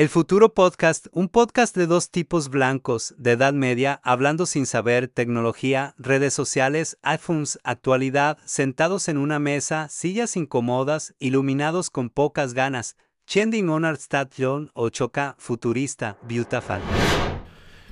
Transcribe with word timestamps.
El 0.00 0.08
Futuro 0.08 0.54
Podcast, 0.54 1.08
un 1.12 1.28
podcast 1.28 1.76
de 1.76 1.86
dos 1.86 2.08
tipos 2.10 2.48
blancos, 2.48 3.14
de 3.18 3.32
edad 3.32 3.52
media, 3.52 4.00
hablando 4.02 4.46
sin 4.46 4.64
saber, 4.64 5.08
tecnología, 5.08 5.94
redes 5.98 6.32
sociales, 6.32 6.96
iPhones, 7.02 7.58
actualidad, 7.64 8.38
sentados 8.46 9.08
en 9.08 9.18
una 9.18 9.38
mesa, 9.38 9.90
sillas 9.90 10.38
incómodas, 10.38 11.14
iluminados 11.18 11.90
con 11.90 12.08
pocas 12.08 12.54
ganas, 12.54 12.96
Chending 13.26 13.68
Honor 13.68 13.96
Station 13.96 14.70
o 14.72 14.88
Choca 14.88 15.36
Futurista, 15.38 16.16
Beautiful. 16.26 16.78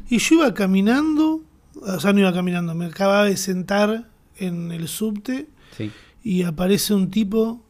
Y 0.09 0.17
yo 0.17 0.37
iba 0.37 0.55
caminando, 0.55 1.43
o 1.75 2.01
sea, 2.01 2.15
no 2.15 2.21
iba 2.21 2.33
caminando, 2.33 2.75
me 2.75 2.87
acababa 2.87 3.25
de 3.25 3.37
sentar 3.37 4.09
en 4.39 4.73
el 4.73 4.89
subte 4.89 5.51
Sí. 5.77 5.93
y 6.23 6.45
aparece 6.45 6.95
un 6.95 7.11
tipo 7.11 7.68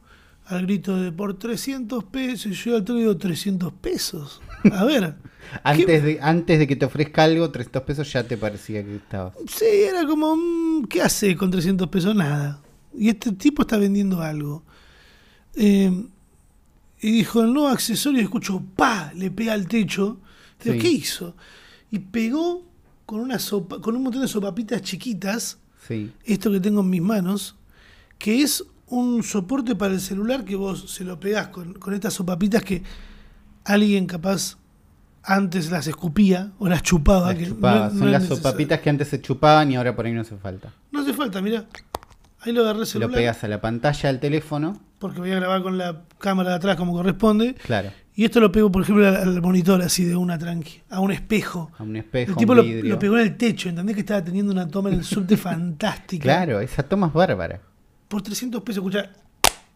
al 0.48 0.62
grito 0.62 0.96
de 0.96 1.12
por 1.12 1.38
300 1.38 2.04
pesos. 2.04 2.46
Y 2.46 2.54
yo 2.54 2.76
al 2.76 2.84
toque 2.84 3.00
digo, 3.00 3.16
300 3.16 3.72
pesos. 3.74 4.40
A 4.72 4.84
ver. 4.84 5.16
Antes 5.62 6.02
de, 6.02 6.18
antes 6.20 6.58
de 6.58 6.66
que 6.66 6.76
te 6.76 6.84
ofrezca 6.84 7.24
algo, 7.24 7.50
300 7.50 7.82
pesos 7.82 8.12
ya 8.12 8.22
te 8.24 8.36
parecía 8.36 8.84
que 8.84 8.96
estaba. 8.96 9.32
Sí, 9.46 9.64
era 9.64 10.06
como, 10.06 10.36
mm, 10.36 10.84
¿qué 10.88 11.00
hace 11.00 11.34
con 11.36 11.50
300 11.50 11.88
pesos? 11.88 12.14
Nada. 12.14 12.60
Y 12.94 13.08
este 13.08 13.32
tipo 13.32 13.62
está 13.62 13.78
vendiendo 13.78 14.20
algo. 14.20 14.62
Eh, 15.54 15.90
y 17.00 17.10
dijo, 17.12 17.40
el 17.42 17.52
nuevo 17.54 17.68
accesorio, 17.68 18.20
y 18.20 18.24
escucho, 18.24 18.62
pa, 18.76 19.10
le 19.14 19.30
pega 19.30 19.54
al 19.54 19.66
techo. 19.68 20.18
Digo, 20.62 20.74
Sí. 20.74 20.80
¿qué 20.80 20.88
hizo? 20.90 21.36
Y 21.90 21.98
pegó 22.00 22.66
con, 23.06 23.20
una 23.20 23.38
sopa, 23.38 23.80
con 23.80 23.96
un 23.96 24.02
montón 24.02 24.20
de 24.22 24.28
sopapitas 24.28 24.82
chiquitas, 24.82 25.58
Sí. 25.86 26.12
esto 26.24 26.50
que 26.50 26.60
tengo 26.60 26.80
en 26.82 26.90
mis 26.90 27.00
manos, 27.02 27.56
que 28.18 28.42
es 28.42 28.64
un 28.90 29.22
soporte 29.22 29.74
para 29.74 29.94
el 29.94 30.00
celular 30.00 30.44
que 30.44 30.56
vos 30.56 30.90
se 30.90 31.04
lo 31.04 31.18
pegás 31.20 31.48
con, 31.48 31.74
con 31.74 31.94
estas 31.94 32.14
sopapitas 32.14 32.62
que 32.62 32.82
alguien 33.64 34.06
capaz 34.06 34.56
antes 35.22 35.70
las 35.70 35.86
escupía 35.86 36.52
o 36.58 36.68
las 36.68 36.82
chupaba. 36.82 37.28
Las 37.28 37.36
que 37.38 37.46
chupaba. 37.48 37.88
no- 37.88 37.92
no 37.94 37.98
Son 37.98 38.12
las 38.12 38.24
sopapitas 38.24 38.80
que 38.80 38.90
antes 38.90 39.08
se 39.08 39.20
chupaban 39.20 39.70
y 39.70 39.76
ahora 39.76 39.94
por 39.94 40.06
ahí 40.06 40.12
no 40.12 40.22
hace 40.22 40.36
falta. 40.36 40.72
No 40.90 41.00
hace 41.00 41.12
falta, 41.12 41.42
mira. 41.42 41.66
Ahí 42.40 42.52
lo 42.52 42.62
agarré 42.62 42.80
el 42.80 42.86
celular. 42.86 43.10
lo 43.10 43.16
pegas 43.16 43.42
a 43.44 43.48
la 43.48 43.60
pantalla 43.60 44.08
del 44.08 44.20
teléfono. 44.20 44.80
Porque 44.98 45.20
voy 45.20 45.30
a 45.32 45.36
grabar 45.36 45.62
con 45.62 45.76
la 45.76 46.02
cámara 46.18 46.50
de 46.50 46.56
atrás 46.56 46.76
como 46.76 46.92
corresponde. 46.92 47.54
Claro. 47.54 47.90
Y 48.14 48.24
esto 48.24 48.40
lo 48.40 48.50
pego, 48.50 48.72
por 48.72 48.82
ejemplo, 48.82 49.06
al, 49.06 49.40
monitor 49.42 49.80
así 49.82 50.04
de 50.04 50.16
una 50.16 50.38
tranqui. 50.38 50.80
A 50.90 51.00
un 51.00 51.12
espejo. 51.12 51.70
A 51.78 51.82
un 51.84 51.96
espejo, 51.96 52.32
el 52.32 52.36
tipo 52.36 52.52
un 52.52 52.56
lo, 52.58 52.64
vidrio. 52.64 52.94
lo 52.94 52.98
pegó 52.98 53.16
en 53.18 53.22
el 53.24 53.36
techo. 53.36 53.68
¿Entendés 53.68 53.94
que 53.94 54.00
estaba 54.00 54.24
teniendo 54.24 54.50
una 54.52 54.66
toma 54.66 54.88
en 54.88 54.96
el 54.96 55.04
subte 55.04 55.36
fantástica? 55.36 56.22
Claro, 56.22 56.60
esa 56.60 56.82
toma 56.82 57.08
es 57.08 57.12
bárbara. 57.12 57.60
Por 58.08 58.22
300 58.22 58.62
pesos, 58.62 58.78
escucha. 58.78 59.12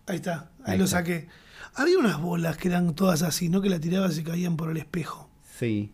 Ahí 0.06 0.16
está. 0.16 0.50
Ahí, 0.64 0.72
Ahí 0.72 0.78
lo 0.78 0.84
está. 0.84 0.98
saqué. 0.98 1.28
Había 1.74 1.98
unas 1.98 2.20
bolas 2.20 2.56
que 2.56 2.68
eran 2.68 2.94
todas 2.94 3.22
así, 3.22 3.48
¿no? 3.48 3.60
Que 3.62 3.70
la 3.70 3.78
tirabas 3.80 4.12
y 4.12 4.16
se 4.16 4.24
caían 4.24 4.56
por 4.56 4.70
el 4.70 4.76
espejo. 4.76 5.30
Sí. 5.58 5.92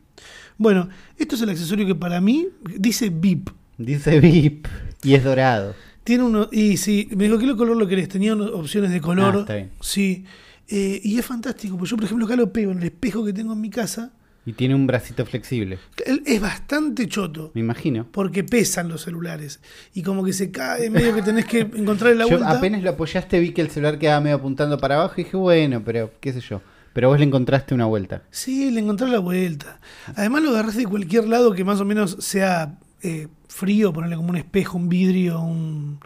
Bueno, 0.57 0.89
esto 1.17 1.35
es 1.37 1.43
el 1.43 1.51
accesorio 1.51 1.87
que 1.87 1.95
para 1.95 2.21
mí 2.21 2.49
dice 2.79 3.11
VIP. 3.11 3.51
Dice 3.77 4.19
VIP 4.21 4.67
y 5.05 5.15
es 5.15 5.23
dorado. 5.23 5.75
Tiene 6.03 6.25
uno. 6.25 6.49
Y 6.51 6.79
sí, 6.79 7.09
me 7.15 7.25
dijo, 7.25 7.39
¿qué 7.39 7.55
color 7.55 7.77
lo 7.77 7.87
querés? 7.87 8.09
Tenía 8.09 8.35
opciones 8.35 8.91
de 8.91 9.01
color. 9.01 9.35
Ah, 9.37 9.41
está 9.41 9.55
bien. 9.55 9.71
Sí. 9.81 10.25
Eh, 10.69 11.01
y 11.05 11.19
es 11.19 11.25
fantástico, 11.25 11.77
porque 11.79 11.91
yo, 11.91 11.97
por 11.97 12.05
ejemplo, 12.07 12.27
acá 12.27 12.35
lo 12.37 12.53
pego 12.53 12.73
en 12.73 12.79
el 12.79 12.85
espejo 12.85 13.25
que 13.25 13.33
tengo 13.33 13.53
en 13.53 13.61
mi 13.61 13.71
casa. 13.71 14.13
Y 14.49 14.55
tiene 14.55 14.75
un 14.75 14.87
bracito 14.87 15.27
flexible. 15.27 15.79
Es 16.25 16.41
bastante 16.41 17.07
choto. 17.07 17.51
Me 17.53 17.61
imagino. 17.61 18.07
Porque 18.11 18.45
pesan 18.45 18.89
los 18.89 19.03
celulares. 19.03 19.61
Y 19.93 20.01
como 20.01 20.25
que 20.25 20.33
se 20.33 20.51
cae, 20.51 20.89
medio 20.89 21.15
que 21.15 21.21
tenés 21.21 21.45
que 21.45 21.61
encontrarle 21.61 22.17
la 22.17 22.25
Yo 22.31 22.39
vuelta. 22.39 22.53
apenas 22.53 22.83
lo 22.83 22.89
apoyaste 22.89 23.41
vi 23.41 23.53
que 23.53 23.61
el 23.61 23.69
celular 23.69 23.99
quedaba 23.99 24.23
medio 24.23 24.37
apuntando 24.37 24.79
para 24.79 24.95
abajo 24.95 25.13
y 25.19 25.25
dije, 25.25 25.37
bueno, 25.37 25.83
pero 25.85 26.13
qué 26.19 26.33
sé 26.33 26.41
yo. 26.41 26.63
Pero 26.95 27.11
vos 27.11 27.19
le 27.19 27.27
encontraste 27.27 27.75
una 27.75 27.85
vuelta. 27.85 28.23
Sí, 28.31 28.71
le 28.71 28.81
encontré 28.81 29.07
la 29.09 29.19
vuelta. 29.19 29.81
Además 30.17 30.43
lo 30.43 30.49
agarrás 30.49 30.77
de 30.77 30.87
cualquier 30.87 31.29
lado 31.29 31.53
que 31.53 31.63
más 31.63 31.79
o 31.83 31.85
menos 31.85 32.17
sea 32.21 32.79
eh, 33.03 33.29
frío, 33.49 33.93
ponerle 33.93 34.17
como 34.17 34.31
un 34.31 34.37
espejo, 34.37 34.79
un 34.79 34.89
vidrio, 34.89 35.43
un... 35.43 36.01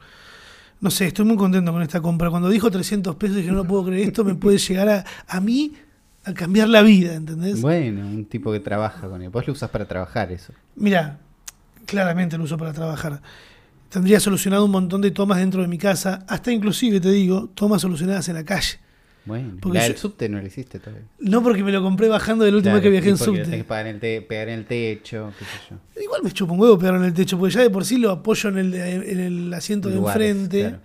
No 0.81 0.91
sé, 0.91 1.07
estoy 1.07 1.27
muy 1.27 1.37
contento 1.37 1.71
con 1.71 1.81
esta 1.83 2.01
compra. 2.01 2.29
Cuando 2.29 2.49
dijo 2.49 2.73
300 2.73 3.15
pesos 3.15 3.37
dije, 3.37 3.53
no 3.53 3.65
puedo 3.65 3.85
creer 3.85 4.09
esto, 4.09 4.25
me 4.25 4.35
puede 4.35 4.59
llegar 4.59 4.89
a, 4.89 5.05
a 5.29 5.41
mí 5.41 5.75
a 6.25 6.35
cambiar 6.35 6.69
la 6.69 6.83
vida, 6.83 7.15
¿entendés? 7.15 7.61
Bueno, 7.61 8.01
un 8.07 8.25
tipo 8.27 8.53
que 8.53 8.61
trabaja 8.61 9.09
con 9.09 9.23
él. 9.23 9.31
Vos 9.31 9.47
lo 9.47 9.53
usas 9.53 9.71
para 9.71 9.87
trabajar 9.87 10.31
eso. 10.33 10.53
Mira, 10.77 11.19
claramente 11.87 12.39
lo 12.39 12.45
uso 12.45 12.57
para 12.57 12.73
trabajar. 12.73 13.21
Tendría 13.89 14.21
solucionado 14.21 14.65
un 14.65 14.71
montón 14.71 15.01
de 15.03 15.11
tomas 15.11 15.39
dentro 15.39 15.61
de 15.63 15.69
mi 15.69 15.79
casa, 15.79 16.25
hasta 16.29 16.51
inclusive, 16.53 17.01
te 17.01 17.11
digo, 17.11 17.51
tomas 17.55 17.83
solucionadas 17.83 18.29
en 18.29 18.37
la 18.37 18.45
calle. 18.45 18.79
Bueno, 19.25 19.53
Porque 19.61 19.79
la 19.79 19.85
yo- 19.87 19.93
del 19.93 19.99
subte 19.99 20.29
no 20.29 20.41
la 20.41 20.47
hiciste 20.49 20.81
todavía. 20.81 21.05
No 21.21 21.43
porque 21.45 21.63
me 21.63 21.71
lo 21.71 21.81
compré 21.83 22.09
bajando 22.09 22.45
del 22.45 22.57
último 22.57 22.73
Claro, 22.73 22.77
vez 22.77 22.83
que 22.83 22.91
viajé 22.91 23.09
en 23.11 23.17
subte. 23.19 23.43
tenés 23.45 23.59
que 23.59 23.65
pagar 23.65 23.87
en 23.87 23.95
el 23.97 24.01
te- 24.01 24.23
pegar 24.23 24.49
en 24.49 24.59
el 24.61 24.65
techo, 24.67 25.33
qué 25.39 25.45
sé 25.45 25.51
yo. 25.71 26.03
Igual 26.03 26.23
me 26.25 26.33
chupo 26.33 26.55
un 26.55 26.61
huevo 26.61 26.77
pegar 26.79 26.97
en 26.97 27.05
el 27.05 27.13
techo, 27.13 27.39
porque 27.39 27.55
ya 27.55 27.61
de 27.61 27.71
por 27.71 27.85
sí 27.85 27.99
lo 27.99 28.11
apoyo 28.11 28.49
en 28.49 28.59
el, 28.59 28.71
de- 28.73 29.13
en 29.13 29.21
el 29.21 29.55
asiento 29.55 29.89
de 29.91 29.97
enfrente. 29.99 30.61
claro. 30.61 30.79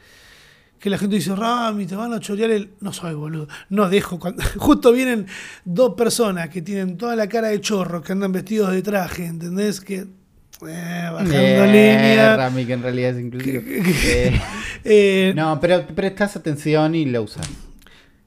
Que 0.79 0.89
la 0.91 0.97
gente 0.97 1.15
dice, 1.15 1.35
Rami, 1.35 1.85
te 1.88 1.95
van 1.95 2.13
a 2.13 2.19
chorear 2.19 2.51
el. 2.51 2.69
No 2.81 2.93
soy 2.93 3.13
boludo. 3.15 3.47
No 3.69 3.89
dejo. 3.89 4.19
Cuando... 4.19 4.43
Justo 4.57 4.91
vienen 4.91 5.25
dos 5.65 5.95
personas 5.95 6.49
que 6.49 6.61
tienen 6.61 6.97
toda 6.97 7.15
la 7.15 7.27
cara 7.27 7.47
de 7.47 7.59
chorro, 7.61 8.01
que 8.01 8.11
andan 8.11 8.31
vestidos 8.31 8.71
de 8.71 8.81
traje, 8.83 9.25
¿entendés? 9.25 9.81
Que. 9.81 10.05
eh, 10.67 11.09
bajando 11.11 11.33
Eh, 11.33 11.66
línea. 11.67 12.35
Rami, 12.37 12.66
que 12.66 12.73
en 12.73 12.81
realidad 12.83 13.17
es 13.17 13.23
inclusivo. 13.25 13.63
Eh, 14.05 14.39
Eh, 14.89 15.33
no, 15.35 15.59
pero 15.59 15.85
prestás 15.87 16.35
atención 16.37 16.93
y 16.95 17.05
lo 17.05 17.23
usas. 17.23 17.45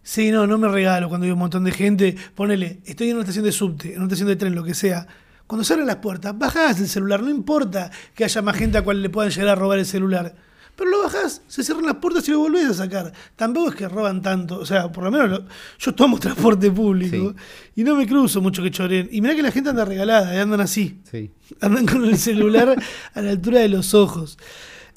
Sí, 0.02 0.30
no, 0.30 0.46
no 0.46 0.58
me 0.58 0.68
regalo 0.68 1.08
cuando 1.08 1.24
hay 1.26 1.30
un 1.30 1.38
montón 1.38 1.64
de 1.64 1.70
gente. 1.70 2.16
Ponele, 2.34 2.80
estoy 2.84 3.08
en 3.08 3.14
una 3.14 3.22
estación 3.22 3.44
de 3.44 3.52
subte, 3.52 3.90
en 3.92 3.98
una 3.98 4.06
estación 4.06 4.28
de 4.28 4.36
tren, 4.36 4.54
lo 4.54 4.64
que 4.64 4.74
sea. 4.74 5.06
Cuando 5.46 5.64
se 5.64 5.72
abren 5.72 5.86
las 5.86 5.96
puertas, 5.96 6.36
bajás 6.36 6.80
el 6.80 6.88
celular, 6.88 7.22
no 7.22 7.30
importa 7.30 7.90
que 8.14 8.24
haya 8.24 8.42
más 8.42 8.56
gente 8.56 8.76
a 8.78 8.82
cual 8.82 9.00
le 9.02 9.08
puedan 9.10 9.30
llegar 9.30 9.48
a 9.50 9.54
robar 9.54 9.78
el 9.78 9.86
celular. 9.86 10.34
Pero 10.80 10.92
lo 10.92 11.02
bajás, 11.02 11.42
se 11.46 11.62
cierran 11.62 11.84
las 11.84 11.96
puertas 11.96 12.26
y 12.26 12.30
lo 12.30 12.38
volvés 12.38 12.64
a 12.70 12.72
sacar. 12.72 13.12
Tampoco 13.36 13.68
es 13.68 13.74
que 13.74 13.86
roban 13.86 14.22
tanto. 14.22 14.58
O 14.60 14.64
sea, 14.64 14.90
por 14.90 15.04
lo 15.04 15.10
menos 15.10 15.28
lo- 15.28 15.44
yo 15.78 15.94
tomo 15.94 16.18
transporte 16.18 16.70
público 16.70 17.34
y 17.76 17.84
no 17.84 17.96
me 17.96 18.06
cruzo 18.06 18.40
mucho 18.40 18.62
que 18.62 18.70
choren. 18.70 19.06
Y 19.12 19.20
mirá 19.20 19.34
que 19.36 19.42
la 19.42 19.50
gente 19.52 19.68
anda 19.68 19.84
regalada, 19.84 20.34
y 20.34 20.38
andan 20.38 20.62
así. 20.62 20.98
Sí. 21.10 21.30
Andan 21.60 21.84
con 21.86 22.02
el 22.06 22.16
celular 22.16 22.82
a 23.12 23.20
la 23.20 23.30
altura 23.30 23.60
de 23.60 23.68
los 23.68 23.92
ojos. 23.92 24.38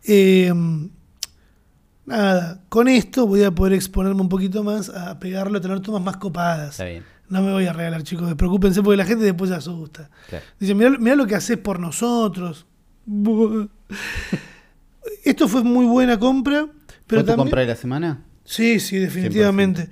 Eh, 0.06 0.54
nada, 2.06 2.62
con 2.70 2.88
esto 2.88 3.28
voy 3.28 3.44
a 3.44 3.52
poder 3.52 3.74
exponerme 3.74 4.22
un 4.22 4.30
poquito 4.30 4.64
más 4.64 4.88
a 4.90 5.20
pegarlo, 5.20 5.58
a 5.58 5.62
tener 5.62 5.82
tomas 5.82 6.02
más 6.02 6.16
copadas. 6.16 6.72
Está 6.72 6.86
bien. 6.86 7.04
No 7.28 7.42
me 7.42 7.52
voy 7.52 7.66
a 7.66 7.74
regalar, 7.74 8.04
chicos, 8.04 8.28
despreocúpense 8.28 8.82
porque 8.82 8.96
la 8.98 9.06
gente 9.06 9.26
después 9.26 9.50
se 9.50 9.56
asusta. 9.58 10.10
Claro. 10.30 10.46
Dice, 10.60 10.76
mirá, 10.76 10.92
mirá 10.98 11.16
lo 11.18 11.26
que 11.28 11.36
haces 11.36 11.58
por 11.58 11.80
nosotros. 11.80 12.66
Esto 15.24 15.48
fue 15.48 15.64
muy 15.64 15.86
buena 15.86 16.18
compra, 16.20 16.68
pero 17.08 17.08
¿Fue 17.08 17.18
tu 17.20 17.26
también... 17.26 17.38
compra 17.38 17.62
de 17.62 17.68
la 17.68 17.76
semana? 17.76 18.24
Sí, 18.46 18.80
sí, 18.80 18.98
definitivamente. 18.98 19.90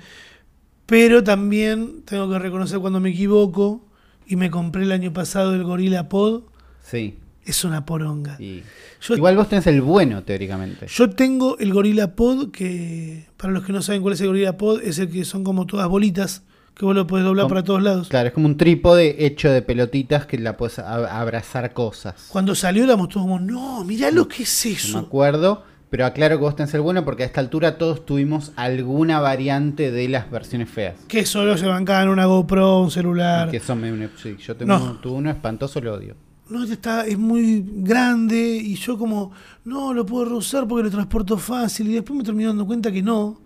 Pero 0.86 1.24
también 1.24 2.02
tengo 2.04 2.30
que 2.30 2.40
reconocer 2.40 2.80
cuando 2.80 3.00
me 3.00 3.10
equivoco 3.12 3.86
y 4.28 4.36
me 4.36 4.50
compré 4.52 4.84
el 4.84 4.92
año 4.92 5.14
pasado 5.14 5.54
el 5.56 5.64
Gorilla 5.64 6.10
Pod, 6.10 6.44
Sí. 6.84 7.16
es 7.46 7.64
una 7.64 7.86
poronga. 7.86 8.38
Yo- 8.40 9.16
Igual 9.16 9.38
vos 9.38 9.48
tenés 9.50 9.68
el 9.68 9.82
bueno, 9.82 10.24
teóricamente. 10.24 10.88
Yo 10.88 11.10
tengo 11.12 11.58
el 11.60 11.74
Gorilla 11.74 12.16
Pod, 12.16 12.52
que 12.52 13.28
para 13.38 13.54
los 13.54 13.64
que 13.64 13.72
no 13.74 13.82
saben 13.82 14.02
cuál 14.02 14.14
es 14.16 14.22
el 14.22 14.28
Gorilla 14.28 14.58
Pod, 14.58 14.82
es 14.84 15.00
el 15.00 15.10
que 15.10 15.24
son 15.26 15.44
como 15.44 15.66
todas 15.66 15.88
bolitas, 15.88 16.44
que 16.76 16.86
vos 16.86 16.96
lo 16.96 17.06
podés 17.08 17.26
doblar 17.26 17.48
para 17.48 17.64
todos 17.64 17.82
lados. 17.84 18.08
Claro, 18.10 18.28
es 18.30 18.34
como 18.34 18.48
un 18.48 18.58
trípode 18.58 19.26
hecho 19.26 19.50
de 19.52 19.62
pelotitas 19.62 20.26
que 20.26 20.38
la 20.40 20.58
puedes 20.58 20.80
abrazar 20.80 21.74
cosas. 21.74 22.28
Cuando 22.30 22.56
salió 22.56 22.84
éramos 22.84 23.10
todos 23.10 23.24
como, 23.24 23.40
no, 23.40 23.84
mirá 23.84 24.10
lo 24.12 24.28
que 24.28 24.44
es 24.44 24.66
No 24.66 24.70
me 24.72 24.76
eso. 24.76 24.98
acuerdo, 25.00 25.64
pero 25.90 26.06
aclaro 26.06 26.38
que 26.38 26.44
vos 26.44 26.56
tenés 26.56 26.74
el 26.74 26.82
bueno 26.82 27.04
porque 27.06 27.24
a 27.24 27.26
esta 27.26 27.40
altura 27.42 27.78
todos 27.78 28.06
tuvimos 28.06 28.52
alguna 28.56 29.20
variante 29.20 29.92
de 29.92 30.08
las 30.08 30.32
versiones 30.32 30.70
feas. 30.70 30.96
Que 31.08 31.26
solo 31.26 31.58
se 31.58 31.68
bancaban 31.68 32.10
una 32.10 32.26
GoPro, 32.26 32.80
un 32.82 32.92
celular. 32.92 33.52
Que 33.52 33.60
son 33.60 33.82
medio... 33.82 34.10
sí, 34.22 34.38
yo 34.40 34.56
tengo 34.56 34.78
No. 34.78 34.84
uno, 34.84 34.94
tuve 35.02 35.14
uno 35.14 35.30
espantoso, 35.30 35.82
lo 35.82 35.94
odio. 35.94 36.16
No, 36.50 36.64
este 36.64 36.74
está, 36.76 37.06
es 37.06 37.18
muy 37.18 37.64
grande 37.66 38.58
y 38.58 38.76
yo 38.76 38.98
como, 38.98 39.32
no, 39.64 39.94
lo 39.94 40.06
puedo 40.06 40.26
reusar 40.26 40.68
porque 40.68 40.84
lo 40.86 40.92
transporto 40.92 41.38
fácil 41.38 41.88
y 41.90 41.94
después 41.94 42.18
me 42.18 42.24
terminé 42.26 42.48
dando 42.48 42.66
cuenta 42.66 42.92
que 42.92 43.02
no. 43.02 43.40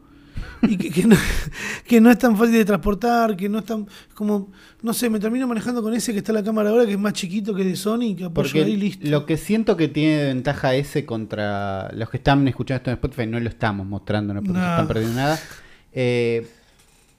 Y 0.63 0.77
que, 0.77 0.89
que 0.89 1.05
no, 1.05 1.15
que 1.87 2.01
no 2.01 2.09
es 2.09 2.17
tan 2.17 2.35
fácil 2.37 2.53
de 2.55 2.65
transportar, 2.65 3.35
que 3.35 3.47
no 3.49 3.59
es 3.59 3.65
tan, 3.65 3.87
como, 4.13 4.51
no 4.81 4.93
sé, 4.93 5.09
me 5.09 5.19
termino 5.19 5.47
manejando 5.47 5.81
con 5.83 5.93
ese 5.93 6.11
que 6.11 6.19
está 6.19 6.31
en 6.31 6.37
la 6.37 6.43
cámara 6.43 6.69
ahora, 6.69 6.85
que 6.85 6.93
es 6.93 6.99
más 6.99 7.13
chiquito 7.13 7.53
que 7.53 7.63
de 7.63 7.75
Sony, 7.75 8.15
que 8.17 8.23
apoyo 8.25 8.33
Porque 8.33 8.63
ahí 8.63 8.75
listo. 8.75 9.07
lo 9.09 9.25
que 9.25 9.37
siento 9.37 9.77
que 9.77 9.87
tiene 9.87 10.15
de 10.17 10.25
ventaja 10.27 10.73
ese 10.75 11.05
contra 11.05 11.91
los 11.93 12.09
que 12.09 12.17
están 12.17 12.47
escuchando 12.47 12.77
esto 12.77 12.89
en 12.91 12.95
Spotify, 12.95 13.27
no 13.27 13.39
lo 13.39 13.49
estamos 13.49 13.85
mostrando, 13.85 14.33
no, 14.33 14.39
están 14.41 14.87
perdiendo 14.87 15.15
nada, 15.15 15.39
eh, 15.93 16.47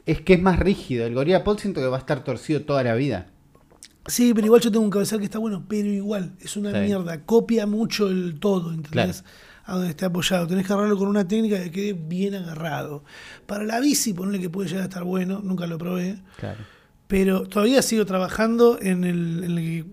es 0.07 0.21
que 0.21 0.35
es 0.35 0.43
más 0.43 0.59
rígido. 0.59 1.07
El 1.07 1.15
Gorilla 1.15 1.45
Pod 1.45 1.59
siento 1.59 1.81
que 1.81 1.87
va 1.89 1.97
a 1.97 2.01
estar 2.01 2.23
torcido 2.25 2.62
toda 2.62 2.83
la 2.85 2.95
vida. 2.95 3.27
Sí, 4.07 4.33
pero 4.35 4.47
igual 4.47 4.61
yo 4.61 4.71
tengo 4.71 4.85
un 4.85 4.91
cabezal 4.91 5.19
que 5.19 5.25
está 5.25 5.39
bueno, 5.41 5.65
pero 5.69 5.89
igual, 5.89 6.33
es 6.41 6.57
una 6.57 6.71
Sí. 6.73 6.79
mierda, 6.79 7.23
copia 7.25 7.67
mucho 7.67 8.09
el 8.09 8.39
todo, 8.39 8.73
¿entendés? 8.73 9.25
A 9.67 9.75
donde 9.75 9.91
esté 9.91 10.05
apoyado. 10.05 10.47
Tenés 10.47 10.67
que 10.67 10.73
agarrarlo 10.73 10.97
con 10.97 11.09
una 11.09 11.27
técnica 11.27 11.63
que 11.63 11.71
quede 11.71 11.93
bien 11.93 12.35
agarrado. 12.37 13.03
Para 13.47 13.65
la 13.65 13.81
bici, 13.81 14.13
ponerle 14.15 14.41
que 14.41 14.49
puede 14.51 14.69
llegar 14.69 14.83
a 14.83 14.89
estar 14.89 15.05
bueno, 15.05 15.41
nunca 15.43 15.67
lo 15.67 15.77
probé. 15.79 16.19
Claro. 16.39 16.61
pero 17.09 17.43
todavía 17.49 17.83
sigo 17.83 18.05
trabajando 18.07 18.79
en 18.81 19.05
el, 19.05 19.45
en 19.45 19.59
el, 19.59 19.87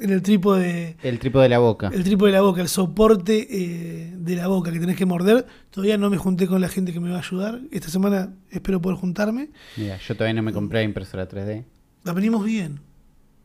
en 0.00 0.10
el 0.10 0.22
trípode. 0.22 0.96
El 1.02 1.18
trípode 1.18 1.44
de 1.44 1.48
la 1.48 1.58
boca. 1.58 1.90
El 1.92 2.02
trípode 2.04 2.30
de 2.32 2.36
la 2.38 2.42
boca, 2.42 2.60
el 2.60 2.68
soporte 2.68 3.46
eh, 3.50 4.12
de 4.16 4.36
la 4.36 4.46
boca 4.48 4.70
que 4.72 4.78
tenés 4.80 4.96
que 4.96 5.06
morder. 5.06 5.46
Todavía 5.70 5.96
no 5.98 6.08
me 6.10 6.16
junté 6.18 6.46
con 6.46 6.60
la 6.60 6.68
gente 6.68 6.92
que 6.92 7.00
me 7.00 7.10
va 7.10 7.16
a 7.16 7.20
ayudar. 7.20 7.60
Esta 7.70 7.88
semana 7.88 8.32
espero 8.50 8.80
poder 8.80 8.98
juntarme. 8.98 9.50
Mira, 9.76 9.96
yo 9.98 10.14
todavía 10.14 10.34
no 10.34 10.42
me 10.42 10.52
compré 10.52 10.82
impresora 10.84 11.28
3D. 11.28 11.64
La 12.04 12.12
venimos 12.12 12.44
bien, 12.44 12.80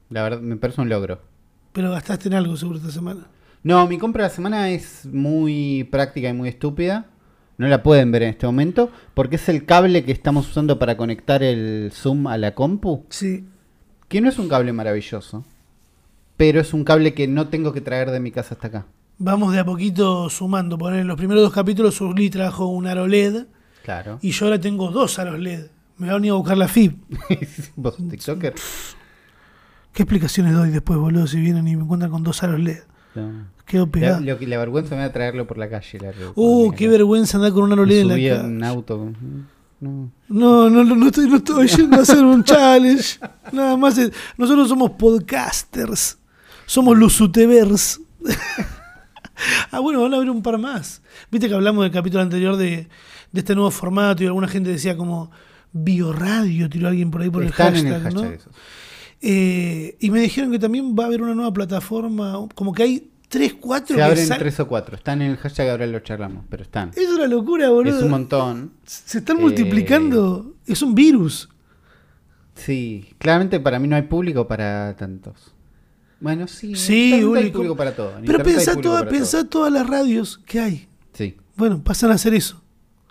La 0.10 0.22
verdad, 0.24 0.42
me 0.42 0.58
parece 0.58 0.82
un 0.82 0.90
logro. 0.90 1.22
pero 1.74 1.90
gastaste 1.92 2.28
en 2.28 2.36
algo 2.36 2.56
seguro 2.58 2.78
esta 2.78 2.92
semana. 2.92 3.28
No, 3.64 3.86
mi 3.88 3.98
compra 3.98 4.24
de 4.24 4.30
la 4.30 4.36
semana 4.36 4.70
es 4.70 5.06
muy 5.06 5.84
práctica 5.92 6.30
y 6.30 6.34
muy 6.34 6.50
estúpida. 6.50 7.06
No 7.58 7.68
la 7.68 7.84
pueden 7.84 8.12
ver 8.12 8.24
en 8.24 8.30
este 8.30 8.48
momento 8.48 8.90
porque 9.14 9.36
es 9.36 9.48
el 9.50 9.66
cable 9.66 10.04
que 10.04 10.12
estamos 10.12 10.50
usando 10.50 10.80
para 10.80 10.98
conectar 10.98 11.44
el 11.44 11.92
Zoom 11.94 12.26
a 12.28 12.38
la 12.38 12.56
compu. 12.56 13.06
Sí. 13.10 13.46
Que 14.08 14.20
no 14.20 14.30
es 14.30 14.40
un 14.40 14.50
cable 14.50 14.74
maravilloso, 14.74 15.46
pero 16.38 16.60
es 16.60 16.74
un 16.74 16.84
cable 16.84 17.14
que 17.14 17.28
no 17.28 17.50
tengo 17.50 17.72
que 17.72 17.82
traer 17.82 18.10
de 18.12 18.20
mi 18.20 18.32
casa 18.32 18.56
hasta 18.56 18.68
acá. 18.68 18.86
Vamos 19.20 19.54
de 19.54 19.60
a 19.60 19.66
poquito 19.66 20.28
sumando. 20.30 20.78
Poner 20.80 21.02
en 21.02 21.08
los 21.08 21.18
primeros 21.18 21.44
dos 21.44 21.54
capítulos, 21.54 22.02
Urli 22.02 22.30
trajo 22.32 22.66
un 22.66 22.88
aro 22.88 23.08
LED 23.08 23.46
Claro. 23.84 24.18
y 24.22 24.32
yo 24.32 24.46
ahora 24.48 24.60
tengo 24.60 24.90
dos 24.90 25.20
aros 25.20 25.40
LED. 25.40 25.68
Me 25.98 26.08
va 26.08 26.14
a 26.14 26.16
venir 26.16 26.32
a 26.32 26.36
buscar 26.36 26.58
la 26.58 26.68
FIB. 26.68 26.96
¿Vos 27.76 27.96
TikToker? 27.98 28.56
¿Qué 29.94 30.04
explicaciones 30.04 30.54
doy 30.56 30.72
después, 30.72 30.98
boludo, 30.98 31.28
si 31.28 31.40
vienen 31.40 31.68
y 31.68 31.76
me 31.76 31.84
encuentran 31.84 32.10
con 32.12 32.24
dos 32.24 32.42
aros 32.42 32.60
LED? 32.60 32.80
No. 33.16 33.48
Quedo 33.66 33.86
La, 33.86 33.92
pegado. 33.92 34.38
vergüenza 34.60 34.96
me 34.96 35.02
da 35.02 35.12
traerlo 35.12 35.48
por 35.48 35.58
la 35.58 35.70
calle. 35.70 36.00
La, 36.00 36.12
Uh, 36.36 36.72
qué 36.72 36.88
vergüenza 36.88 37.38
andar 37.38 37.52
con 37.54 37.64
un 37.64 37.72
aro 37.74 37.86
LED 37.86 38.00
en 38.02 38.08
la 38.08 38.16
cara. 38.16 38.48
en 38.48 38.56
un 38.58 38.64
auto. 38.64 39.12
No. 39.80 40.12
No, 40.30 40.70
no, 40.70 40.84
no, 40.84 40.96
no 40.96 41.08
estoy, 41.08 41.28
no 41.28 41.38
estoy 41.38 41.68
yendo 41.68 41.98
a 41.98 42.02
hacer 42.02 42.24
un 42.24 42.44
challenge. 42.44 43.20
Nada 43.52 43.76
más. 43.78 43.98
es- 43.98 44.12
nosotros 44.38 44.70
somos 44.70 44.92
podcasters. 44.92 46.18
Somos 46.66 46.98
los 46.98 47.20
utevers. 47.20 48.00
ah, 49.72 49.80
bueno, 49.80 50.02
van 50.02 50.14
a 50.14 50.18
haber 50.18 50.30
un 50.30 50.42
par 50.42 50.58
más. 50.58 51.02
Viste 51.32 51.48
que 51.50 51.56
hablamos 51.56 51.84
del 51.84 51.92
capítulo 51.92 52.22
anterior 52.24 52.56
de, 52.58 52.88
de 53.32 53.40
este 53.40 53.56
nuevo 53.56 53.72
formato 53.72 54.24
y 54.24 54.28
alguna 54.28 54.48
gente 54.48 54.70
decía 54.70 54.96
como 54.96 55.32
bioradio, 55.74 56.70
tiró 56.70 56.88
alguien 56.90 57.12
por 57.12 57.22
ahí 57.22 57.30
por 57.30 57.44
Están 57.44 57.76
el 57.76 57.84
hashtag. 57.84 57.90
en 57.92 57.96
el 57.96 58.04
hashtag 58.04 58.40
¿no? 58.46 58.52
Eh, 59.22 59.98
y 60.00 60.10
me 60.10 60.20
dijeron 60.22 60.52
que 60.52 60.60
también 60.60 60.96
va 60.98 61.04
a 61.04 61.08
haber 61.08 61.22
una 61.22 61.36
nueva 61.36 61.54
plataforma, 61.54 62.48
como 62.56 62.74
que 62.74 62.84
hay 62.84 63.12
tres, 63.30 63.54
cuatro 63.54 63.96
Se 63.96 64.02
abren 64.04 64.28
tres 64.40 64.60
o 64.60 64.68
cuatro. 64.68 64.96
Están 64.96 65.22
en 65.22 65.32
el 65.32 65.38
hashtag, 65.38 65.70
ahora 65.70 65.86
lo 65.88 66.00
charlamos, 66.00 66.44
pero 66.50 66.64
están. 66.64 66.92
Es 66.96 67.08
una 67.10 67.28
locura, 67.28 67.70
boludo. 67.70 67.98
Es 67.98 68.04
un 68.04 68.10
montón. 68.12 68.72
Se 68.86 69.20
están 69.20 69.38
Eh, 69.38 69.42
multiplicando. 69.42 70.56
Es 70.66 70.82
un 70.82 70.96
virus. 70.96 71.50
Sí, 72.56 73.14
claramente 73.18 73.60
para 73.60 73.80
mí 73.80 73.88
no 73.88 73.96
hay 73.96 74.04
público 74.04 74.48
para 74.48 74.96
tantos. 74.96 75.54
Bueno, 76.20 76.48
sí. 76.48 76.76
Sí, 76.76 77.06
Internet 77.14 77.36
hay 77.38 77.42
único. 77.44 77.58
público 77.58 77.76
para 77.78 77.96
todo. 77.96 78.18
En 78.18 78.26
Pero 78.26 78.44
pensá, 78.44 78.76
toda, 78.76 79.08
pensá 79.08 79.44
todas 79.48 79.72
las 79.74 79.88
radios 79.88 80.38
que 80.46 80.60
hay. 80.60 80.88
Sí. 81.14 81.38
Bueno, 81.56 81.84
pasan 81.84 82.12
a 82.12 82.16
hacer 82.16 82.34
eso. 82.34 82.62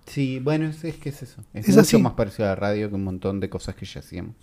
Sí, 0.07 0.39
bueno, 0.41 0.67
es, 0.67 0.83
es 0.85 0.97
que 0.97 1.09
es 1.09 1.23
eso. 1.23 1.41
Es, 1.53 1.65
Es 1.65 1.69
mucho 1.71 1.81
así. 1.81 1.99
más 1.99 2.13
parecido 2.13 2.45
a 2.47 2.49
la 2.51 2.57
radio 2.57 2.89
que 2.89 2.95
un 2.97 3.05
montón 3.05 3.41
de 3.41 3.49
cosas 3.49 3.75
que 3.75 3.87
ya 3.87 4.01
hacíamos. 4.01 4.35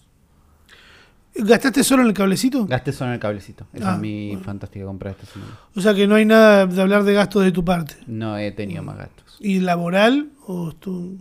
¿Gastaste 1.39 1.83
solo 1.83 2.01
en 2.03 2.09
el 2.09 2.13
cablecito? 2.13 2.65
Gasté 2.65 2.91
solo 2.91 3.09
en 3.09 3.13
el 3.15 3.19
cablecito. 3.19 3.65
Esa 3.73 3.91
Ah, 3.91 3.95
es 3.95 3.99
mi 4.01 4.29
bueno. 4.29 4.43
fantástica 4.43 4.85
compra 4.85 5.11
de 5.11 5.17
esta 5.21 5.33
semana. 5.33 5.51
O 5.75 5.81
sea 5.81 5.93
que 5.93 6.07
no 6.07 6.15
hay 6.15 6.25
nada 6.25 6.65
de 6.65 6.81
hablar 6.81 7.03
de 7.03 7.13
gastos 7.13 7.43
de 7.43 7.51
tu 7.51 7.63
parte. 7.65 7.95
No 8.07 8.37
he 8.37 8.51
tenido 8.51 8.83
más 8.83 8.97
gastos. 8.97 9.37
¿Y 9.39 9.59
laboral? 9.59 10.29
¿O 10.47 10.71
tú, 10.73 11.17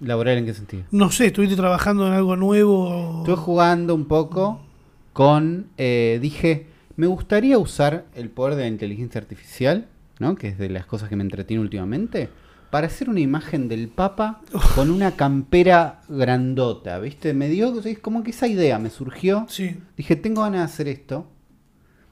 ¿Laboral 0.00 0.38
en 0.38 0.44
qué 0.46 0.54
sentido? 0.54 0.84
no 0.90 1.10
sé, 1.10 1.26
estuviste 1.26 1.56
trabajando 1.56 2.06
en 2.06 2.12
algo 2.12 2.36
nuevo? 2.36 3.20
Estuve 3.20 3.36
jugando 3.36 3.94
un 3.94 4.04
poco 4.06 4.60
con. 5.12 5.66
eh, 5.78 6.18
dije, 6.20 6.66
me 6.96 7.06
gustaría 7.06 7.56
usar 7.58 8.04
el 8.14 8.28
poder 8.28 8.56
de 8.56 8.62
la 8.62 8.68
inteligencia 8.68 9.20
artificial, 9.20 9.86
¿no? 10.18 10.34
Que 10.34 10.48
es 10.48 10.58
de 10.58 10.68
las 10.68 10.84
cosas 10.86 11.08
que 11.08 11.16
me 11.16 11.22
entretiene 11.22 11.62
últimamente, 11.62 12.28
para 12.76 12.88
hacer 12.88 13.08
una 13.08 13.20
imagen 13.20 13.68
del 13.68 13.88
Papa 13.88 14.42
con 14.74 14.90
una 14.90 15.12
campera 15.12 16.02
grandota, 16.10 16.98
¿viste? 16.98 17.32
Me 17.32 17.48
dio, 17.48 17.72
como 18.02 18.22
que 18.22 18.32
esa 18.32 18.48
idea 18.48 18.78
me 18.78 18.90
surgió. 18.90 19.46
Sí. 19.48 19.78
Dije, 19.96 20.14
tengo 20.14 20.42
ganas 20.42 20.60
de 20.60 20.64
hacer 20.66 20.88
esto. 20.88 21.26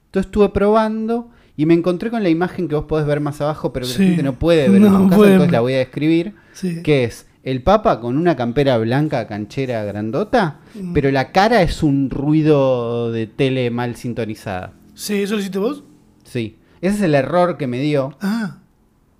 Entonces 0.06 0.28
estuve 0.30 0.48
probando 0.48 1.28
y 1.54 1.66
me 1.66 1.74
encontré 1.74 2.08
con 2.10 2.22
la 2.22 2.30
imagen 2.30 2.66
que 2.66 2.76
vos 2.76 2.86
podés 2.86 3.06
ver 3.06 3.20
más 3.20 3.42
abajo, 3.42 3.74
pero 3.74 3.84
que 3.84 3.92
Sí. 3.92 3.98
la 4.00 4.06
gente 4.08 4.22
no 4.22 4.38
puede 4.38 4.70
ver 4.70 4.82
en 4.82 4.90
No 4.90 5.04
casa, 5.04 5.16
puede. 5.18 5.32
entonces 5.32 5.52
la 5.52 5.60
voy 5.60 5.74
a 5.74 5.78
describir. 5.80 6.34
Sí. 6.54 6.82
Que 6.82 7.04
es 7.04 7.26
el 7.42 7.62
Papa 7.62 8.00
con 8.00 8.16
una 8.16 8.34
campera 8.34 8.78
blanca 8.78 9.26
canchera 9.26 9.84
grandota, 9.84 10.60
Mm. 10.74 10.94
pero 10.94 11.10
la 11.10 11.30
cara 11.30 11.60
es 11.60 11.82
un 11.82 12.08
ruido 12.08 13.12
de 13.12 13.26
tele 13.26 13.70
mal 13.70 13.96
sintonizada. 13.96 14.72
Sí, 14.94 15.24
¿eso 15.24 15.34
lo 15.34 15.40
hiciste 15.40 15.58
vos? 15.58 15.84
Sí, 16.24 16.56
ese 16.80 16.96
es 16.96 17.02
el 17.02 17.14
error 17.14 17.58
que 17.58 17.66
me 17.66 17.80
dio. 17.80 18.16
Ah, 18.22 18.60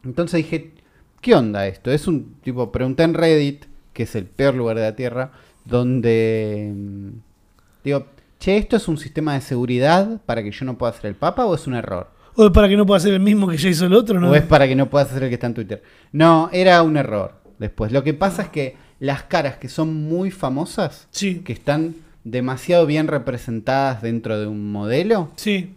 Entonces 0.05 0.37
dije, 0.45 0.74
¿qué 1.25 1.35
onda 1.35 1.67
esto? 1.67 1.91
Es 1.91 2.07
un 2.07 2.35
tipo, 2.43 2.71
pregunté 2.71 3.03
en 3.03 3.15
Reddit, 3.15 3.65
que 3.95 4.03
es 4.03 4.15
el 4.15 4.27
peor 4.27 4.55
lugar 4.55 4.77
de 4.77 4.83
la 4.83 4.95
Tierra, 4.95 5.33
donde 5.65 6.71
mm, 6.77 7.09
digo, 7.83 8.07
che, 8.39 8.59
¿esto 8.59 8.77
es 8.77 8.87
un 8.89 8.99
sistema 8.99 9.33
de 9.33 9.41
seguridad 9.41 10.21
para 10.27 10.43
que 10.43 10.51
yo 10.51 10.67
no 10.67 10.77
pueda 10.77 10.93
ser 10.93 11.07
el 11.07 11.15
Papa 11.15 11.47
o 11.47 11.55
es 11.55 11.67
un 11.67 11.75
error? 11.75 12.13
o 12.37 12.47
es 12.47 12.53
para 12.53 12.69
que 12.69 12.77
no 12.77 12.85
pueda 12.85 13.01
ser 13.01 13.15
el 13.15 13.21
mismo 13.21 13.49
que 13.49 13.57
ya 13.57 13.71
hizo 13.71 13.87
el 13.87 13.95
otro, 13.95 14.21
¿no? 14.21 14.31
¿O 14.31 14.35
es 14.35 14.43
para 14.43 14.67
que 14.67 14.75
no 14.75 14.91
puedas 14.91 15.09
hacer 15.09 15.23
el 15.23 15.29
que 15.31 15.35
está 15.35 15.47
en 15.47 15.55
Twitter? 15.55 15.83
No, 16.13 16.51
era 16.53 16.83
un 16.83 16.97
error. 16.97 17.41
Después, 17.59 17.93
lo 17.93 18.03
que 18.03 18.13
pasa 18.13 18.43
es 18.43 18.49
que 18.49 18.77
las 18.99 19.23
caras 19.23 19.57
que 19.57 19.69
son 19.69 19.95
muy 19.95 20.31
famosas, 20.31 21.07
Sí, 21.11 21.39
que 21.39 21.53
están 21.53 21.95
demasiado 22.25 22.87
bien 22.87 23.07
representadas 23.07 24.03
dentro 24.03 24.39
de 24.39 24.49
un 24.49 24.73
modelo, 24.73 25.31
sí. 25.37 25.75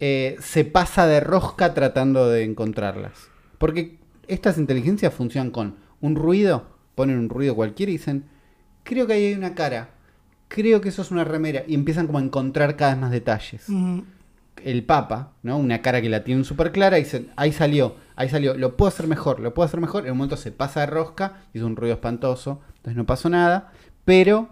eh, 0.00 0.36
se 0.40 0.64
pasa 0.64 1.06
de 1.06 1.20
rosca 1.20 1.74
tratando 1.74 2.28
de 2.28 2.44
encontrarlas. 2.44 3.12
Porque 3.58 3.97
estas 4.28 4.58
inteligencias 4.58 5.12
funcionan 5.12 5.50
con 5.50 5.76
un 6.00 6.14
ruido, 6.14 6.66
ponen 6.94 7.18
un 7.18 7.28
ruido 7.28 7.54
cualquiera 7.54 7.90
y 7.90 7.96
dicen, 7.96 8.24
creo 8.84 9.06
que 9.06 9.14
ahí 9.14 9.24
hay 9.26 9.34
una 9.34 9.54
cara, 9.54 9.90
creo 10.48 10.80
que 10.80 10.90
eso 10.90 11.02
es 11.02 11.10
una 11.10 11.24
remera, 11.24 11.64
y 11.66 11.74
empiezan 11.74 12.06
como 12.06 12.18
a 12.18 12.22
encontrar 12.22 12.76
cada 12.76 12.92
vez 12.92 13.00
más 13.00 13.10
detalles 13.10 13.66
el 14.64 14.84
Papa, 14.84 15.32
¿no? 15.42 15.56
Una 15.56 15.82
cara 15.82 16.00
que 16.00 16.08
la 16.08 16.24
tienen 16.24 16.44
súper 16.44 16.72
clara 16.72 16.98
y 16.98 17.04
dicen, 17.04 17.30
ahí 17.36 17.52
salió, 17.52 17.96
ahí 18.16 18.28
salió, 18.28 18.54
lo 18.54 18.76
puedo 18.76 18.88
hacer 18.88 19.06
mejor, 19.06 19.40
lo 19.40 19.54
puedo 19.54 19.66
hacer 19.66 19.80
mejor. 19.80 20.04
En 20.04 20.12
un 20.12 20.18
momento 20.18 20.36
se 20.36 20.52
pasa 20.52 20.80
de 20.80 20.86
rosca, 20.86 21.42
hizo 21.54 21.66
un 21.66 21.76
ruido 21.76 21.94
espantoso, 21.94 22.60
entonces 22.76 22.96
no 22.96 23.06
pasó 23.06 23.28
nada. 23.28 23.72
Pero 24.04 24.48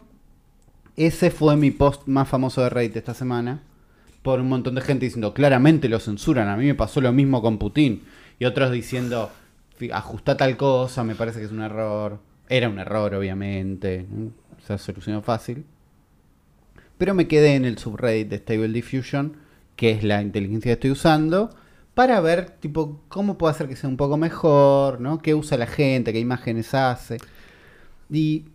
ese 0.96 1.31
fue 1.31 1.56
mi 1.56 1.70
post 1.70 2.06
más 2.06 2.28
famoso 2.28 2.62
de 2.62 2.71
Reddit 2.71 2.97
esta 2.97 3.14
semana. 3.14 3.62
Por 4.23 4.40
un 4.40 4.49
montón 4.49 4.75
de 4.75 4.80
gente 4.80 5.04
diciendo, 5.04 5.33
claramente 5.35 5.88
lo 5.88 6.00
censuran, 6.00 6.49
a 6.49 6.56
mí 6.56 6.66
me 6.66 6.75
pasó 6.75 7.00
lo 7.00 7.12
mismo 7.12 7.42
con 7.42 7.59
Putin. 7.59 8.02
Y 8.38 8.45
otros 8.45 8.71
diciendo, 8.71 9.30
"Fi- 9.76 9.90
ajusta 9.92 10.37
tal 10.37 10.56
cosa, 10.56 11.04
me 11.04 11.14
parece 11.14 11.38
que 11.40 11.47
es 11.47 11.52
un 11.52 11.62
error. 11.62 12.21
Era 12.49 12.68
un 12.68 12.78
error, 12.78 13.14
obviamente. 13.14 14.06
¿no? 14.11 14.30
Se 14.66 14.78
solucionó 14.78 15.23
fácil. 15.23 15.64
Pero 16.99 17.14
me 17.14 17.28
quedé 17.28 17.54
en 17.56 17.64
el 17.64 17.78
subreddit 17.78 18.28
de 18.28 18.38
Stable 18.38 18.68
Diffusion, 18.68 19.37
que 19.76 19.90
es 19.90 20.02
la 20.02 20.23
inteligencia 20.23 20.71
que 20.71 20.75
estoy 20.75 20.90
usando, 20.92 21.50
para 21.95 22.21
ver 22.21 22.50
tipo 22.50 23.02
cómo 23.09 23.37
puedo 23.37 23.50
hacer 23.50 23.68
que 23.68 23.76
sea 23.76 23.88
un 23.90 23.97
poco 23.97 24.16
mejor, 24.16 25.00
¿no? 25.00 25.18
¿Qué 25.21 25.35
usa 25.35 25.59
la 25.59 25.66
gente? 25.66 26.12
¿Qué 26.12 26.21
imágenes 26.21 26.73
hace? 26.75 27.18
Y 28.11 28.47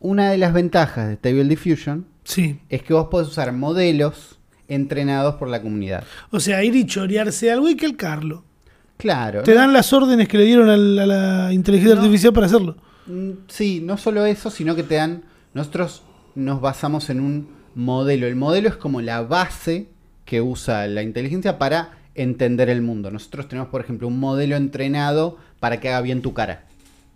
una 0.00 0.30
de 0.30 0.38
las 0.38 0.52
ventajas 0.52 1.08
de 1.08 1.14
Stable 1.14 1.44
Diffusion 1.44 2.06
sí. 2.24 2.60
es 2.68 2.82
que 2.82 2.92
vos 2.92 3.08
podés 3.10 3.28
usar 3.28 3.52
modelos 3.52 4.38
entrenados 4.68 5.36
por 5.36 5.48
la 5.48 5.62
comunidad. 5.62 6.04
O 6.30 6.40
sea, 6.40 6.62
ir 6.64 6.74
y 6.76 6.84
chorearse 6.86 7.50
algo 7.50 7.68
y 7.70 7.76
calcarlo. 7.76 8.44
Claro. 8.96 9.42
Te 9.42 9.54
dan 9.54 9.72
las 9.72 9.92
órdenes 9.92 10.28
que 10.28 10.38
le 10.38 10.44
dieron 10.44 10.68
a 10.70 10.76
la 10.76 11.52
inteligencia 11.52 11.94
No. 11.96 12.00
artificial 12.02 12.32
para 12.32 12.46
hacerlo. 12.46 12.76
Mm, 13.06 13.30
Sí, 13.48 13.80
no 13.84 13.96
solo 13.96 14.24
eso, 14.24 14.50
sino 14.50 14.74
que 14.74 14.82
te 14.82 14.94
dan. 14.96 15.24
Nosotros 15.52 16.02
nos 16.34 16.60
basamos 16.60 17.10
en 17.10 17.20
un 17.20 17.48
modelo. 17.74 18.26
El 18.26 18.36
modelo 18.36 18.68
es 18.68 18.76
como 18.76 19.00
la 19.00 19.22
base 19.22 19.88
que 20.24 20.40
usa 20.40 20.86
la 20.86 21.02
inteligencia 21.02 21.58
para 21.58 21.90
entender 22.14 22.70
el 22.70 22.80
mundo. 22.82 23.10
Nosotros 23.10 23.48
tenemos, 23.48 23.68
por 23.68 23.80
ejemplo, 23.80 24.08
un 24.08 24.18
modelo 24.20 24.56
entrenado 24.56 25.36
para 25.60 25.80
que 25.80 25.88
haga 25.88 26.00
bien 26.00 26.22
tu 26.22 26.32
cara. 26.32 26.64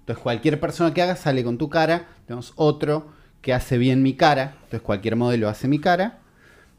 Entonces, 0.01 0.23
cualquier 0.23 0.59
persona 0.61 0.93
que 0.93 1.03
haga 1.03 1.17
sale 1.17 1.45
con 1.45 1.59
tu 1.59 1.69
cara. 1.69 2.07
Tenemos 2.27 2.53
otro 2.57 3.07
que 3.41 3.55
hace 3.55 3.79
bien 3.79 4.03
mi 4.03 4.15
cara. 4.15 4.55
Entonces, 4.65 4.83
cualquier 4.83 5.17
modelo 5.17 5.49
hace 5.49 5.69
mi 5.69 5.79
cara. 5.79 6.19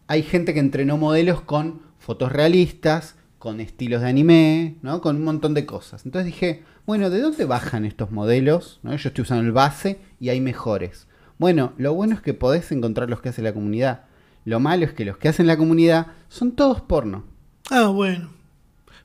Hay 0.08 0.24
gente 0.24 0.54
que 0.54 0.60
entrenó 0.60 0.98
modelos 0.98 1.42
con 1.42 1.82
fotos 2.00 2.32
realistas, 2.32 3.16
con 3.40 3.60
estilos 3.62 4.02
de 4.02 4.10
anime, 4.10 4.76
¿no? 4.82 5.02
Con 5.02 5.16
un 5.16 5.24
montón 5.24 5.54
de 5.54 5.66
cosas. 5.66 6.06
Entonces 6.06 6.28
dije, 6.28 6.64
bueno, 6.86 7.10
¿de 7.10 7.22
dónde 7.22 7.46
bajan 7.46 7.86
estos 7.86 8.12
modelos? 8.12 8.80
¿no? 8.84 8.96
Yo 8.96 9.08
estoy 9.10 9.22
usando 9.24 9.44
el 9.46 9.54
base 9.54 10.00
y 10.20 10.30
hay 10.30 10.42
mejores. 10.42 11.08
Bueno, 11.38 11.74
lo 11.78 11.94
bueno 11.94 12.16
es 12.16 12.22
que 12.22 12.34
podés 12.34 12.72
encontrar 12.72 13.10
los 13.10 13.22
que 13.22 13.30
hace 13.30 13.42
la 13.42 13.54
comunidad. 13.54 14.02
Lo 14.46 14.60
malo 14.60 14.86
es 14.86 14.94
que 14.94 15.06
los 15.06 15.18
que 15.18 15.30
hacen 15.30 15.48
la 15.48 15.58
comunidad 15.58 16.08
son 16.28 16.52
todos 16.52 16.82
porno. 16.82 17.24
Ah, 17.72 17.88
bueno. 17.88 18.30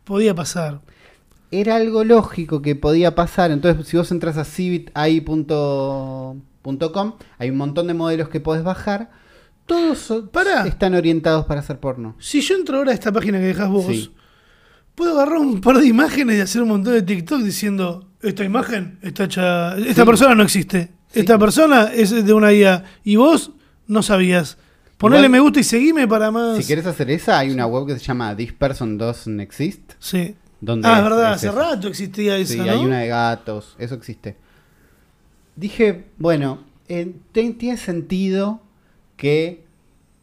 Podía 0.02 0.34
pasar. 0.34 0.80
Era 1.50 1.76
algo 1.76 2.02
lógico 2.02 2.60
que 2.60 2.74
podía 2.74 3.14
pasar. 3.14 3.52
Entonces, 3.52 3.86
si 3.86 3.96
vos 3.96 4.10
entras 4.10 4.36
a 4.36 4.44
civit, 4.44 4.90
ahí 4.94 5.20
punto 5.20 6.36
porno.com. 6.62 7.14
Hay 7.38 7.50
un 7.50 7.56
montón 7.56 7.86
de 7.86 7.94
modelos 7.94 8.28
que 8.28 8.40
podés 8.40 8.64
bajar. 8.64 9.10
Todos 9.66 10.12
Pará. 10.32 10.66
están 10.66 10.94
orientados 10.94 11.46
para 11.46 11.60
hacer 11.60 11.78
porno. 11.78 12.16
Si 12.18 12.40
yo 12.40 12.56
entro 12.56 12.78
ahora 12.78 12.90
a 12.90 12.94
esta 12.94 13.12
página 13.12 13.38
que 13.38 13.46
dejas 13.46 13.68
vos, 13.70 13.86
Sí. 13.86 14.12
Puedo 14.94 15.12
agarrar 15.14 15.38
un 15.38 15.60
par 15.60 15.78
de 15.78 15.86
imágenes 15.86 16.38
y 16.38 16.40
hacer 16.40 16.62
un 16.62 16.68
montón 16.68 16.92
de 16.94 17.02
TikTok 17.02 17.40
diciendo, 17.42 18.08
esta 18.22 18.44
imagen 18.44 18.98
está 19.02 19.24
hecha, 19.24 19.76
esta 19.78 20.02
Sí. 20.02 20.06
persona 20.06 20.34
no 20.34 20.42
existe, 20.42 20.90
Sí. 21.12 21.20
esta 21.20 21.38
persona 21.38 21.90
es 21.92 22.10
de 22.24 22.32
una 22.32 22.52
IA 22.52 22.84
y 23.04 23.16
vos 23.16 23.50
no 23.86 24.02
sabías. 24.02 24.56
Ponele 24.96 25.28
me 25.28 25.40
gusta 25.40 25.60
y 25.60 25.64
seguime 25.64 26.06
para 26.08 26.30
más. 26.30 26.56
Si 26.58 26.64
quieres 26.64 26.86
hacer 26.86 27.10
esa, 27.10 27.38
hay 27.40 27.50
una 27.50 27.66
web 27.66 27.86
que 27.86 27.98
se 27.98 28.04
llama 28.04 28.34
This 28.36 28.52
Person 28.52 28.96
Doesn't 28.96 29.40
Exist. 29.40 29.92
Sí. 29.98 30.34
Donde 30.60 30.88
Ah, 30.88 30.98
es 30.98 31.04
verdad, 31.04 31.30
es 31.32 31.36
hace 31.36 31.46
eso. 31.48 31.56
rato 31.58 31.88
existía 31.88 32.36
esa, 32.38 32.52
Sí, 32.54 32.58
¿no? 32.60 32.70
hay 32.72 32.78
una 32.84 33.00
de 33.00 33.08
gatos, 33.08 33.74
eso 33.78 33.94
existe. 33.96 34.36
Dije, 35.56 36.06
bueno, 36.18 36.60
eh, 36.88 37.14
tiene 37.32 37.76
sentido 37.76 38.62
que 39.16 39.63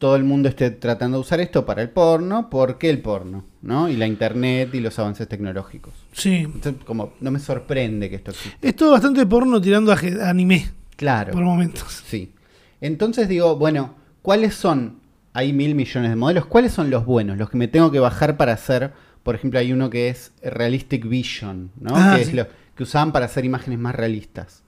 todo 0.01 0.15
el 0.15 0.23
mundo 0.23 0.49
esté 0.49 0.71
tratando 0.71 1.17
de 1.17 1.21
usar 1.21 1.39
esto 1.41 1.63
para 1.63 1.83
el 1.83 1.91
porno, 1.91 2.49
¿por 2.49 2.79
qué 2.79 2.89
el 2.89 3.03
porno? 3.03 3.43
¿No? 3.61 3.87
Y 3.87 3.95
la 3.97 4.07
internet 4.07 4.73
y 4.73 4.79
los 4.79 4.97
avances 4.97 5.27
tecnológicos. 5.27 5.93
Sí. 6.11 6.37
Entonces, 6.37 6.73
como 6.85 7.13
no 7.19 7.29
me 7.29 7.37
sorprende 7.37 8.09
que 8.09 8.15
esto 8.15 8.31
exista. 8.31 8.57
Es 8.67 8.75
todo 8.75 8.93
bastante 8.93 9.23
porno 9.27 9.61
tirando 9.61 9.91
a 9.91 9.99
anime 10.27 10.71
Claro. 10.95 11.33
por 11.33 11.43
momentos. 11.43 12.03
Sí. 12.07 12.33
Entonces 12.81 13.29
digo, 13.29 13.57
bueno, 13.57 13.93
¿cuáles 14.23 14.55
son? 14.55 15.01
Hay 15.33 15.53
mil 15.53 15.75
millones 15.75 16.09
de 16.09 16.15
modelos. 16.15 16.47
¿Cuáles 16.47 16.71
son 16.71 16.89
los 16.89 17.05
buenos? 17.05 17.37
Los 17.37 17.51
que 17.51 17.57
me 17.57 17.67
tengo 17.67 17.91
que 17.91 17.99
bajar 17.99 18.37
para 18.37 18.53
hacer. 18.53 18.93
Por 19.21 19.35
ejemplo, 19.35 19.59
hay 19.59 19.71
uno 19.71 19.91
que 19.91 20.09
es 20.09 20.31
Realistic 20.41 21.07
Vision, 21.07 21.69
¿no? 21.79 21.91
Ah, 21.95 22.15
que 22.17 22.23
sí. 22.23 22.29
es 22.31 22.35
lo 22.35 22.47
que 22.75 22.81
usaban 22.81 23.11
para 23.11 23.27
hacer 23.27 23.45
imágenes 23.45 23.77
más 23.77 23.93
realistas. 23.93 24.63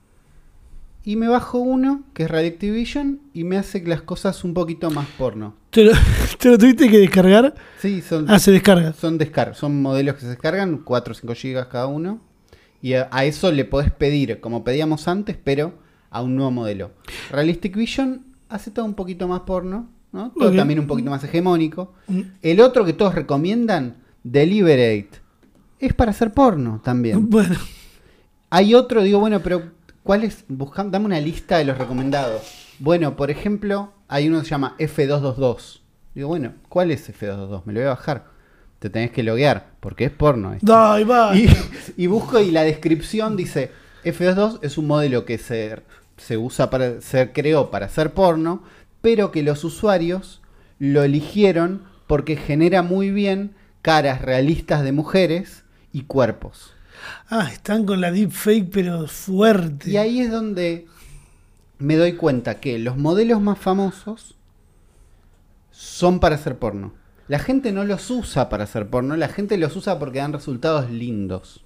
Y 1.06 1.16
me 1.16 1.28
bajo 1.28 1.58
uno, 1.58 2.02
que 2.14 2.22
es 2.24 2.30
Realistic 2.30 2.72
Vision, 2.72 3.20
y 3.34 3.44
me 3.44 3.58
hace 3.58 3.82
las 3.86 4.00
cosas 4.02 4.42
un 4.42 4.54
poquito 4.54 4.90
más 4.90 5.06
porno. 5.18 5.54
¿Te 5.70 5.84
lo, 5.84 5.92
te 6.38 6.48
lo 6.48 6.56
tuviste 6.58 6.88
que 6.88 6.98
descargar? 6.98 7.54
Sí, 7.78 8.00
son, 8.00 8.24
Ah, 8.30 8.38
se 8.38 8.50
descarga. 8.52 8.92
son 8.94 9.18
descar 9.18 9.54
son 9.54 9.82
modelos 9.82 10.14
que 10.14 10.22
se 10.22 10.28
descargan, 10.28 10.78
4 10.78 11.12
o 11.12 11.14
5 11.14 11.34
GB 11.34 11.68
cada 11.68 11.86
uno. 11.88 12.20
Y 12.80 12.94
a, 12.94 13.08
a 13.10 13.24
eso 13.24 13.52
le 13.52 13.64
podés 13.66 13.90
pedir, 13.92 14.40
como 14.40 14.64
pedíamos 14.64 15.06
antes, 15.08 15.36
pero 15.42 15.74
a 16.10 16.22
un 16.22 16.36
nuevo 16.36 16.50
modelo. 16.50 16.92
Realistic 17.30 17.76
Vision 17.76 18.24
hace 18.48 18.70
todo 18.70 18.84
un 18.86 18.94
poquito 18.94 19.26
más 19.28 19.40
porno, 19.40 19.88
¿no? 20.12 20.30
Todo 20.38 20.52
también 20.54 20.78
un 20.80 20.86
poquito 20.86 21.10
más 21.10 21.22
hegemónico. 21.24 21.92
Mm. 22.08 22.20
El 22.40 22.60
otro 22.60 22.84
que 22.84 22.92
todos 22.94 23.14
recomiendan, 23.14 23.96
Deliberate, 24.22 25.10
es 25.78 25.92
para 25.92 26.12
hacer 26.12 26.32
porno 26.32 26.80
también. 26.84 27.28
Bueno, 27.28 27.56
Hay 28.50 28.74
otro, 28.74 29.02
digo, 29.02 29.18
bueno, 29.18 29.40
pero 29.42 29.62
¿cuál 30.04 30.22
es? 30.22 30.44
Buscam- 30.48 30.90
dame 30.92 31.06
una 31.06 31.20
lista 31.20 31.58
de 31.58 31.64
los 31.64 31.76
recomendados. 31.76 32.42
Bueno, 32.78 33.16
por 33.16 33.30
ejemplo, 33.32 33.92
hay 34.06 34.28
uno 34.28 34.38
que 34.38 34.44
se 34.44 34.50
llama 34.50 34.76
F222. 34.78 35.80
Digo, 36.14 36.28
bueno, 36.28 36.52
¿cuál 36.68 36.92
es 36.92 37.08
F222? 37.10 37.62
Me 37.64 37.72
lo 37.72 37.80
voy 37.80 37.86
a 37.86 37.90
bajar. 37.90 38.26
Te 38.78 38.90
tenés 38.90 39.10
que 39.10 39.22
loguear, 39.22 39.70
porque 39.80 40.04
es 40.04 40.10
porno. 40.10 40.52
esto. 40.52 40.66
dai, 40.70 41.02
va. 41.04 41.36
Y, 41.36 41.48
y 41.96 42.06
busco 42.06 42.38
y 42.40 42.50
la 42.52 42.62
descripción 42.62 43.36
dice, 43.36 43.72
F22 44.04 44.58
es 44.62 44.78
un 44.78 44.86
modelo 44.86 45.24
que 45.24 45.38
se, 45.38 45.82
se 46.18 46.36
usa 46.36 46.70
para, 46.70 47.00
se 47.00 47.32
creó 47.32 47.70
para 47.70 47.86
hacer 47.86 48.12
porno, 48.12 48.62
pero 49.00 49.30
que 49.32 49.42
los 49.42 49.64
usuarios 49.64 50.42
lo 50.78 51.02
eligieron 51.02 51.82
porque 52.06 52.36
genera 52.36 52.82
muy 52.82 53.10
bien 53.10 53.54
caras 53.80 54.20
realistas 54.20 54.82
de 54.82 54.92
mujeres 54.92 55.64
y 55.92 56.02
cuerpos. 56.02 56.73
Ah, 57.28 57.48
están 57.52 57.86
con 57.86 58.00
la 58.00 58.10
deepfake, 58.10 58.70
pero 58.70 59.06
fuerte. 59.06 59.90
Y 59.90 59.96
ahí 59.96 60.20
es 60.20 60.30
donde 60.30 60.86
me 61.78 61.96
doy 61.96 62.14
cuenta 62.14 62.60
que 62.60 62.78
los 62.78 62.96
modelos 62.96 63.40
más 63.40 63.58
famosos 63.58 64.36
son 65.70 66.20
para 66.20 66.36
hacer 66.36 66.58
porno. 66.58 66.92
La 67.26 67.38
gente 67.38 67.72
no 67.72 67.84
los 67.84 68.10
usa 68.10 68.48
para 68.48 68.64
hacer 68.64 68.88
porno, 68.88 69.16
la 69.16 69.28
gente 69.28 69.56
los 69.56 69.74
usa 69.76 69.98
porque 69.98 70.18
dan 70.18 70.32
resultados 70.32 70.90
lindos. 70.90 71.64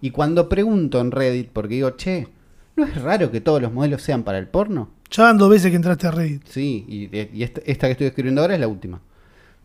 Y 0.00 0.10
cuando 0.10 0.48
pregunto 0.48 1.00
en 1.00 1.10
Reddit, 1.10 1.50
porque 1.50 1.74
digo, 1.74 1.90
che, 1.90 2.28
¿no 2.76 2.84
es 2.84 3.00
raro 3.00 3.30
que 3.30 3.40
todos 3.40 3.60
los 3.60 3.72
modelos 3.72 4.02
sean 4.02 4.22
para 4.22 4.38
el 4.38 4.48
porno? 4.48 4.90
Ya 5.10 5.24
van 5.24 5.38
dos 5.38 5.50
veces 5.50 5.70
que 5.70 5.76
entraste 5.76 6.06
a 6.06 6.10
Reddit. 6.10 6.46
Sí, 6.46 6.84
y, 6.88 7.38
y 7.38 7.42
esta, 7.42 7.60
esta 7.64 7.86
que 7.86 7.92
estoy 7.92 8.06
escribiendo 8.08 8.40
ahora 8.42 8.54
es 8.54 8.60
la 8.60 8.68
última. 8.68 9.00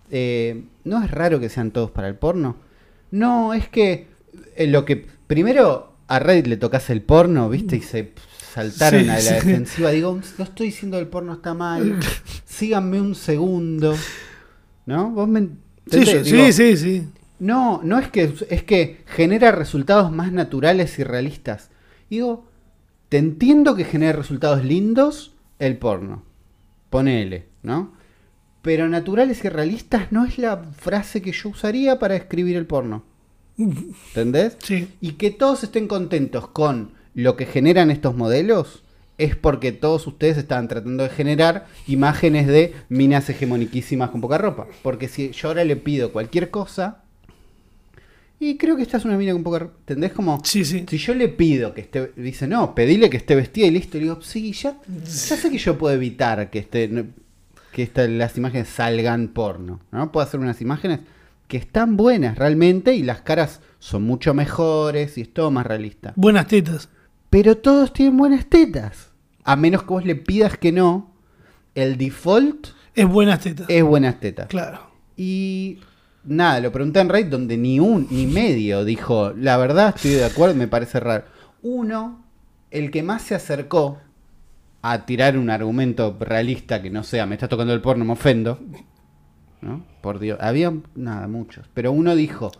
Eh, 0.09 0.63
¿No 0.83 1.03
es 1.03 1.11
raro 1.11 1.39
que 1.39 1.49
sean 1.49 1.71
todos 1.71 1.91
para 1.91 2.07
el 2.07 2.15
porno? 2.15 2.57
No, 3.11 3.53
es 3.53 3.67
que 3.69 4.07
lo 4.67 4.85
que... 4.85 5.05
Primero 5.27 5.95
a 6.07 6.19
Reddit 6.19 6.47
le 6.47 6.57
tocas 6.57 6.89
el 6.89 7.01
porno, 7.01 7.49
¿viste? 7.49 7.77
Y 7.77 7.81
se 7.81 8.13
saltaron 8.53 9.03
Sí, 9.03 9.09
a 9.09 9.13
la 9.15 9.19
sí. 9.21 9.33
defensiva. 9.33 9.89
Digo, 9.91 10.19
no 10.37 10.43
estoy 10.43 10.67
diciendo 10.67 10.99
el 10.99 11.07
porno 11.07 11.33
está 11.33 11.53
mal. 11.53 11.99
Síganme 12.45 13.01
un 13.01 13.15
segundo. 13.15 13.95
¿No? 14.85 15.09
¿Vos 15.11 15.27
me 15.27 15.39
Sí, 15.39 15.47
entendés? 15.97 16.27
yo- 16.27 16.37
Digo, 16.37 16.45
sí, 16.47 16.53
sí, 16.53 16.77
sí. 16.77 17.07
no, 17.39 17.81
no 17.83 17.97
es 17.99 18.07
que 18.09 18.33
es 18.49 18.63
que 18.63 19.01
genera 19.07 19.51
resultados 19.51 20.11
más 20.11 20.31
naturales 20.31 20.97
y 20.99 21.03
realistas. 21.03 21.69
Digo, 22.09 22.47
te 23.09 23.17
entiendo 23.17 23.75
que 23.75 23.83
genera 23.83 24.13
resultados 24.17 24.63
lindos 24.63 25.33
el 25.59 25.77
porno. 25.77 26.23
Ponele, 26.91 27.47
¿no? 27.63 27.93
Pero 28.61 28.87
naturales 28.89 29.43
y 29.43 29.49
realistas 29.49 30.11
no 30.11 30.25
es 30.25 30.37
la 30.37 30.57
frase 30.57 31.21
que 31.21 31.31
yo 31.31 31.49
usaría 31.49 31.99
para 31.99 32.15
escribir 32.15 32.55
el 32.57 32.65
porno. 32.65 33.03
¿Entendés? 33.57 34.57
Sí. 34.63 34.89
Y 35.01 35.13
que 35.13 35.31
todos 35.31 35.63
estén 35.63 35.87
contentos 35.87 36.47
con 36.47 36.91
lo 37.13 37.35
que 37.37 37.45
generan 37.45 37.91
estos 37.91 38.15
modelos 38.15 38.83
es 39.17 39.35
porque 39.37 39.71
todos 39.71 40.05
ustedes 40.07 40.37
estaban 40.37 40.67
tratando 40.67 41.03
de 41.03 41.09
generar 41.09 41.67
imágenes 41.87 42.47
de 42.47 42.73
minas 42.89 43.29
hegemoniquísimas 43.29 44.09
con 44.09 44.19
poca 44.19 44.37
ropa. 44.37 44.67
Porque 44.83 45.07
si 45.07 45.31
yo 45.31 45.47
ahora 45.47 45.63
le 45.63 45.77
pido 45.77 46.11
cualquier 46.11 46.49
cosa, 46.49 47.03
y 48.37 48.57
creo 48.57 48.75
que 48.75 48.81
esta 48.83 48.97
es 48.97 49.05
una 49.05 49.17
mina 49.17 49.31
con 49.31 49.43
poca 49.43 49.59
ropa, 49.59 49.75
¿entendés? 49.79 50.11
Como, 50.11 50.41
Sí, 50.43 50.65
sí. 50.65 50.83
si 50.89 50.97
yo 50.97 51.13
le 51.15 51.29
pido 51.29 51.73
que 51.73 51.79
esté, 51.81 52.11
dice, 52.17 52.45
no, 52.47 52.75
pedile 52.75 53.09
que 53.09 53.15
esté 53.15 53.35
vestida 53.35 53.67
y 53.67 53.71
listo, 53.71 53.95
y 53.95 54.01
le 54.01 54.07
digo, 54.07 54.21
sí, 54.21 54.51
ya, 54.51 54.77
ya 55.05 55.07
sé 55.37 55.49
que 55.49 55.57
yo 55.57 55.77
puedo 55.77 55.95
evitar 55.95 56.49
que 56.49 56.59
esté, 56.59 57.05
que 57.71 57.83
esta- 57.83 58.07
las 58.09 58.37
imágenes 58.37 58.67
salgan 58.67 59.29
porno, 59.29 59.79
¿no? 59.93 60.11
Puedo 60.11 60.27
hacer 60.27 60.41
unas 60.41 60.59
imágenes 60.59 60.99
que 61.47 61.57
están 61.57 61.97
buenas 61.97 62.37
realmente 62.37 62.95
y 62.95 63.03
las 63.03 63.21
caras 63.21 63.61
son 63.79 64.03
mucho 64.03 64.33
mejores 64.33 65.17
y 65.17 65.21
es 65.21 65.33
todo 65.33 65.51
más 65.51 65.65
realista. 65.65 66.13
Buenas 66.15 66.47
tetas. 66.47 66.89
Pero 67.29 67.57
todos 67.57 67.93
tienen 67.93 68.17
buenas 68.17 68.47
tetas. 68.47 69.11
A 69.43 69.55
menos 69.55 69.83
que 69.83 69.89
vos 69.89 70.05
le 70.05 70.15
pidas 70.15 70.57
que 70.57 70.71
no, 70.71 71.13
el 71.75 71.97
default 71.97 72.67
Es 72.95 73.07
buenas 73.07 73.41
tetas. 73.41 73.67
es 73.69 73.83
buenas 73.83 74.19
tetas. 74.19 74.47
Claro. 74.47 74.79
Y 75.15 75.79
nada, 76.23 76.59
lo 76.61 76.71
pregunté 76.71 76.99
en 76.99 77.09
Reddit 77.09 77.29
donde 77.29 77.57
ni 77.57 77.79
un 77.79 78.07
ni 78.09 78.25
medio 78.25 78.83
dijo, 78.83 79.33
la 79.37 79.57
verdad 79.57 79.93
estoy 79.95 80.11
de 80.11 80.25
acuerdo, 80.25 80.55
me 80.55 80.67
parece 80.67 80.99
raro. 80.99 81.25
Uno, 81.61 82.25
el 82.71 82.91
que 82.91 83.03
más 83.03 83.21
se 83.21 83.35
acercó 83.35 83.99
a 84.81 85.05
tirar 85.05 85.37
un 85.37 85.49
argumento 85.49 86.15
realista 86.19 86.81
que 86.81 86.89
no 86.89 87.03
sea, 87.03 87.25
me 87.25 87.35
está 87.35 87.47
tocando 87.47 87.73
el 87.73 87.81
porno, 87.81 88.05
me 88.05 88.13
ofendo. 88.13 88.59
¿No? 89.65 89.83
Por 90.01 90.19
Dios, 90.19 90.37
había 90.41 90.71
nada, 90.95 91.27
muchos. 91.27 91.65
Pero 91.73 91.91
uno 91.91 92.15
dijo, 92.15 92.51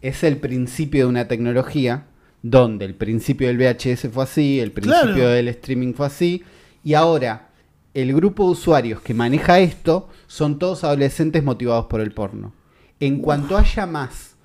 es 0.00 0.24
el 0.24 0.38
principio 0.38 1.04
de 1.04 1.10
una 1.10 1.28
tecnología 1.28 2.06
donde 2.42 2.86
el 2.86 2.94
principio 2.94 3.48
del 3.48 3.58
VHS 3.58 4.08
fue 4.10 4.24
así, 4.24 4.58
el 4.60 4.72
principio 4.72 5.12
Claro. 5.14 5.28
del 5.28 5.48
streaming 5.48 5.92
fue 5.92 6.06
así, 6.06 6.42
y 6.82 6.94
ahora 6.94 7.48
el 7.92 8.14
grupo 8.14 8.44
de 8.46 8.52
usuarios 8.52 9.02
que 9.02 9.12
maneja 9.12 9.60
esto 9.60 10.08
son 10.26 10.58
todos 10.58 10.84
adolescentes 10.84 11.44
motivados 11.44 11.86
por 11.86 12.00
el 12.00 12.12
porno. 12.12 12.54
En 13.00 13.18
cuanto 13.20 13.58
haya 13.58 13.84
más, 13.84 14.36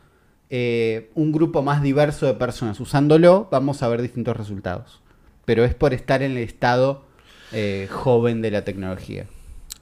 eh, 0.49 1.11
un 1.15 1.31
grupo 1.31 1.61
más 1.61 1.81
diverso 1.81 2.25
de 2.25 2.33
personas 2.33 2.79
usándolo, 2.79 3.47
vamos 3.51 3.81
a 3.83 3.87
ver 3.87 4.01
distintos 4.01 4.35
resultados. 4.35 5.01
Pero 5.45 5.63
es 5.63 5.73
por 5.75 5.93
estar 5.93 6.21
en 6.23 6.31
el 6.33 6.37
estado 6.39 7.05
eh, 7.53 7.87
joven 7.91 8.41
de 8.41 8.51
la 8.51 8.63
tecnología. 8.65 9.27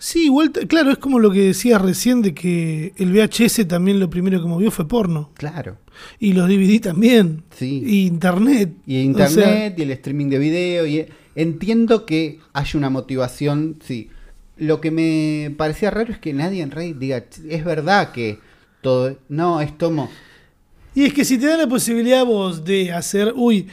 Sí, 0.03 0.25
igual, 0.25 0.51
claro, 0.51 0.91
es 0.91 0.97
como 0.97 1.17
lo 1.17 1.31
que 1.31 1.43
decías 1.43 1.81
recién 1.81 2.21
de 2.21 2.33
que 2.33 2.91
el 2.97 3.13
VHS 3.13 3.65
también 3.69 4.01
lo 4.01 4.09
primero 4.09 4.41
que 4.41 4.49
movió 4.49 4.69
fue 4.69 4.85
porno. 4.85 5.31
Claro. 5.35 5.77
Y 6.19 6.33
los 6.33 6.49
DVD 6.49 6.81
también. 6.81 7.45
Sí. 7.55 7.81
Y 7.85 8.07
internet. 8.07 8.73
Y 8.85 8.97
O 8.97 9.01
internet 9.01 9.75
y 9.77 9.81
el 9.81 9.91
streaming 9.91 10.27
de 10.27 10.39
video. 10.39 10.85
Y 10.85 11.05
entiendo 11.35 12.05
que 12.05 12.41
haya 12.51 12.77
una 12.77 12.89
motivación. 12.89 13.77
Sí. 13.81 14.09
Lo 14.57 14.81
que 14.81 14.91
me 14.91 15.55
parecía 15.55 15.89
raro 15.89 16.11
es 16.11 16.19
que 16.19 16.33
nadie 16.33 16.63
en 16.63 16.71
Reddit 16.71 16.97
diga, 16.97 17.23
es 17.49 17.63
verdad 17.63 18.11
que 18.11 18.39
todo. 18.81 19.15
No, 19.29 19.61
es 19.61 19.77
tomo. 19.77 20.11
Y 20.93 21.05
es 21.05 21.13
que 21.13 21.23
si 21.23 21.37
te 21.37 21.45
dan 21.45 21.59
la 21.59 21.67
posibilidad 21.67 22.25
vos 22.25 22.65
de 22.65 22.91
hacer, 22.91 23.31
uy, 23.37 23.69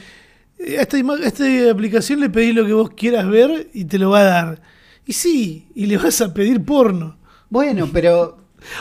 a 0.57 0.81
esta, 0.81 0.95
a 0.95 1.25
esta 1.25 1.71
aplicación 1.71 2.21
le 2.21 2.29
pedís 2.29 2.55
lo 2.55 2.65
que 2.65 2.71
vos 2.71 2.91
quieras 2.91 3.27
ver 3.27 3.67
y 3.73 3.83
te 3.83 3.99
lo 3.99 4.11
va 4.11 4.21
a 4.21 4.23
dar. 4.23 4.70
Y 5.11 5.13
sí, 5.13 5.67
y 5.75 5.87
le 5.87 5.97
vas 5.97 6.21
a 6.21 6.33
pedir 6.33 6.63
porno. 6.63 7.17
Bueno, 7.49 7.89
pero. 7.91 8.37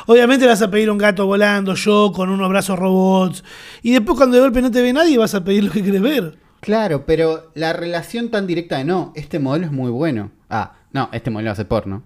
Obviamente 0.07 0.45
le 0.45 0.53
vas 0.53 0.63
a 0.63 0.71
pedir 0.71 0.89
un 0.89 0.97
gato 0.97 1.27
volando, 1.27 1.75
yo 1.75 2.13
con 2.15 2.31
unos 2.31 2.49
brazos 2.49 2.79
robots. 2.79 3.43
Y 3.83 3.91
después 3.91 4.17
cuando 4.17 4.37
de 4.37 4.43
golpe 4.43 4.63
no 4.63 4.71
te 4.71 4.81
ve 4.81 4.93
nadie 4.93 5.19
vas 5.19 5.35
a 5.35 5.43
pedir 5.43 5.65
lo 5.65 5.73
que 5.73 5.83
querés 5.83 6.01
ver. 6.01 6.39
Claro, 6.61 7.05
pero 7.05 7.51
la 7.57 7.73
relación 7.73 8.31
tan 8.31 8.47
directa 8.47 8.79
de 8.79 8.85
no, 8.85 9.13
este 9.17 9.41
modelo 9.41 9.67
es 9.67 9.73
muy 9.73 9.91
bueno. 9.91 10.31
Ah, 10.49 10.75
no, 10.93 11.09
este 11.11 11.33
modelo 11.33 11.51
hace 11.51 11.65
porno. 11.65 12.05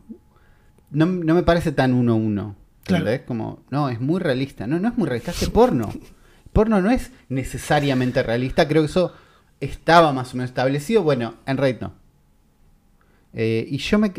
No, 0.91 1.05
no 1.05 1.35
me 1.35 1.43
parece 1.43 1.73
tan 1.73 1.93
uno 1.93 2.13
a 2.13 2.17
uno. 2.17 2.57
Claro. 2.85 3.05
¿entendés? 3.05 3.27
Como, 3.27 3.63
no, 3.69 3.91
es 3.91 4.01
muy 4.01 4.21
realista. 4.21 4.67
No, 4.67 4.81
no 4.81 4.89
es 4.89 4.97
muy 4.97 5.07
realista, 5.07 5.33
hace 5.33 5.51
porno. 5.51 5.93
Porno 6.55 6.81
no 6.81 6.91
es 6.91 7.13
necesariamente 7.29 8.23
realista. 8.23 8.67
Creo 8.67 8.81
que 8.85 8.87
eso 8.87 9.13
estaba 9.61 10.15
más 10.15 10.33
o 10.33 10.39
menos 10.39 10.49
establecido. 10.49 11.03
Bueno, 11.03 11.35
en 11.45 11.59
Raid 11.59 11.77
no. 11.83 12.04
Eh, 13.35 13.67
y 13.69 13.79
yo 13.79 13.99
me, 13.99 14.13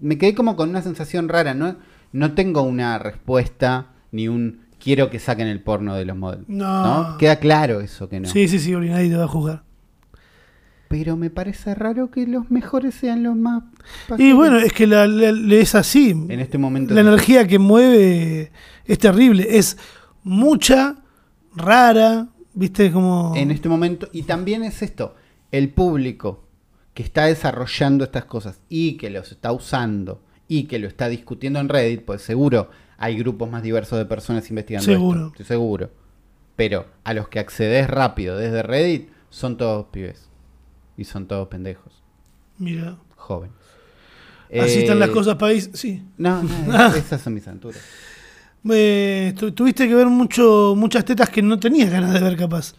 me 0.00 0.18
quedé 0.18 0.34
como 0.34 0.56
con 0.56 0.68
una 0.70 0.82
sensación 0.82 1.28
rara. 1.28 1.54
No, 1.54 1.76
no 2.12 2.34
tengo 2.34 2.62
una 2.62 2.98
respuesta 2.98 3.92
ni 4.10 4.28
un 4.28 4.60
quiero 4.78 5.10
que 5.10 5.18
saquen 5.18 5.46
el 5.46 5.62
porno 5.62 5.94
de 5.94 6.04
los 6.04 6.16
modelos. 6.16 6.44
No. 6.48 7.16
Queda 7.18 7.36
claro 7.36 7.80
eso 7.80 8.08
que 8.08 8.20
no. 8.20 8.28
Sí, 8.28 8.48
sí, 8.48 8.58
sí, 8.58 8.72
nadie 8.72 9.08
te 9.08 9.16
va 9.16 9.24
a 9.24 9.28
juzgar. 9.28 9.62
Pero 10.88 11.16
me 11.16 11.30
parece 11.30 11.74
raro 11.74 12.10
que 12.10 12.26
los 12.26 12.50
mejores 12.50 12.94
sean 12.94 13.22
los 13.22 13.34
más. 13.34 13.62
Y 14.18 14.32
bueno, 14.32 14.58
es 14.58 14.74
que 14.74 14.86
la- 14.86 15.06
la- 15.06 15.54
es 15.54 15.74
así. 15.74 16.10
en 16.10 16.38
este 16.40 16.58
momento. 16.58 16.92
La 16.94 17.00
energía 17.00 17.46
que 17.46 17.58
mueve 17.58 18.52
es 18.84 18.98
terrible. 18.98 19.46
Es 19.56 19.78
mucha, 20.22 20.96
rara, 21.56 22.28
viste, 22.52 22.92
como... 22.92 23.32
En 23.36 23.50
este 23.50 23.70
momento. 23.70 24.08
Y 24.12 24.24
también 24.24 24.64
es 24.64 24.82
esto: 24.82 25.14
el 25.50 25.70
público 25.70 26.41
que 26.94 27.02
está 27.02 27.26
desarrollando 27.26 28.04
estas 28.04 28.24
cosas 28.26 28.60
y 28.68 28.96
que 28.98 29.10
los 29.10 29.32
está 29.32 29.52
usando 29.52 30.20
y 30.48 30.64
que 30.64 30.78
lo 30.78 30.88
está 30.88 31.08
discutiendo 31.08 31.58
en 31.60 31.68
Reddit, 31.68 32.04
pues 32.04 32.22
seguro 32.22 32.70
hay 32.98 33.16
grupos 33.16 33.50
más 33.50 33.62
diversos 33.62 33.98
de 33.98 34.04
personas 34.04 34.48
investigando 34.50 34.84
Seguro. 34.84 35.18
esto. 35.20 35.28
Estoy 35.32 35.46
seguro. 35.46 35.90
Pero 36.56 36.86
a 37.04 37.14
los 37.14 37.28
que 37.28 37.38
accedes 37.40 37.88
rápido 37.88 38.36
desde 38.36 38.62
Reddit 38.62 39.08
son 39.30 39.56
todos 39.56 39.86
pibes. 39.86 40.28
Y 40.96 41.04
son 41.04 41.26
todos 41.26 41.48
pendejos. 41.48 42.02
Mira. 42.58 42.98
Jóvenes. 43.16 43.56
Así 44.50 44.80
están 44.80 44.98
Eh, 44.98 45.00
las 45.00 45.08
cosas, 45.10 45.36
país. 45.36 45.70
Sí. 45.72 46.04
No, 46.18 46.42
no, 46.66 46.86
es- 46.88 46.96
esas 46.96 47.22
son 47.22 47.32
mis 47.34 47.48
aventuras. 47.48 47.80
Eh, 48.70 49.32
tu- 49.36 49.52
tuviste 49.52 49.88
que 49.88 49.94
ver 49.94 50.06
mucho, 50.06 50.74
muchas 50.76 51.04
tetas 51.04 51.30
que 51.30 51.42
no 51.42 51.58
tenías 51.58 51.90
ganas 51.90 52.12
de 52.12 52.20
ver, 52.20 52.36
capaz. 52.36 52.74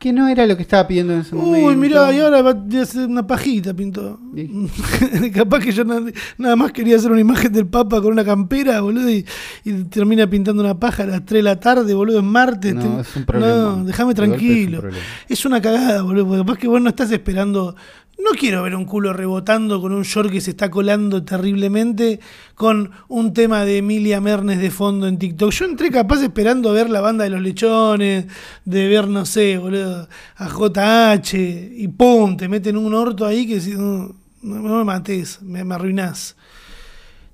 Que 0.00 0.12
no 0.14 0.26
era 0.28 0.46
lo 0.46 0.56
que 0.56 0.62
estaba 0.62 0.88
pidiendo 0.88 1.12
en 1.12 1.20
ese 1.20 1.34
momento. 1.34 1.66
Uy, 1.68 1.76
mirá, 1.76 2.10
y 2.12 2.18
ahora 2.20 2.40
va 2.40 2.50
a 2.52 2.82
hacer 2.82 3.06
una 3.06 3.26
pajita, 3.26 3.74
pintó. 3.74 4.18
Capaz 5.34 5.60
que 5.60 5.72
yo 5.72 5.84
na- 5.84 6.10
nada 6.38 6.56
más 6.56 6.72
quería 6.72 6.96
hacer 6.96 7.12
una 7.12 7.20
imagen 7.20 7.52
del 7.52 7.66
Papa 7.66 8.00
con 8.00 8.12
una 8.12 8.24
campera, 8.24 8.80
boludo, 8.80 9.10
y, 9.10 9.26
y 9.64 9.72
termina 9.84 10.26
pintando 10.28 10.62
una 10.62 10.80
paja 10.80 11.02
a 11.02 11.06
las 11.06 11.24
3 11.26 11.40
de 11.40 11.42
la 11.42 11.60
tarde, 11.60 11.92
boludo, 11.94 12.18
en 12.20 12.24
martes. 12.24 12.74
No, 12.74 12.80
Te- 12.96 13.00
es 13.02 13.14
un 13.16 13.24
problema. 13.26 13.54
No, 13.54 13.84
déjame 13.84 14.12
es 14.14 14.18
un 14.18 14.24
tranquilo. 14.26 14.80
problema. 14.80 15.04
Es 15.28 15.44
una 15.44 15.60
cagada, 15.60 16.02
boludo, 16.02 16.24
porque 16.26 16.38
capaz 16.46 16.58
que 16.58 16.68
vos 16.68 16.80
no 16.80 16.88
estás 16.88 17.10
esperando. 17.12 17.76
No 18.22 18.30
quiero 18.38 18.62
ver 18.62 18.74
un 18.76 18.84
culo 18.84 19.12
rebotando 19.12 19.80
con 19.80 19.92
un 19.92 20.02
short 20.02 20.30
que 20.30 20.40
se 20.40 20.50
está 20.50 20.70
colando 20.70 21.22
terriblemente 21.24 22.20
con 22.54 22.90
un 23.08 23.32
tema 23.32 23.64
de 23.64 23.78
Emilia 23.78 24.20
Mernes 24.20 24.58
de 24.60 24.70
fondo 24.70 25.06
en 25.08 25.18
TikTok. 25.18 25.50
Yo 25.52 25.64
entré 25.64 25.90
capaz 25.90 26.22
esperando 26.22 26.72
ver 26.72 26.90
la 26.90 27.00
banda 27.00 27.24
de 27.24 27.30
los 27.30 27.40
lechones, 27.40 28.26
de 28.64 28.88
ver, 28.88 29.08
no 29.08 29.24
sé, 29.24 29.56
boludo, 29.58 30.08
a 30.36 30.48
JH 30.48 31.34
y 31.76 31.88
pum, 31.88 32.36
te 32.36 32.48
meten 32.48 32.76
un 32.76 32.92
orto 32.94 33.24
ahí 33.26 33.46
que 33.46 33.60
si- 33.60 33.72
no, 33.72 34.14
no, 34.42 34.78
me 34.78 34.84
mates, 34.84 35.40
me, 35.42 35.64
me 35.64 35.74
arruinás. 35.74 36.36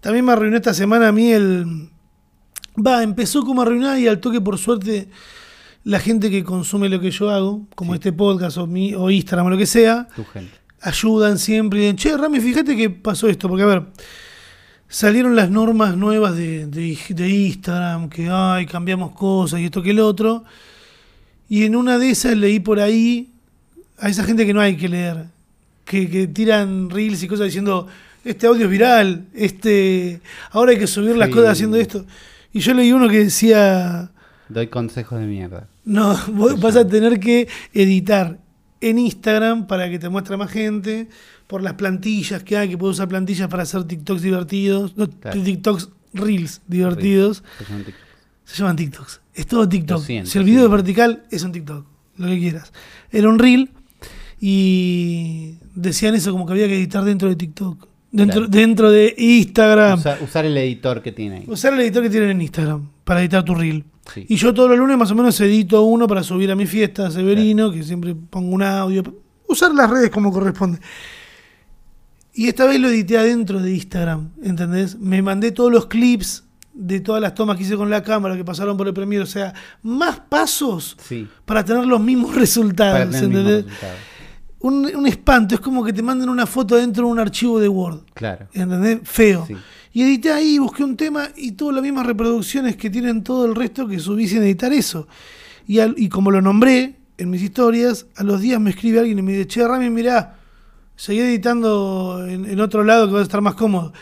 También 0.01 0.25
me 0.25 0.33
arruinó 0.33 0.57
esta 0.57 0.73
semana 0.75 1.09
a 1.09 1.13
mí 1.13 1.33
el... 1.33 1.89
Va, 2.79 3.03
empezó 3.03 3.43
como 3.45 3.63
arruinada 3.63 3.99
y 3.99 4.07
al 4.07 4.21
toque 4.21 4.41
por 4.41 4.59
suerte 4.59 5.09
la 5.83 5.99
gente 5.99 6.31
que 6.31 6.45
consume 6.45 6.89
lo 6.89 7.01
que 7.01 7.11
yo 7.11 7.31
hago, 7.31 7.67
como 7.75 7.93
Sí. 7.93 7.97
este 7.97 8.13
podcast 8.13 8.59
o, 8.59 8.67
mi, 8.67 8.95
o 8.95 9.11
Instagram 9.11 9.47
o 9.47 9.51
lo 9.51 9.57
que 9.57 9.67
sea, 9.67 10.09
Tu 10.15 10.25
gente. 10.25 10.53
Ayudan 10.81 11.39
siempre 11.39 11.79
y 11.79 11.83
dicen, 11.83 11.97
che, 11.97 12.17
Rami, 12.17 12.41
fíjate 12.41 12.77
que 12.77 12.91
pasó 12.91 13.29
esto, 13.29 13.49
porque 13.49 13.63
a 13.65 13.67
ver, 13.67 13.83
salieron 14.89 15.35
las 15.35 15.51
normas 15.51 15.97
nuevas 15.97 16.37
de, 16.37 16.67
de- 16.67 16.99
de 17.09 17.29
Instagram, 17.29 18.09
que 18.09 18.29
ay, 18.31 18.67
cambiamos 18.67 19.13
cosas 19.13 19.61
y 19.61 19.65
esto 19.67 19.83
que 19.83 19.91
el 19.91 20.01
otro, 20.01 20.45
y 21.49 21.65
en 21.65 21.77
una 21.77 21.99
de 21.99 22.11
esas 22.11 22.37
leí 22.37 22.61
por 22.61 22.81
ahí 22.81 23.31
a 23.99 24.09
esa 24.09 24.25
gente 24.25 24.45
que 24.47 24.53
no 24.55 24.61
hay 24.61 24.77
que 24.77 24.89
leer, 24.89 25.25
que, 25.85 26.09
que 26.11 26.27
tiran 26.29 26.91
reels 26.91 27.23
y 27.23 27.29
cosas 27.29 27.47
diciendo, 27.47 27.87
este 28.25 28.47
audio 28.47 28.65
es 28.65 28.71
viral, 28.71 29.25
este, 29.35 30.21
ahora 30.51 30.73
hay 30.73 30.79
que 30.79 30.87
subir 30.87 31.17
las 31.17 31.29
Sí. 31.29 31.35
cosas 31.35 31.51
haciendo 31.53 31.77
esto. 31.77 32.05
Y 32.53 32.61
yo 32.61 32.75
leí 32.75 32.93
uno 32.93 33.09
que 33.09 33.25
decía, 33.25 34.11
Doy 34.49 34.67
consejos 34.69 35.19
de 35.21 35.27
mierda. 35.27 35.69
no, 35.85 36.17
vos 36.33 36.61
vas 36.61 36.77
a 36.77 36.87
tener 36.87 37.19
que 37.21 37.49
editar 37.73 38.39
en 38.81 38.99
Instagram 38.99 39.67
para 39.67 39.89
que 39.91 39.99
te 39.99 40.09
muestre 40.09 40.37
más 40.37 40.51
gente, 40.51 41.09
por 41.47 41.63
las 41.63 41.75
plantillas 41.75 42.43
que 42.43 42.57
hay, 42.57 42.69
que 42.69 42.77
puedes 42.79 42.97
usar 42.97 43.09
plantillas 43.09 43.49
para 43.49 43.63
hacer 43.63 43.85
TikToks 43.85 44.23
divertidos, 44.23 44.97
no, 44.97 45.09
Claro. 45.09 45.43
TikToks 45.43 45.91
Reels 46.13 46.61
divertidos. 46.67 47.43
Son 47.67 47.85
tic- 47.85 47.95
Se 48.45 48.57
llaman 48.59 48.77
TikToks. 48.77 49.21
Es 49.35 49.47
todo 49.47 49.69
TikTok. 49.69 50.03
Siento, 50.03 50.31
si 50.31 50.39
el 50.39 50.45
video 50.45 50.61
sí. 50.61 50.65
es 50.67 50.71
vertical, 50.71 51.23
es 51.31 51.43
un 51.43 51.53
TikTok. 51.53 51.87
Lo 52.17 52.27
que 52.29 52.39
quieras. 52.39 52.73
Era 53.11 53.29
un 53.29 53.39
Reel 53.39 53.71
y 54.41 55.57
decían 55.75 56.15
eso 56.15 56.33
como 56.33 56.47
que 56.47 56.53
había 56.53 56.67
que 56.69 56.77
editar 56.77 57.05
dentro 57.05 57.29
de 57.29 57.37
TikTok. 57.37 57.89
Dentro, 58.13 58.37
Claro. 58.43 58.49
dentro 58.49 58.91
de 58.91 59.15
Instagram. 59.19 59.99
Usa- 59.99 60.19
usar 60.23 60.45
el 60.47 60.57
editor 60.57 61.03
que 61.03 61.13
tiene 61.13 61.37
ahí. 61.39 61.45
Usar 61.49 61.75
el 61.75 61.81
editor 61.81 62.03
que 62.03 62.11
tienen 62.11 62.31
en 62.31 62.43
Instagram 62.43 62.89
para 63.05 63.21
editar 63.21 63.45
tu 63.45 63.55
reel. 63.55 63.85
Sí. 64.13 64.27
Y 64.29 64.37
yo 64.37 64.55
todos 64.55 64.69
los 64.71 64.79
lunes 64.79 64.97
más 64.97 65.11
o 65.11 65.15
menos 65.15 65.39
edito 65.41 65.83
uno 65.83 66.07
para 66.07 66.23
subir 66.23 66.51
a 66.51 66.57
mi 66.57 66.67
fiesta, 66.67 67.11
Severino, 67.11 67.71
que 67.73 67.83
siempre 67.83 68.15
pongo 68.15 68.51
un 68.55 68.63
audio. 68.63 69.03
Usar 69.49 69.75
las 69.75 69.89
redes 69.91 70.11
como 70.11 70.33
corresponde. 70.33 70.79
Y 72.35 72.49
esta 72.49 72.67
vez 72.67 72.79
lo 72.81 72.89
edité 72.89 73.17
adentro 73.17 73.61
de 73.61 73.73
Instagram, 73.75 74.31
¿entendés? 74.43 74.99
Me 74.99 75.23
mandé 75.23 75.53
todos 75.53 75.73
los 75.73 75.87
clips 75.87 76.45
de 76.75 77.01
todas 77.01 77.23
las 77.23 77.35
tomas 77.35 77.57
que 77.57 77.63
hice 77.63 77.77
con 77.77 77.89
la 77.89 78.03
cámara 78.03 78.37
que 78.37 78.45
pasaron 78.45 78.77
por 78.77 78.87
el 78.87 78.93
Premiere. 78.93 79.23
O 79.23 79.27
sea, 79.27 79.55
más 79.83 80.21
pasos 80.21 80.97
Sí. 81.03 81.27
para 81.47 81.65
tener 81.65 81.87
los 81.87 82.01
mismos 82.01 82.35
resultados, 82.35 83.09
mismo 83.09 83.27
¿entendés? 83.27 83.65
resultado. 83.65 83.93
Un, 84.67 84.87
un 84.97 85.07
espanto, 85.07 85.55
es 85.55 85.61
como 85.61 85.85
que 85.85 85.93
te 85.93 86.03
manden 86.03 86.29
una 86.29 86.47
foto 86.47 86.77
dentro 86.77 87.07
de 87.07 87.13
un 87.13 87.19
archivo 87.19 87.61
de 87.61 87.69
Word. 87.69 88.01
Claro. 88.15 88.47
¿Entendés? 88.53 89.01
Feo. 89.05 89.45
Sí. 89.47 89.55
Y 89.93 90.03
edité 90.03 90.33
ahí, 90.33 90.59
busqué 90.59 90.83
un 90.85 90.97
tema 90.97 91.29
y 91.37 91.53
tuvo 91.53 91.73
las 91.73 91.83
mismas 91.83 92.05
reproducciones 92.07 92.77
que 92.77 92.91
tienen 92.91 93.23
todo 93.23 93.47
el 93.47 93.55
resto 93.55 93.87
que 93.89 93.99
subí 93.99 94.27
sin 94.29 94.43
editar 94.43 94.73
eso. 94.73 95.07
Y, 95.67 95.79
al- 95.79 95.95
y 95.97 96.09
como 96.09 96.31
lo 96.31 96.41
nombré 96.43 96.97
en 97.19 97.31
mis 97.31 97.43
historias, 97.43 98.07
a 98.17 98.23
los 98.25 98.41
días 98.41 98.61
me 98.61 98.71
escribe 98.71 98.99
alguien 98.99 99.19
y 99.19 99.23
me 99.23 99.33
dice, 99.33 99.47
che, 99.47 99.67
Rami, 99.67 99.89
mirá, 99.89 100.37
seguí 100.97 101.21
editando 101.21 102.25
en, 102.29 102.45
en 102.45 102.61
otro 102.61 102.85
lado 102.85 103.07
que 103.07 103.13
va 103.15 103.21
a 103.21 103.23
estar 103.23 103.41
más 103.41 103.55
cómodo. 103.55 103.93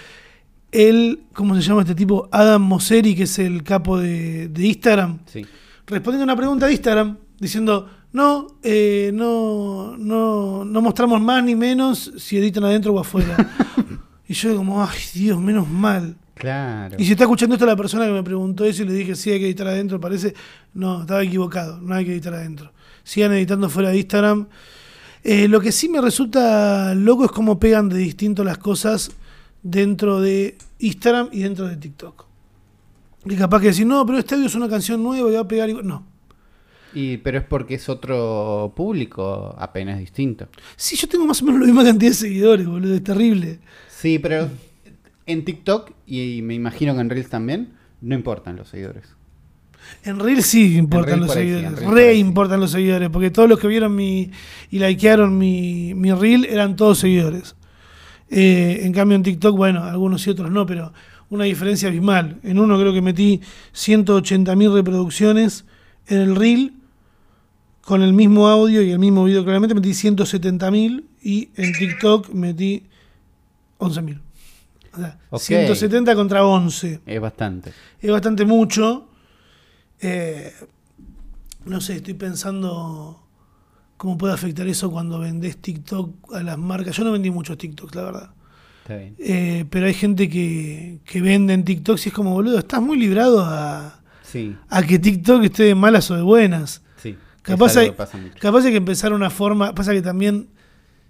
Él, 0.73 1.21
¿cómo 1.33 1.55
se 1.55 1.63
llama 1.63 1.83
este 1.83 1.95
tipo? 1.95 2.29
Adam 2.33 2.63
Mosseri, 2.63 3.15
que 3.15 3.25
es 3.25 3.39
el 3.39 3.63
capo 3.63 3.99
de, 3.99 4.49
de 4.49 4.67
Instagram, 4.67 5.19
Sí. 5.27 5.47
respondiendo 5.87 6.23
a 6.25 6.27
una 6.33 6.37
pregunta 6.37 6.67
de 6.67 6.73
Instagram, 6.73 7.17
diciendo, 7.39 7.89
no, 8.15 8.47
eh, 8.63 9.11
no, 9.13 9.97
no, 9.99 10.65
no 10.65 10.81
mostramos 10.81 11.21
más 11.21 11.43
ni 11.43 11.57
menos 11.57 12.13
si 12.17 12.39
editan 12.39 12.63
adentro 12.63 12.95
o 12.95 13.01
afuera. 13.01 13.37
y 14.29 14.35
yo 14.35 14.57
como, 14.57 14.85
ay 14.85 15.01
Dios, 15.13 15.41
menos 15.41 15.69
mal. 15.69 16.17
Claro. 16.35 16.95
Y 16.97 17.07
si 17.07 17.11
está 17.11 17.25
escuchando 17.25 17.57
esto 17.57 17.67
la 17.67 17.75
persona 17.75 18.07
que 18.07 18.13
me 18.13 18.23
preguntó 18.23 18.65
eso 18.65 18.85
y 18.85 18.87
le 18.87 18.93
dije, 18.93 19.17
sí, 19.17 19.33
hay 19.33 19.41
que 19.41 19.47
editar 19.47 19.67
adentro, 19.67 20.01
parece, 20.01 20.33
no, 20.75 21.01
estaba 21.01 21.25
equivocado, 21.25 21.81
no 21.81 21.93
hay 21.93 22.05
que 22.05 22.13
editar 22.13 22.35
adentro. 22.35 22.73
Sigan 23.03 23.33
editando 23.33 23.69
fuera 23.69 23.91
de 23.91 23.97
Instagram. 23.97 24.47
Eh, 25.25 25.49
lo 25.49 25.61
que 25.61 25.73
sí 25.73 25.89
me 25.89 26.01
resulta 26.01 26.95
loco 26.95 27.25
es 27.25 27.33
cómo 27.33 27.59
pegan 27.59 27.89
de 27.89 27.99
distinto 27.99 28.45
las 28.45 28.59
cosas 28.59 29.11
dentro 29.65 30.21
de 30.21 30.57
Instagram 30.79 31.31
y 31.33 31.41
dentro 31.41 31.67
de 31.67 31.77
TikTok. 31.77 32.27
Y 33.25 33.35
capaz 33.35 33.61
que 33.61 33.67
decir, 33.69 33.89
no, 33.89 34.07
pero 34.07 34.19
este 34.19 34.37
audio 34.37 34.47
es 34.47 34.55
una 34.55 34.69
canción 34.69 35.03
nueva 35.03 35.29
y 35.29 35.35
va 35.35 35.41
a 35.41 35.49
pegar 35.49 35.69
igual. 35.69 35.85
No. 35.85 36.14
Y, 36.95 37.17
pero 37.19 37.39
es 37.39 37.45
porque 37.45 37.75
es 37.75 37.89
otro 37.89 38.73
público 38.77 39.55
apenas 39.59 39.99
distinto. 39.99 40.49
Sí, 40.77 40.97
yo 40.97 41.09
tengo 41.09 41.27
más 41.27 41.43
o 41.43 41.45
menos 41.45 41.61
la 41.61 41.67
misma 41.67 41.85
cantidad 41.85 42.11
de 42.11 42.17
seguidores, 42.17 42.67
boludo, 42.67 42.95
es 42.95 43.03
terrible. 43.03 43.59
Sí, 43.89 44.19
pero 44.19 44.49
en 45.27 45.45
TikTok 45.45 45.91
y 46.07 46.41
me 46.43 46.55
imagino 46.55 46.95
que 46.95 47.01
en 47.01 47.11
Reels 47.11 47.29
también, 47.29 47.75
no 48.01 48.15
importan 48.15 48.57
los 48.57 48.69
seguidores. 48.69 49.09
En 50.05 50.19
Reels 50.19 50.47
sí 50.47 50.77
importan 50.77 51.21
Reels 51.21 51.27
los 51.27 51.33
sí, 51.33 51.39
seguidores. 51.39 51.85
Re 51.85 52.13
sí. 52.13 52.19
importan 52.19 52.61
los 52.61 52.71
seguidores, 52.71 53.11
porque 53.11 53.31
todos 53.31 53.49
los 53.49 53.59
que 53.59 53.69
vieron 53.69 53.95
mi 53.95 54.31
y 54.71 54.79
likearon 54.79 55.37
mi, 55.37 55.95
mi 55.95 56.13
Reel 56.13 56.45
eran 56.45 56.77
todos 56.77 56.99
seguidores. 56.99 57.57
Eh, 58.31 58.81
en 58.83 58.93
cambio 58.93 59.17
en 59.17 59.23
TikTok, 59.23 59.57
bueno, 59.57 59.85
algunos 59.85 60.27
y 60.27 60.31
otros 60.31 60.51
no, 60.51 60.67
pero 60.67 60.93
una 61.31 61.45
diferencia 61.45 61.89
abismal. 61.89 62.39
En 62.43 62.59
uno 62.59 62.79
creo 62.79 62.93
que 62.93 63.03
metí 63.03 63.41
180.000 63.75 64.73
reproducciones 64.73 65.65
en 66.07 66.19
el 66.19 66.37
Reel 66.37 66.73
con 67.85 68.03
el 68.03 68.13
mismo 68.13 68.49
audio 68.49 68.83
y 68.83 68.91
el 68.91 68.99
mismo 68.99 69.25
video 69.25 69.43
claramente 69.45 69.75
metí 69.75 69.91
170.000 69.91 71.05
y 71.23 71.51
en 71.57 71.73
TikTok 71.73 72.31
metí 72.31 72.85
11.000. 73.79 74.21
O 74.93 74.97
sea, 74.99 75.19
Ok. 75.31 75.41
170 75.43 76.15
contra 76.15 76.45
11 76.47 77.01
Es 77.05 77.21
bastante. 77.21 77.73
es 78.01 78.11
bastante 78.11 78.45
mucho. 78.45 79.09
Eh, 80.01 80.53
no 81.65 81.81
sé, 81.81 81.97
estoy 81.97 82.15
pensando 82.15 83.21
cómo 83.97 84.17
puede 84.19 84.35
afectar 84.35 84.67
eso 84.69 84.91
cuando 84.91 85.19
vendés 85.19 85.57
TikTok 85.59 86.35
a 86.35 86.43
las 86.43 86.59
marcas. 86.59 86.97
Yo 86.97 87.05
no 87.05 87.13
vendí 87.13 87.31
muchos 87.31 87.59
TikToks, 87.59 87.95
la 87.95 88.03
verdad. 88.03 88.31
Está 88.83 88.97
bien. 88.97 89.17
Eh, 89.19 89.65
pero 89.71 89.87
hay 89.87 89.95
gente 89.95 90.29
que, 90.29 91.01
que 91.05 91.21
vende 91.21 91.55
en 91.55 91.65
TikTok 91.65 91.99
y 92.05 92.09
es 92.09 92.15
como, 92.15 92.31
boludo, 92.33 92.59
estás 92.59 92.81
muy 92.83 92.99
librado 92.99 93.43
a, 93.45 94.01
Sí, 94.23 94.57
a 94.69 94.83
que 94.83 94.99
TikTok 94.99 95.43
esté 95.45 95.65
de 95.65 95.75
malas 95.75 96.11
o 96.11 96.17
de 96.17 96.23
buenas. 96.23 96.83
Capaz 97.45 97.77
hay, 97.77 97.87
que 97.87 97.93
pasa 97.93 98.17
mucho. 98.19 98.35
capaz 98.41 98.65
hay 98.65 98.71
que 98.73 98.79
empezar 98.79 99.13
una 99.13 99.31
forma. 99.31 99.75
Pasa 99.75 99.93
que 99.93 100.03
también, 100.03 100.49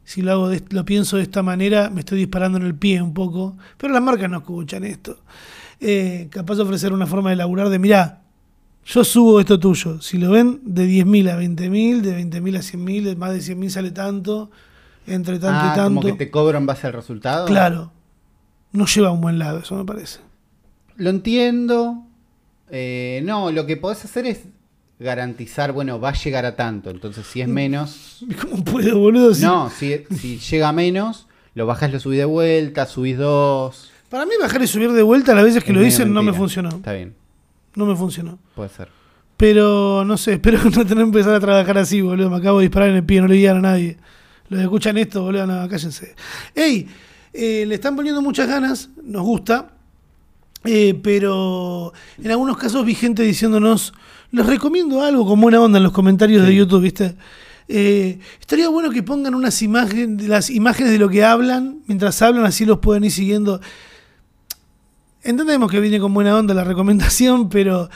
si 0.04 0.20
lo 0.22 0.32
hago 0.32 0.48
de- 0.48 0.62
lo 0.70 0.84
pienso 0.84 1.16
de 1.16 1.22
esta 1.22 1.42
manera, 1.42 1.90
me 1.90 2.00
estoy 2.00 2.18
disparando 2.18 2.58
en 2.58 2.64
el 2.64 2.74
pie 2.74 3.00
un 3.00 3.14
poco. 3.14 3.56
Pero 3.78 3.92
las 3.92 4.02
marcas 4.02 4.28
no 4.28 4.38
escuchan 4.38 4.84
esto. 4.84 5.18
Eh, 5.80 6.28
capaz 6.30 6.56
de 6.56 6.62
ofrecer 6.62 6.92
una 6.92 7.06
forma 7.06 7.30
de 7.30 7.36
laburar 7.36 7.68
de, 7.68 7.78
mirá, 7.78 8.22
yo 8.86 9.02
subo 9.04 9.40
esto 9.40 9.58
tuyo. 9.58 10.00
Si 10.02 10.18
lo 10.18 10.30
ven, 10.30 10.60
de 10.64 10.86
10.000 10.86 11.28
a 11.30 11.36
20.000, 11.38 12.00
de 12.02 12.14
20.000 12.16 12.56
a 12.56 12.62
100.000, 12.62 13.04
de 13.04 13.16
más 13.16 13.32
de 13.32 13.40
100.000 13.40 13.70
sale 13.70 13.90
tanto, 13.92 14.50
entre 15.06 15.38
tanto 15.38 15.60
Ah, 15.62 15.72
y 15.72 15.76
tanto. 15.76 16.00
como 16.00 16.16
que 16.16 16.24
te 16.24 16.30
cobro 16.30 16.58
en 16.58 16.66
base 16.66 16.86
al 16.86 16.92
resultado. 16.94 17.46
Claro. 17.46 17.92
No 18.72 18.86
lleva 18.86 19.08
a 19.08 19.12
un 19.12 19.20
buen 19.20 19.38
lado, 19.38 19.60
eso 19.60 19.76
me 19.76 19.84
parece. 19.84 20.18
Lo 20.96 21.10
entiendo. 21.10 22.02
Eh, 22.70 23.20
no, 23.24 23.52
lo 23.52 23.66
que 23.66 23.76
podés 23.76 24.04
hacer 24.04 24.26
es 24.26 24.40
garantizar, 24.98 25.72
bueno, 25.72 25.98
va 26.00 26.10
a 26.10 26.12
llegar 26.14 26.46
a 26.46 26.56
tanto. 26.56 26.90
Entonces, 26.90 27.26
si 27.26 27.40
es 27.40 27.48
menos. 27.48 28.24
¿Cómo 28.40 28.64
puedo, 28.64 28.98
boludo? 28.98 29.34
Si- 29.34 29.42
No, 29.44 29.70
si, 29.70 30.04
si 30.18 30.38
llega 30.38 30.68
a 30.68 30.72
menos, 30.72 31.26
lo 31.54 31.66
bajás, 31.66 31.92
lo 31.92 32.00
subís 32.00 32.18
de 32.18 32.24
vuelta, 32.24 32.86
subís 32.86 33.18
dos. 33.18 33.90
Para 34.08 34.26
mí 34.26 34.32
bajar 34.40 34.62
y 34.62 34.66
subir 34.66 34.92
de 34.92 35.02
vuelta 35.02 35.34
las 35.34 35.44
veces 35.44 35.64
que 35.64 35.72
Es 35.72 35.76
lo 35.76 35.82
dicen 35.82 36.12
no 36.12 36.22
me 36.22 36.32
funcionó. 36.32 36.68
Está 36.68 36.92
bien, 36.92 37.14
No 37.74 37.86
me 37.86 37.96
funcionó. 37.96 38.38
puede 38.54 38.68
ser. 38.70 38.88
Pero 39.36 40.04
no 40.04 40.16
sé, 40.16 40.32
espero 40.34 40.58
no 40.64 40.70
tener 40.70 40.96
que 40.96 41.02
empezar 41.02 41.34
a 41.34 41.40
trabajar 41.40 41.78
así, 41.78 42.00
boludo. 42.00 42.30
Me 42.30 42.36
acabo 42.36 42.58
de 42.60 42.66
disparar 42.66 42.90
en 42.90 42.96
el 42.96 43.04
pie, 43.04 43.20
no 43.20 43.26
le 43.26 43.34
digan 43.34 43.56
a 43.58 43.60
nadie. 43.60 43.96
Los 44.48 44.58
que 44.58 44.64
escuchan 44.64 44.96
esto, 44.98 45.22
boludo, 45.22 45.46
no, 45.46 45.68
cállense. 45.68 46.14
Ey, 46.54 46.86
eh, 47.32 47.64
le 47.66 47.74
están 47.74 47.96
poniendo 47.96 48.22
muchas 48.22 48.46
ganas, 48.46 48.90
nos 49.02 49.22
gusta. 49.22 49.70
eh, 50.64 50.98
pero 51.02 51.92
en 52.22 52.30
algunos 52.30 52.56
casos 52.56 52.86
vi 52.86 52.94
gente 52.94 53.22
diciéndonos, 53.24 53.92
les 54.34 54.46
recomiendo 54.46 55.02
algo 55.02 55.24
con 55.26 55.40
buena 55.40 55.60
onda 55.60 55.78
en 55.78 55.84
los 55.84 55.92
comentarios 55.92 56.44
de. 56.44 56.54
YouTube, 56.54 56.82
¿viste? 56.82 57.14
Eh, 57.68 58.18
estaría 58.40 58.68
bueno 58.68 58.90
que 58.90 59.02
pongan 59.02 59.34
unas 59.34 59.62
imágenes, 59.62 60.28
las 60.28 60.50
imágenes 60.50 60.92
de 60.92 60.98
lo 60.98 61.08
que 61.08 61.24
hablan, 61.24 61.82
mientras 61.86 62.20
hablan, 62.20 62.44
así 62.44 62.64
los 62.64 62.80
pueden 62.80 63.04
ir 63.04 63.12
siguiendo. 63.12 63.60
Entendemos 65.22 65.70
que 65.70 65.80
viene 65.80 66.00
con 66.00 66.12
buena 66.12 66.36
onda 66.36 66.52
la 66.52 66.64
recomendación, 66.64 67.48
pero 67.50 67.88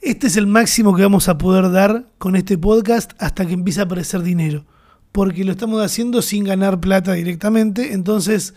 este 0.00 0.28
es 0.28 0.36
el 0.36 0.46
máximo 0.46 0.94
que 0.94 1.02
vamos 1.02 1.28
a 1.28 1.38
poder 1.38 1.70
dar 1.72 2.06
con 2.18 2.36
este 2.36 2.56
podcast 2.56 3.12
hasta 3.18 3.44
que 3.44 3.54
empiece 3.54 3.80
a 3.80 3.84
aparecer 3.84 4.22
dinero. 4.22 4.64
Porque 5.10 5.44
lo 5.44 5.52
estamos 5.52 5.82
haciendo 5.82 6.22
sin 6.22 6.44
ganar 6.44 6.78
plata 6.78 7.14
directamente, 7.14 7.94
entonces 7.94 8.54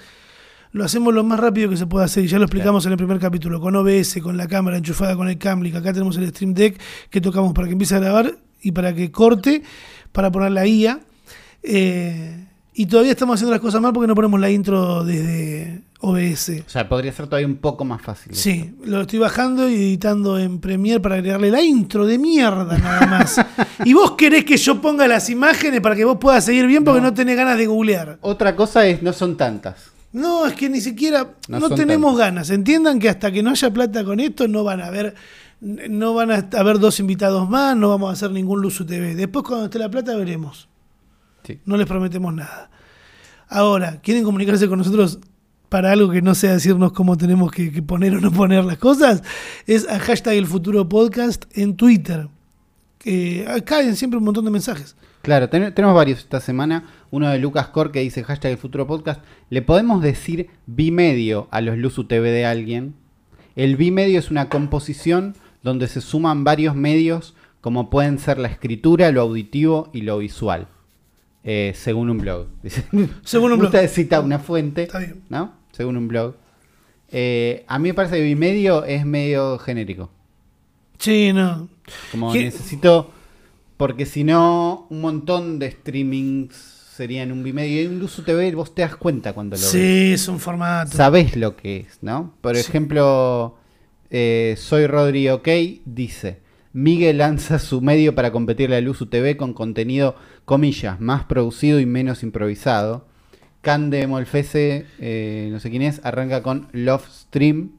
lo 0.74 0.84
hacemos 0.86 1.14
lo 1.14 1.24
más 1.24 1.40
rápido 1.40 1.70
que 1.70 1.78
se 1.78 1.86
pueda 1.86 2.06
hacer. 2.06 2.24
Y 2.24 2.28
ya 2.28 2.38
lo 2.38 2.46
explicamos 2.46 2.86
en 2.86 2.92
el 2.94 2.98
primer 2.98 3.20
capítulo, 3.20 3.60
con 3.60 3.76
OBS, 3.76 4.20
con 4.22 4.38
la 4.38 4.48
cámara 4.48 4.78
enchufada 4.78 5.16
con 5.16 5.28
el 5.28 5.38
Camlink. 5.38 5.76
Acá 5.76 5.92
tenemos 5.94 6.18
el 6.18 6.30
Stream 6.30 6.54
Deck 6.54 6.80
que 7.10 7.20
tocamos 7.22 7.54
para 7.54 7.68
que 7.68 7.74
empiece 7.74 7.96
a 7.96 8.00
grabar 8.00 8.38
y 8.62 8.72
para 8.72 8.94
que 8.94 9.12
corte, 9.12 9.64
para 10.12 10.32
poner 10.32 10.52
la 10.52 10.66
IA. 10.66 11.00
Eh, 11.64 12.46
y 12.74 12.86
todavía 12.86 13.12
estamos 13.12 13.36
haciendo 13.36 13.52
las 13.52 13.60
cosas 13.60 13.82
mal 13.82 13.92
porque 13.92 14.08
no 14.08 14.16
ponemos 14.16 14.40
la 14.40 14.50
intro 14.50 15.04
desde 15.04 15.82
OBS. 16.00 16.64
O 16.66 16.70
sea, 16.70 16.88
podría 16.88 17.12
ser 17.12 17.26
todavía 17.28 17.46
un 17.48 17.58
poco 17.58 17.84
más 17.84 18.02
fácil. 18.02 18.34
Sí, 18.34 18.74
lo 18.86 19.02
estoy 19.02 19.20
bajando 19.20 19.70
y 19.70 19.76
editando 19.76 20.40
en 20.40 20.60
Premiere 20.60 21.02
para 21.02 21.16
agregarle 21.16 21.52
la 21.52 21.62
intro 21.62 22.06
de 22.08 22.18
mierda 22.18 22.78
nada 22.78 23.06
más. 23.08 23.42
y 23.86 23.94
vos 23.94 24.14
querés 24.14 24.46
que 24.46 24.56
yo 24.58 24.82
ponga 24.82 25.06
las 25.08 25.30
imágenes 25.30 25.82
para 25.82 25.96
que 25.98 26.06
vos 26.06 26.18
puedas 26.20 26.46
seguir 26.46 26.66
bien 26.66 26.84
porque 26.86 27.02
no, 27.02 27.08
No. 27.08 27.14
tenés 27.14 27.36
ganas 27.36 27.58
de 27.58 27.68
googlear. 27.68 28.18
Otra 28.22 28.56
cosa 28.56 28.88
es, 28.88 29.04
no 29.04 29.12
son 29.12 29.36
tantas. 29.36 29.92
No, 30.14 30.46
es 30.46 30.54
que 30.54 30.70
ni 30.70 30.82
siquiera 30.82 31.36
No 31.48 31.70
tenemos 31.70 32.18
ganas. 32.18 32.50
Entiendan 32.50 33.00
que 33.00 33.10
hasta 33.10 33.32
que 33.32 33.42
no 33.42 33.52
haya 33.52 33.72
plata 33.72 34.04
con 34.04 34.20
esto 34.20 34.48
no 34.48 34.64
van 34.64 34.82
a 34.82 34.88
haber 34.88 35.16
no 35.62 36.16
van 36.16 36.32
a 36.32 36.50
haber 36.58 36.80
dos 36.80 37.00
invitados 37.00 37.48
más, 37.48 37.78
no 37.78 37.90
vamos 37.90 38.10
a 38.10 38.14
hacer 38.14 38.32
ningún 38.32 38.62
Luzu 38.62 38.84
TV. 38.86 39.14
Después 39.14 39.46
cuando 39.46 39.66
esté 39.66 39.78
la 39.78 39.92
plata 39.92 40.16
veremos. 40.16 40.68
Sí. 41.44 41.60
No 41.66 41.78
les 41.78 41.86
prometemos 41.86 42.34
nada. 42.34 42.72
Ahora, 43.48 44.00
¿quieren 44.02 44.24
comunicarse 44.24 44.68
con 44.68 44.80
nosotros 44.80 45.20
para 45.70 45.92
algo 45.92 46.10
que 46.10 46.22
no 46.22 46.34
sea 46.34 46.54
decirnos 46.54 46.94
cómo 46.94 47.16
tenemos 47.16 47.52
que, 47.52 47.72
que 47.72 47.84
poner 47.84 48.16
o 48.16 48.22
no 48.22 48.32
poner 48.32 48.66
las 48.66 48.80
cosas? 48.80 49.22
Es 49.68 49.88
a 49.88 50.00
hashtag 50.00 50.34
el 50.34 50.48
futuro 50.48 50.90
podcast 50.90 51.46
en 51.56 51.76
Twitter. 51.76 52.28
Que 52.98 53.46
ah, 53.48 53.62
caen 53.62 53.96
siempre 53.96 54.18
un 54.18 54.24
montón 54.24 54.46
de 54.46 54.52
mensajes. 54.52 54.96
Claro, 55.22 55.50
ten- 55.50 55.74
tenemos 55.74 55.96
varios 55.96 56.20
esta 56.20 56.40
semana. 56.40 56.86
Uno 57.12 57.30
de 57.30 57.38
Lucas 57.40 57.68
Cor 57.68 57.92
que 57.92 58.00
dice 58.00 58.24
hashtag 58.24 58.54
el 58.54 58.58
futuro 58.58 58.88
podcast. 58.88 59.24
¿Le 59.50 59.62
podemos 59.62 60.02
decir 60.02 60.50
bimedio 60.66 61.48
a 61.52 61.62
los 61.62 61.78
Luzu 61.78 62.06
TV 62.06 62.32
de 62.32 62.46
alguien? 62.46 62.96
El 63.56 63.76
bimedio 63.76 64.18
es 64.18 64.32
una 64.32 64.50
composición 64.50 65.36
donde 65.62 65.88
se 65.88 66.02
suman 66.02 66.44
varios 66.44 66.76
medios 66.76 67.36
como 67.60 67.92
pueden 67.92 68.18
ser 68.18 68.40
la 68.40 68.48
escritura, 68.48 69.12
lo 69.12 69.22
auditivo 69.22 69.92
y 69.94 70.02
lo 70.02 70.18
visual. 70.18 70.68
Eh, 71.44 71.74
según 71.76 72.10
un 72.10 72.18
blog. 72.20 72.48
Según 73.24 73.52
un 73.52 73.60
blog. 73.60 73.72
Usted 73.74 73.88
cita 73.90 74.20
una 74.22 74.40
fuente, 74.40 74.84
Está 74.84 75.00
bien. 75.00 75.22
¿no? 75.30 75.54
Según 75.72 75.98
un 75.98 76.08
blog. 76.08 76.36
Eh, 77.10 77.66
a 77.68 77.78
mí 77.78 77.90
me 77.90 77.94
parece 77.94 78.16
que 78.18 78.24
bimedio 78.24 78.86
es 78.86 79.06
medio 79.06 79.58
genérico. 79.60 80.10
Sí, 80.98 81.32
no. 81.34 81.68
Como 82.12 82.34
necesito. 82.34 83.12
Porque 83.82 84.06
si 84.06 84.24
no, 84.24 84.86
un 84.92 85.02
montón 85.02 85.58
de 85.58 85.72
streamings 85.72 86.54
serían 86.54 87.32
un 87.32 87.42
bimedio. 87.42 87.82
Y 87.82 87.88
un 87.88 87.98
Luzu 87.98 88.22
TV, 88.22 88.54
vos 88.54 88.76
te 88.76 88.84
das 88.84 88.96
cuenta 88.96 89.34
cuando 89.34 89.56
lo 89.56 89.62
ves. 89.64 89.72
Sí, 89.72 90.12
es 90.14 90.28
un 90.28 90.40
formato. 90.40 90.96
Sabés 90.96 91.36
lo 91.36 91.56
que 91.56 91.78
es, 91.78 91.98
¿no? 92.04 92.36
Por 92.42 92.56
Sí. 92.56 92.62
ejemplo, 92.62 93.58
eh, 94.12 94.54
Soy 94.56 94.86
Rodri 94.86 95.30
OK 95.30 95.48
dice: 95.86 96.42
Miguel 96.74 97.18
lanza 97.18 97.58
su 97.58 97.82
medio 97.82 98.14
para 98.14 98.32
competirle 98.32 98.76
a 98.76 98.82
Luzu 98.82 99.08
TV 99.08 99.36
con 99.36 99.56
contenido, 99.56 100.16
comillas, 100.46 101.02
más 101.02 101.24
producido 101.24 101.80
y 101.80 101.88
menos 101.88 102.22
improvisado. 102.22 103.08
Cande 103.62 104.06
Molfese, 104.06 104.86
eh, 105.00 105.50
no 105.52 105.60
sé 105.60 105.72
quién 105.72 105.82
es, 105.82 106.02
arranca 106.04 106.44
con 106.44 106.68
Love 106.72 107.10
Stream. 107.12 107.72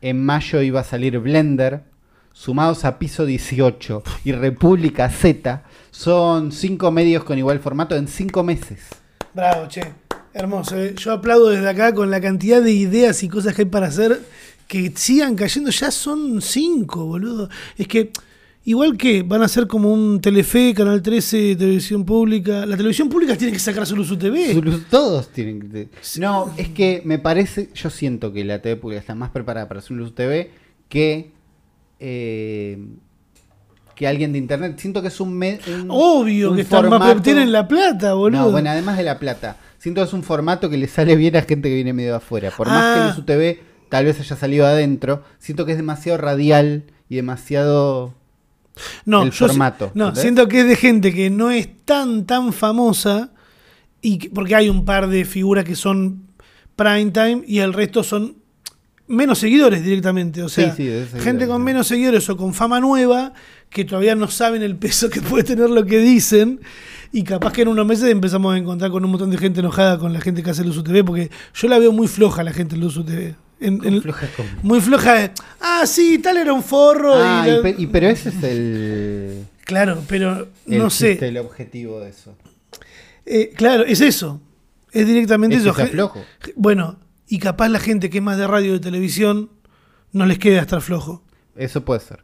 En 0.00 0.20
mayo 0.24 0.62
iba 0.62 0.80
a 0.80 0.84
salir 0.84 1.16
Blender. 1.20 1.91
Sumados 2.32 2.84
a 2.84 2.98
Piso 2.98 3.26
18 3.26 4.02
y 4.24 4.32
República 4.32 5.08
Z, 5.10 5.62
son 5.90 6.50
cinco 6.52 6.90
medios 6.90 7.24
con 7.24 7.38
igual 7.38 7.60
formato 7.60 7.94
en 7.96 8.08
cinco 8.08 8.42
meses. 8.42 8.80
Bravo, 9.34 9.68
che. 9.68 9.82
Hermoso. 10.34 10.76
eh. 10.78 10.94
Yo 10.96 11.12
aplaudo 11.12 11.50
desde 11.50 11.68
acá 11.68 11.94
con 11.94 12.10
la 12.10 12.20
cantidad 12.20 12.62
de 12.62 12.72
ideas 12.72 13.22
y 13.22 13.28
cosas 13.28 13.54
que 13.54 13.62
hay 13.62 13.68
para 13.68 13.88
hacer 13.88 14.20
que 14.66 14.90
sigan 14.94 15.36
cayendo. 15.36 15.70
Ya 15.70 15.90
son 15.90 16.40
cinco, 16.40 17.04
boludo. 17.04 17.50
Es 17.76 17.86
que, 17.86 18.10
igual 18.64 18.96
que 18.96 19.22
van 19.22 19.42
a 19.42 19.48
ser 19.48 19.66
como 19.66 19.92
un 19.92 20.22
Telefe, 20.22 20.72
Canal 20.74 21.02
13, 21.02 21.56
Televisión 21.56 22.06
Pública. 22.06 22.64
La 22.64 22.78
televisión 22.78 23.10
pública 23.10 23.36
tiene 23.36 23.52
que 23.52 23.58
sacar 23.58 23.86
su 23.86 23.94
Luzu 23.94 24.16
TV. 24.16 24.58
Todos 24.88 25.28
tienen 25.28 25.60
que. 25.70 25.88
No, 26.18 26.50
es 26.56 26.70
que 26.70 27.02
me 27.04 27.18
parece. 27.18 27.68
Yo 27.74 27.90
siento 27.90 28.32
que 28.32 28.42
la 28.44 28.62
TV 28.62 28.76
pública 28.76 29.00
está 29.00 29.14
más 29.14 29.30
preparada 29.30 29.68
para 29.68 29.80
hacer 29.80 29.92
un 29.92 29.98
Luz 29.98 30.14
TV 30.14 30.50
que. 30.88 31.30
Eh, 32.02 32.78
que 33.94 34.06
alguien 34.08 34.32
de 34.32 34.38
internet. 34.38 34.78
Siento 34.78 35.00
que 35.02 35.08
es 35.08 35.20
un. 35.20 35.32
me- 35.38 35.60
un- 35.68 35.86
Obvio 35.88 36.50
un 36.50 36.56
que 36.56 36.62
están 36.62 36.88
más, 36.88 37.22
tienen 37.22 37.52
la 37.52 37.68
plata, 37.68 38.14
boludo. 38.14 38.42
No, 38.46 38.50
bueno, 38.50 38.70
además 38.70 38.96
de 38.96 39.04
la 39.04 39.18
plata. 39.18 39.56
Siento 39.78 40.00
que 40.00 40.06
es 40.08 40.12
un 40.12 40.22
formato 40.22 40.68
que 40.70 40.76
le 40.76 40.88
sale 40.88 41.16
bien 41.16 41.36
a 41.36 41.42
gente 41.42 41.68
que 41.68 41.74
viene 41.74 41.92
medio 41.92 42.10
de 42.10 42.16
afuera. 42.16 42.50
Por 42.56 42.66
más 42.68 42.82
Ah. 42.84 43.10
que 43.12 43.16
Luz 43.16 43.26
TV 43.26 43.60
tal 43.88 44.04
vez 44.06 44.18
haya 44.20 44.36
salido 44.36 44.66
adentro, 44.66 45.22
siento 45.38 45.66
que 45.66 45.72
es 45.72 45.78
demasiado 45.78 46.18
radial 46.18 46.84
y 47.08 47.16
demasiado. 47.16 48.14
no, 49.04 49.22
el 49.24 49.30
yo 49.30 49.46
si- 49.46 49.52
formato, 49.52 49.90
No, 49.94 50.14
siento 50.16 50.48
que 50.48 50.60
es 50.62 50.66
de 50.68 50.76
gente 50.76 51.12
que 51.12 51.28
no 51.28 51.50
es 51.50 51.68
tan, 51.84 52.24
tan 52.24 52.52
famosa. 52.54 53.30
Y 54.00 54.16
que- 54.18 54.30
porque 54.30 54.54
hay 54.56 54.68
un 54.70 54.84
par 54.86 55.08
de 55.08 55.24
figuras 55.26 55.64
que 55.64 55.76
son 55.76 56.22
prime 56.74 57.10
time 57.10 57.42
y 57.46 57.58
el 57.58 57.72
resto 57.74 58.02
son 58.02 58.36
menos 59.08 59.38
seguidores 59.38 59.82
directamente. 59.84 60.42
O 60.42 60.48
sea, 60.48 60.74
sí, 60.74 60.88
gente 61.22 61.46
con 61.46 61.62
menos 61.62 61.86
seguidores 61.86 62.28
o 62.30 62.36
con 62.36 62.54
fama 62.54 62.80
nueva 62.80 63.32
que 63.70 63.84
todavía 63.84 64.14
no 64.14 64.28
saben 64.28 64.62
el 64.62 64.76
peso 64.76 65.08
que 65.10 65.20
puede 65.20 65.44
tener 65.44 65.70
lo 65.70 65.84
que 65.86 65.98
dicen. 65.98 66.60
Y 67.14 67.24
capaz 67.24 67.52
que 67.52 67.62
en 67.62 67.68
unos 67.68 67.86
meses 67.86 68.04
empezamos 68.10 68.54
a 68.54 68.58
encontrar 68.58 68.90
con 68.90 69.04
un 69.04 69.10
montón 69.10 69.30
de 69.30 69.36
gente 69.36 69.60
enojada 69.60 69.98
con 69.98 70.12
la 70.14 70.20
gente 70.20 70.42
que 70.42 70.48
hace 70.50 70.62
el 70.62 70.68
uso 70.70 70.82
TV, 70.82 71.04
porque 71.04 71.30
yo 71.54 71.68
la 71.68 71.78
veo 71.78 71.92
muy 71.92 72.08
floja 72.08 72.42
la 72.42 72.52
gente 72.52 72.74
en 72.76 72.84
uso 72.84 73.04
TV. 73.04 73.34
En- 73.60 73.80
en- 73.84 74.02
floja 74.02 74.26
muy 74.62 74.80
floja 74.80 75.12
de, 75.14 75.30
ah, 75.60 75.84
sí, 75.86 76.18
tal 76.18 76.36
era 76.38 76.52
un 76.52 76.62
forro. 76.64 77.12
Ah, 77.14 77.44
y 77.46 77.50
la- 77.84 77.88
pero 77.92 78.08
ese 78.08 78.30
es 78.30 78.42
el. 78.42 79.44
Claro, 79.64 80.02
pero 80.08 80.48
el 80.66 80.78
no 80.78 80.90
sé. 80.90 81.18
el 81.24 81.36
objetivo 81.38 82.00
de 82.00 82.10
eso. 82.10 82.34
Eh, 83.24 83.52
claro, 83.54 83.84
es 83.84 84.00
eso. 84.00 84.40
Es 84.90 85.06
directamente 85.06 85.56
Es 85.56 85.62
eso. 85.62 85.74
flojo. 85.74 86.22
Bueno, 86.56 86.98
y 87.34 87.38
capaz 87.38 87.68
la 87.68 87.78
gente 87.78 88.10
que 88.10 88.18
es 88.18 88.24
más 88.24 88.36
de 88.38 88.46
radio 88.46 88.70
y 88.70 88.72
de 88.74 88.80
televisión 88.80 89.50
no 90.12 90.26
les 90.26 90.38
queda 90.38 90.60
estar 90.60 90.80
flojo. 90.80 91.22
Eso 91.56 91.84
puede 91.84 92.00
ser. 92.00 92.18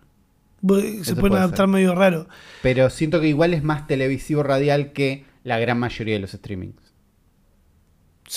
Se 0.61 0.67
Eso 0.67 1.15
pueden 1.15 1.19
puede 1.31 1.37
adaptar 1.43 1.67
ser. 1.67 1.69
medio 1.69 1.95
raro. 1.95 2.29
Pero 2.63 2.91
siento 2.91 3.21
que 3.21 3.29
igual 3.29 3.55
es 3.55 3.63
más 3.63 3.87
televisivo 3.87 4.43
radial 4.43 4.93
que 4.93 5.25
la 5.45 5.59
gran 5.59 5.79
mayoría 5.79 6.15
de 6.15 6.21
los 6.21 6.33
streamings. 6.33 6.83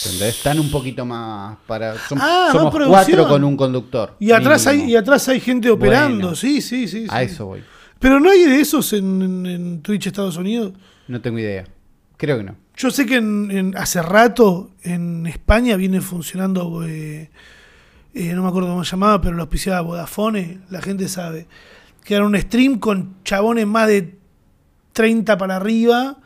¿Entendés? 0.06 0.38
Están 0.38 0.60
un 0.60 0.72
poquito 0.72 1.06
más 1.06 1.58
para. 1.68 1.96
som- 1.96 2.18
Ah, 2.22 2.50
somos 2.54 2.74
cuatro 2.88 3.28
con 3.28 3.44
un 3.44 3.58
conductor. 3.58 4.16
Y 4.20 4.32
atrás, 4.32 4.66
hay, 4.68 4.84
y 4.92 4.96
atrás 4.96 5.28
hay 5.28 5.42
gente 5.42 5.70
operando. 5.70 6.18
Bueno. 6.28 6.36
Sí, 6.36 6.62
sí, 6.62 6.88
sí. 6.88 7.08
A 7.10 7.20
sí. 7.20 7.26
eso 7.26 7.48
voy. 7.48 7.62
Pero 8.00 8.20
no 8.20 8.30
hay 8.30 8.44
de 8.44 8.62
esos 8.62 8.94
en, 8.94 9.22
en- 9.22 9.46
en 9.46 9.82
Twitch 9.82 10.08
Estados 10.08 10.38
Unidos. 10.38 10.72
No 11.10 11.20
tengo 11.20 11.40
idea. 11.40 11.66
Creo 12.16 12.38
que 12.38 12.44
no. 12.46 12.56
Yo 12.76 12.90
sé 12.92 13.06
que 13.06 13.18
en, 13.18 13.52
en- 13.52 13.78
hace 13.78 14.02
rato 14.02 14.72
en 14.84 15.28
España 15.28 15.76
viene 15.76 16.02
funcionando, 16.02 16.84
eh, 16.88 17.30
eh, 18.14 18.34
no 18.34 18.44
me 18.44 18.50
acuerdo 18.50 18.70
cómo 18.70 18.84
se 18.84 18.92
llamaba, 18.92 19.22
pero 19.22 19.36
lo 19.36 19.44
auspiciaba 19.44 19.82
Vodafone, 19.82 20.60
la 20.70 20.82
gente 20.82 21.08
sabe. 21.08 21.48
Que 22.04 22.16
era 22.16 22.26
un 22.26 22.36
stream 22.40 22.80
con 22.80 23.16
chabones 23.24 23.68
más 23.68 23.88
de 23.88 24.16
30 24.94 25.38
para 25.38 25.58
arriba, 25.58 26.18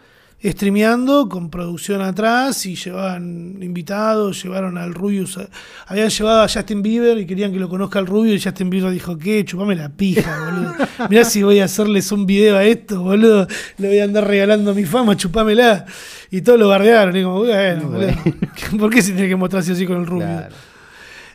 streameando, 0.52 1.28
con 1.28 1.50
producción 1.50 2.02
atrás, 2.02 2.66
y 2.66 2.76
llevaban 2.76 3.58
invitados, 3.62 4.44
llevaron 4.44 4.78
al 4.78 4.94
Rubius, 4.94 5.40
habían 5.88 6.10
llevado 6.10 6.44
a 6.44 6.48
Justin 6.48 6.82
Bieber 6.82 7.18
y 7.18 7.26
querían 7.26 7.52
que 7.52 7.60
lo 7.60 7.70
conozca 7.70 8.00
el 8.00 8.08
Rubio, 8.08 8.34
y 8.34 8.42
Justin 8.42 8.70
Bieber 8.70 8.92
dijo, 8.92 9.18
¿qué? 9.18 9.44
Chupame 9.44 9.76
la 9.76 9.90
pija, 9.90 10.46
boludo. 10.46 10.76
Mirá 11.10 11.26
si 11.26 11.44
voy 11.44 11.60
a 11.60 11.66
hacerles 11.66 12.12
un 12.12 12.26
video 12.26 12.58
a 12.58 12.64
esto, 12.64 13.02
boludo. 13.02 13.48
Le 13.78 13.88
voy 13.88 14.00
a 14.00 14.04
andar 14.04 14.28
regalando 14.28 14.74
mi 14.74 14.86
fama, 14.86 15.18
chupámela. 15.18 15.86
Y 16.32 16.42
todos 16.42 16.60
lo 16.60 16.68
bardearon, 16.68 17.16
y 17.16 17.24
como, 17.24 17.40
bueno, 17.40 17.90
boludo. 17.90 18.14
¿por 18.80 18.90
qué 18.90 19.02
se 19.02 19.14
tiene 19.14 19.28
que 19.28 19.36
mostrarse 19.36 19.72
así 19.72 19.86
con 19.86 19.98
el 19.98 20.06
Rubio? 20.06 20.28
Claro. 20.28 20.56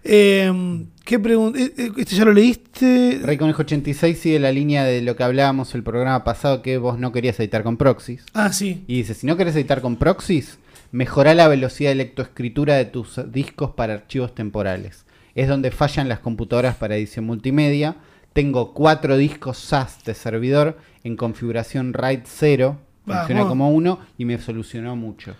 Eh, 0.04 0.86
¿Qué 1.04 1.18
pregunta? 1.18 1.58
¿Este 1.58 2.14
ya 2.14 2.24
lo 2.24 2.32
leíste? 2.32 3.20
Rey 3.22 3.36
Conejo 3.36 3.62
86 3.62 4.18
sigue 4.18 4.38
la 4.38 4.52
línea 4.52 4.84
de 4.84 5.02
lo 5.02 5.16
que 5.16 5.24
hablábamos 5.24 5.74
el 5.74 5.82
programa 5.82 6.22
pasado 6.22 6.62
que 6.62 6.78
vos 6.78 6.98
no 6.98 7.10
querías 7.10 7.40
editar 7.40 7.64
con 7.64 7.76
proxies. 7.76 8.24
Ah, 8.32 8.52
sí. 8.52 8.84
Y 8.86 8.98
dice, 8.98 9.14
si 9.14 9.26
no 9.26 9.36
querés 9.36 9.56
editar 9.56 9.80
con 9.80 9.96
proxies, 9.96 10.58
mejorá 10.92 11.34
la 11.34 11.48
velocidad 11.48 11.90
de 11.90 11.96
lectoescritura 11.96 12.76
de 12.76 12.84
tus 12.84 13.20
discos 13.32 13.72
para 13.72 13.94
archivos 13.94 14.34
temporales. 14.34 15.04
Es 15.34 15.48
donde 15.48 15.72
fallan 15.72 16.08
las 16.08 16.20
computadoras 16.20 16.76
para 16.76 16.96
edición 16.96 17.24
multimedia. 17.24 17.96
Tengo 18.32 18.72
cuatro 18.72 19.16
discos 19.16 19.58
SAS 19.58 20.04
de 20.04 20.14
servidor 20.14 20.78
en 21.02 21.16
configuración 21.16 21.92
RAID 21.92 22.20
0. 22.24 22.78
Funciona 23.04 23.46
como 23.46 23.70
uno 23.70 23.98
y 24.16 24.24
me 24.24 24.38
solucionó 24.38 24.94
mucho. 24.94 25.34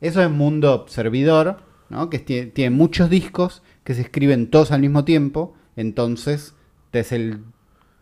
Eso 0.00 0.22
es 0.22 0.30
mundo 0.30 0.86
servidor, 0.88 1.58
¿no? 1.92 2.10
que 2.10 2.18
tiene, 2.18 2.70
muchos 2.70 3.08
discos 3.08 3.62
que 3.84 3.94
se 3.94 4.00
escriben 4.02 4.50
todos 4.50 4.72
al 4.72 4.80
mismo 4.80 5.04
tiempo. 5.04 5.54
Entonces, 5.76 6.54
te 6.90 7.00
es 7.00 7.12
el 7.12 7.40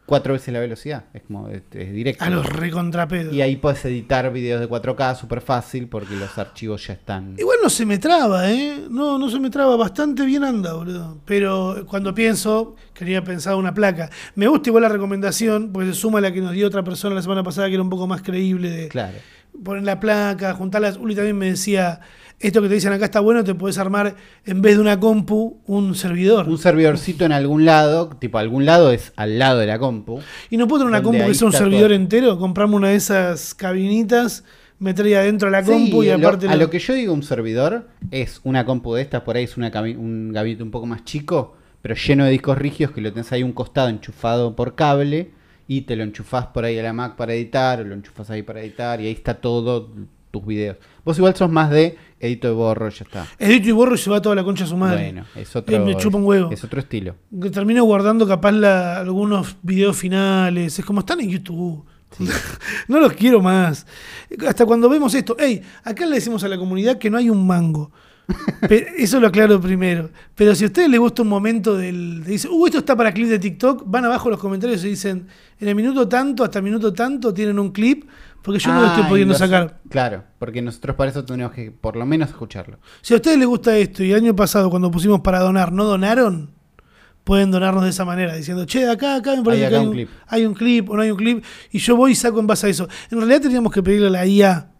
cuatro 0.06 0.32
veces 0.32 0.52
la 0.52 0.58
velocidad. 0.58 1.04
Es 1.14 1.22
como, 1.22 1.48
es, 1.48 1.62
es 1.72 1.92
directo. 1.92 2.24
A 2.24 2.30
los 2.30 2.46
recontrapedos. 2.46 3.32
Y 3.32 3.42
ahí 3.42 3.54
puedes 3.56 3.84
editar 3.84 4.32
videos 4.32 4.60
de 4.60 4.68
4K 4.68 5.14
súper 5.16 5.40
fácil 5.40 5.86
porque 5.86 6.16
los 6.16 6.36
archivos 6.36 6.84
ya 6.86 6.94
están. 6.94 7.36
Igual 7.38 7.58
no 7.62 7.70
se 7.70 7.86
me 7.86 7.98
traba, 7.98 8.50
¿eh? 8.50 8.86
No, 8.90 9.18
no 9.18 9.30
se 9.30 9.38
me 9.38 9.50
traba. 9.50 9.76
Bastante 9.76 10.24
bien 10.24 10.42
anda, 10.42 10.72
boludo. 10.72 11.18
Pero 11.24 11.84
cuando 11.86 12.12
pienso, 12.12 12.74
quería 12.92 13.22
pensar 13.22 13.54
una 13.54 13.72
placa. 13.72 14.10
Me 14.34 14.48
gusta 14.48 14.70
igual 14.70 14.82
la 14.82 14.88
recomendación, 14.88 15.70
porque 15.72 15.90
se 15.90 15.94
suma 15.94 16.18
a 16.18 16.22
la 16.22 16.32
que 16.32 16.40
nos 16.40 16.52
dio 16.52 16.66
otra 16.66 16.82
persona 16.82 17.14
la 17.14 17.22
semana 17.22 17.44
pasada, 17.44 17.68
que 17.68 17.74
era 17.74 17.82
un 17.82 17.90
poco 17.90 18.08
más 18.08 18.22
creíble 18.22 18.68
de 18.70 18.88
Claro. 18.88 19.16
poner 19.62 19.84
la 19.84 20.00
placa, 20.00 20.54
juntarlas. 20.54 20.96
Uli 20.96 21.14
también 21.14 21.38
me 21.38 21.50
decía, 21.50 22.00
esto 22.40 22.62
que 22.62 22.68
te 22.68 22.74
dicen 22.74 22.92
acá 22.92 23.04
está 23.04 23.20
bueno, 23.20 23.44
te 23.44 23.54
puedes 23.54 23.76
armar, 23.78 24.16
en 24.46 24.62
vez 24.62 24.76
de 24.76 24.80
una 24.80 24.98
compu, 24.98 25.60
un 25.66 25.94
servidor. 25.94 26.48
Un 26.48 26.58
servidorcito 26.58 27.24
en 27.24 27.32
algún 27.32 27.64
lado, 27.66 28.08
tipo 28.18 28.38
algún 28.38 28.64
lado 28.64 28.90
es 28.90 29.12
al 29.16 29.38
lado 29.38 29.58
de 29.60 29.66
la 29.66 29.78
compu. 29.78 30.20
Y 30.50 30.56
no 30.56 30.66
puedo 30.66 30.80
tener 30.84 30.90
una 30.90 31.02
compu 31.02 31.26
que 31.26 31.34
sea 31.34 31.46
un 31.46 31.52
servidor 31.52 31.88
todo. 31.88 31.94
entero, 31.96 32.38
comprarme 32.38 32.76
una 32.76 32.88
de 32.88 32.96
esas 32.96 33.54
cabinitas, 33.54 34.44
meter 34.78 35.04
ahí 35.06 35.14
adentro 35.14 35.50
la 35.50 35.62
Sí, 35.62 35.70
compu 35.70 36.02
y 36.02 36.08
lo- 36.08 36.14
aparte... 36.14 36.48
a 36.48 36.54
lo- 36.54 36.62
lo 36.62 36.70
que 36.70 36.78
yo 36.78 36.94
digo 36.94 37.12
un 37.12 37.22
servidor 37.22 37.88
es 38.10 38.40
una 38.44 38.64
compu 38.64 38.94
de 38.94 39.02
estas, 39.02 39.20
por 39.22 39.36
ahí 39.36 39.44
es 39.44 39.56
una 39.58 39.70
un 39.98 40.32
gabinete 40.32 40.62
un 40.62 40.70
poco 40.70 40.86
más 40.86 41.04
chico, 41.04 41.56
pero 41.82 41.94
lleno 41.94 42.24
de 42.24 42.30
discos 42.30 42.56
rígidos 42.56 42.92
que 42.94 43.00
lo 43.02 43.12
tenés 43.12 43.30
ahí 43.32 43.42
un 43.42 43.52
costado 43.52 43.88
enchufado 43.90 44.56
por 44.56 44.74
cable 44.74 45.30
y 45.68 45.82
te 45.82 45.94
lo 45.96 46.02
enchufás 46.04 46.46
por 46.46 46.64
ahí 46.64 46.78
a 46.78 46.82
la 46.82 46.92
Mac 46.94 47.16
para 47.16 47.34
editar 47.34 47.80
o 47.80 47.84
lo 47.84 47.94
enchufás 47.94 48.30
ahí 48.30 48.42
para 48.42 48.60
editar 48.62 49.00
y 49.02 49.06
ahí 49.06 49.12
está 49.12 49.34
todo 49.34 49.90
tus 50.30 50.44
videos. 50.46 50.76
Vos 51.04 51.16
igual 51.18 51.34
sos 51.34 51.50
más 51.50 51.70
de 51.70 51.96
edito 52.20 52.48
de 52.48 52.54
borro, 52.54 52.88
ya 52.88 53.04
está. 53.04 53.26
Edito 53.38 53.68
y 53.68 53.72
borro 53.72 53.94
y 53.94 53.98
se 53.98 54.10
va 54.10 54.20
toda 54.22 54.34
la 54.34 54.44
concha 54.44 54.64
a 54.64 54.66
su 54.66 54.76
madre. 54.76 55.04
Bueno, 55.04 55.24
es 55.34 55.54
otro, 55.56 55.74
Y 55.74 55.78
me 55.80 55.96
chupa 55.96 56.18
un 56.18 56.24
huevo. 56.24 56.50
es 56.52 56.62
otro 56.62 56.80
estilo. 56.80 57.14
Termino 57.52 57.82
guardando 57.84 58.26
capaz 58.26 58.52
la- 58.52 58.98
algunos 59.00 59.56
videos 59.62 59.96
finales. 59.96 60.78
Es 60.78 60.84
como 60.84 61.00
están 61.00 61.20
en 61.20 61.30
YouTube. 61.30 61.84
no 62.88 63.00
los 63.00 63.12
quiero 63.14 63.40
más. 63.40 63.86
Hasta 64.46 64.66
cuando 64.66 64.88
vemos 64.88 65.14
esto. 65.14 65.36
Ey, 65.38 65.62
acá 65.84 66.06
le 66.06 66.16
decimos 66.16 66.42
a 66.44 66.48
la 66.48 66.58
comunidad 66.58 66.98
que 66.98 67.08
no 67.10 67.16
hay 67.18 67.30
un 67.30 67.46
mango. 67.46 67.90
Eso 68.96 69.18
lo 69.20 69.26
aclaro 69.28 69.60
primero. 69.60 70.10
Pero 70.34 70.54
si 70.54 70.64
a 70.64 70.68
ustedes 70.68 70.88
les 70.88 71.00
gusta 71.00 71.22
un 71.22 71.28
momento 71.28 71.76
del. 71.76 72.22
de 72.24 72.32
dice, 72.32 72.48
uh, 72.48 72.66
esto 72.66 72.78
está 72.78 72.96
para 72.96 73.12
clip 73.12 73.28
de 73.28 73.38
TikTok, 73.38 73.82
van 73.86 74.04
abajo 74.04 74.30
los 74.30 74.38
comentarios 74.38 74.84
y 74.84 74.88
dicen, 74.90 75.26
en 75.58 75.68
el 75.68 75.74
minuto 75.74 76.08
tanto 76.08 76.44
hasta 76.44 76.58
el 76.58 76.64
minuto 76.64 76.92
tanto 76.92 77.34
tienen 77.34 77.58
un 77.58 77.70
clip, 77.72 78.04
porque 78.42 78.58
yo 78.60 78.72
no 78.72 78.80
lo 78.80 78.86
estoy 78.88 79.02
Ah, 79.04 79.08
pudiendo 79.08 79.34
sacar. 79.34 79.80
Claro, 79.88 80.24
porque 80.38 80.62
nosotros 80.62 80.96
para 80.96 81.10
eso 81.10 81.24
tenemos 81.24 81.52
que 81.52 81.70
por 81.70 81.96
lo 81.96 82.06
menos 82.06 82.28
escucharlo. 82.30 82.78
Si 83.02 83.12
a 83.14 83.16
ustedes 83.16 83.38
les 83.38 83.46
gusta 83.46 83.76
esto 83.76 84.02
y 84.02 84.10
el 84.12 84.16
año 84.16 84.34
pasado 84.36 84.70
cuando 84.70 84.90
pusimos 84.90 85.20
para 85.20 85.40
donar 85.40 85.72
no 85.72 85.84
donaron, 85.84 86.50
pueden 87.24 87.50
donarnos 87.50 87.84
de 87.84 87.90
esa 87.90 88.04
manera, 88.04 88.34
diciendo, 88.34 88.64
che, 88.64 88.88
acá, 88.88 89.16
acá 89.16 89.36
me 89.36 89.42
parece 89.42 89.64
Hay 89.66 89.70
que 89.70 89.76
hay 89.76 89.86
un 89.86 89.92
clip. 89.92 90.08
hay 90.26 90.46
un 90.46 90.54
clip 90.54 90.90
o 90.90 90.96
no 90.96 91.02
hay 91.02 91.10
un 91.10 91.16
clip, 91.18 91.44
y 91.70 91.78
yo 91.78 91.94
voy 91.96 92.12
y 92.12 92.14
saco 92.14 92.40
en 92.40 92.46
base 92.46 92.66
a 92.66 92.70
eso. 92.70 92.88
En 93.10 93.18
realidad 93.18 93.40
tendríamos 93.42 93.72
que 93.72 93.82
pedirle 93.82 94.06
a 94.08 94.10
la 94.10 94.26
IA, 94.26 94.70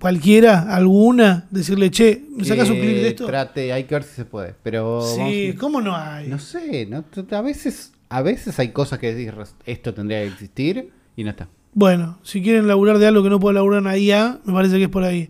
cualquiera, 0.00 0.74
alguna, 0.74 1.46
decirle, 1.50 1.90
che, 1.90 2.24
¿me 2.30 2.44
sacas 2.44 2.68
un 2.70 2.78
clip 2.80 2.96
de 2.96 3.08
esto? 3.08 3.26
Trate, 3.26 3.72
hay 3.72 3.84
que 3.84 3.94
ver 3.94 4.02
si 4.04 4.14
se 4.14 4.24
puede. 4.24 4.54
Pero 4.62 5.00
Sí, 5.02 5.18
vamos- 5.48 5.60
¿cómo 5.60 5.80
no 5.80 5.96
hay? 5.96 6.28
no 6.28 6.38
sé, 6.38 6.86
¿no? 6.86 7.04
a 7.30 7.40
veces 7.42 7.92
a 8.10 8.22
veces 8.22 8.58
hay 8.58 8.68
cosas 8.68 8.98
que 8.98 9.12
decís, 9.14 9.32
esto 9.66 9.92
tendría 9.94 10.20
que 10.20 10.26
existir 10.28 10.90
y 11.16 11.24
no 11.24 11.30
está. 11.30 11.48
Bueno, 11.74 12.18
si 12.22 12.40
quieren 12.42 12.68
laburar 12.68 12.98
de 12.98 13.06
algo 13.06 13.22
que 13.22 13.30
no 13.30 13.40
puedo 13.40 13.52
laburar 13.52 13.84
en 13.84 14.00
IA, 14.02 14.40
me 14.44 14.52
parece 14.52 14.76
que 14.78 14.84
es 14.84 14.88
por 14.88 15.04
ahí. 15.04 15.28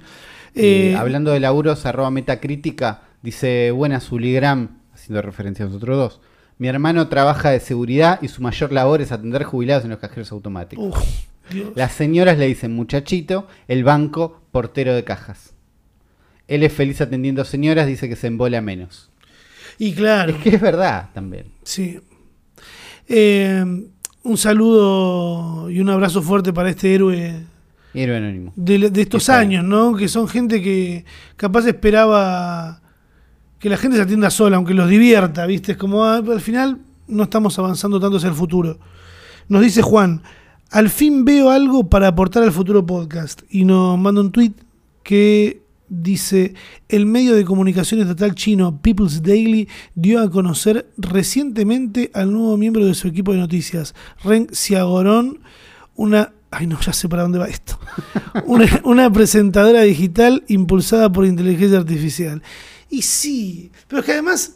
Eh, 0.54 0.90
Eh, 0.92 0.96
hablando 0.96 1.32
de 1.32 1.40
laburos, 1.40 1.84
arroba 1.86 2.10
metacrítica, 2.10 3.02
dice, 3.22 3.70
buenas 3.70 4.12
Uligram, 4.12 4.78
haciendo 4.92 5.22
referencia 5.22 5.64
a 5.64 5.68
nosotros 5.68 5.96
dos. 5.96 6.20
Mi 6.58 6.68
hermano 6.68 7.08
trabaja 7.08 7.50
de 7.50 7.58
seguridad 7.60 8.20
y 8.22 8.28
su 8.28 8.40
mayor 8.42 8.72
labor 8.72 9.00
es 9.00 9.10
atender 9.10 9.42
jubilados 9.44 9.84
en 9.84 9.90
los 9.90 9.98
cajeros 9.98 10.30
automáticos. 10.32 10.86
uf. 10.86 11.74
Las 11.74 11.92
señoras 11.92 12.38
le 12.38 12.46
dicen 12.46 12.72
muchachito, 12.72 13.48
el 13.68 13.82
banco 13.84 14.40
portero 14.52 14.94
de 14.94 15.04
cajas. 15.04 15.54
Él 16.46 16.62
es 16.62 16.72
feliz 16.72 17.00
atendiendo 17.00 17.44
señoras, 17.44 17.86
dice 17.86 18.08
que 18.08 18.16
se 18.16 18.28
embola 18.28 18.60
menos. 18.60 19.10
Y 19.78 19.92
claro. 19.94 20.32
Es 20.36 20.42
que 20.42 20.50
es 20.50 20.60
verdad 20.60 21.10
también. 21.14 21.46
Sí. 21.64 22.00
Eh, 23.08 23.64
un 24.24 24.36
saludo 24.36 25.70
y 25.70 25.80
un 25.80 25.88
abrazo 25.90 26.22
fuerte 26.22 26.52
para 26.52 26.70
este 26.70 26.94
héroe 26.94 27.46
Héroe 27.94 28.16
anónimo. 28.16 28.52
de, 28.56 28.90
de 28.90 29.02
estos 29.02 29.28
años, 29.28 29.64
¿no? 29.64 29.94
Que 29.94 30.08
son 30.08 30.26
gente 30.26 30.60
que 30.60 31.04
capaz 31.36 31.66
esperaba 31.66 32.80
que 33.60 33.68
la 33.68 33.76
gente 33.76 33.96
se 33.96 34.02
atienda 34.02 34.30
sola, 34.30 34.56
aunque 34.56 34.74
los 34.74 34.88
divierta, 34.88 35.46
¿viste? 35.46 35.72
Es 35.72 35.78
como 35.78 36.04
ah, 36.04 36.16
al 36.16 36.40
final 36.40 36.80
no 37.06 37.22
estamos 37.22 37.58
avanzando 37.58 38.00
tanto 38.00 38.16
hacia 38.16 38.28
el 38.28 38.34
futuro. 38.34 38.78
Nos 39.48 39.62
dice 39.62 39.80
Juan, 39.82 40.22
al 40.70 40.90
fin 40.90 41.24
veo 41.24 41.50
algo 41.50 41.88
para 41.88 42.08
aportar 42.08 42.42
al 42.42 42.52
futuro 42.52 42.84
podcast. 42.84 43.42
Y 43.48 43.64
nos 43.64 43.98
manda 43.98 44.20
un 44.20 44.32
tweet 44.32 44.52
que 45.02 45.62
dice, 45.88 46.54
el 46.88 47.06
medio 47.06 47.34
de 47.34 47.44
comunicación 47.44 48.00
estatal 48.00 48.34
chino 48.34 48.80
People's 48.80 49.22
Daily 49.22 49.68
dio 49.94 50.20
a 50.20 50.30
conocer 50.30 50.90
recientemente 50.96 52.10
al 52.14 52.32
nuevo 52.32 52.56
miembro 52.56 52.86
de 52.86 52.94
su 52.94 53.08
equipo 53.08 53.32
de 53.32 53.38
noticias, 53.38 53.94
Ren 54.22 54.48
Xiaoron, 54.50 55.40
una... 55.94 56.32
Ay, 56.50 56.68
no, 56.68 56.80
ya 56.80 56.92
sé 56.92 57.08
para 57.08 57.22
dónde 57.22 57.40
va 57.40 57.46
esto. 57.46 57.80
Una, 58.46 58.80
una 58.84 59.12
presentadora 59.12 59.82
digital 59.82 60.44
impulsada 60.46 61.10
por 61.10 61.26
inteligencia 61.26 61.78
artificial. 61.78 62.44
Y 62.88 63.02
sí, 63.02 63.72
pero 63.88 63.98
es 63.98 64.06
que 64.06 64.12
además 64.12 64.54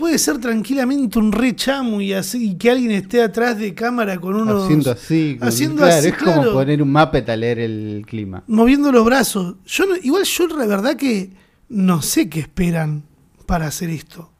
puede 0.00 0.18
ser 0.18 0.38
tranquilamente 0.38 1.18
un 1.18 1.30
re 1.30 1.54
chamu 1.54 2.00
y, 2.00 2.12
así, 2.14 2.50
y 2.50 2.54
que 2.56 2.70
alguien 2.70 2.90
esté 2.90 3.22
atrás 3.22 3.58
de 3.58 3.74
cámara 3.74 4.18
con 4.18 4.34
unos... 4.34 4.64
Haciendo 4.64 4.90
así. 4.90 5.36
con- 5.38 5.46
haciendo 5.48 5.76
claro, 5.82 5.94
así, 5.94 6.08
es 6.08 6.16
como 6.16 6.42
poner 6.52 6.82
un 6.82 6.90
Muppet 6.90 7.28
a 7.28 7.36
leer 7.36 7.58
el 7.60 8.04
clima. 8.06 8.42
moviendo 8.48 8.90
los 8.90 9.04
brazos. 9.04 9.56
Yo 9.66 9.86
no- 9.86 9.96
igual 10.02 10.24
yo 10.24 10.46
la 10.48 10.66
verdad 10.66 10.96
que 10.96 11.30
no 11.68 12.02
sé 12.02 12.28
qué 12.28 12.40
esperan 12.40 13.04
para 13.46 13.66
hacer 13.66 13.90
esto 13.90 14.32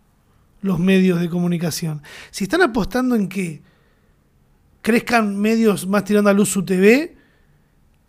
los 0.62 0.79
medios 0.79 1.20
de 1.20 1.29
comunicación. 1.29 2.03
Si 2.31 2.44
están 2.44 2.62
apostando 2.62 3.14
en 3.14 3.29
que 3.29 3.62
crezcan 4.83 5.37
medios 5.38 5.87
más 5.87 6.05
tirando 6.05 6.31
a 6.31 6.33
luz 6.33 6.49
su 6.49 6.64
TV, 6.64 7.16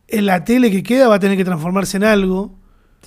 en 0.08 0.26
la 0.26 0.44
tele 0.44 0.72
que 0.72 0.84
queda 0.84 1.08
va 1.08 1.16
a 1.16 1.20
tener 1.20 1.38
que 1.38 1.46
transformarse 1.46 1.98
en 1.98 2.04
algo. 2.04 2.58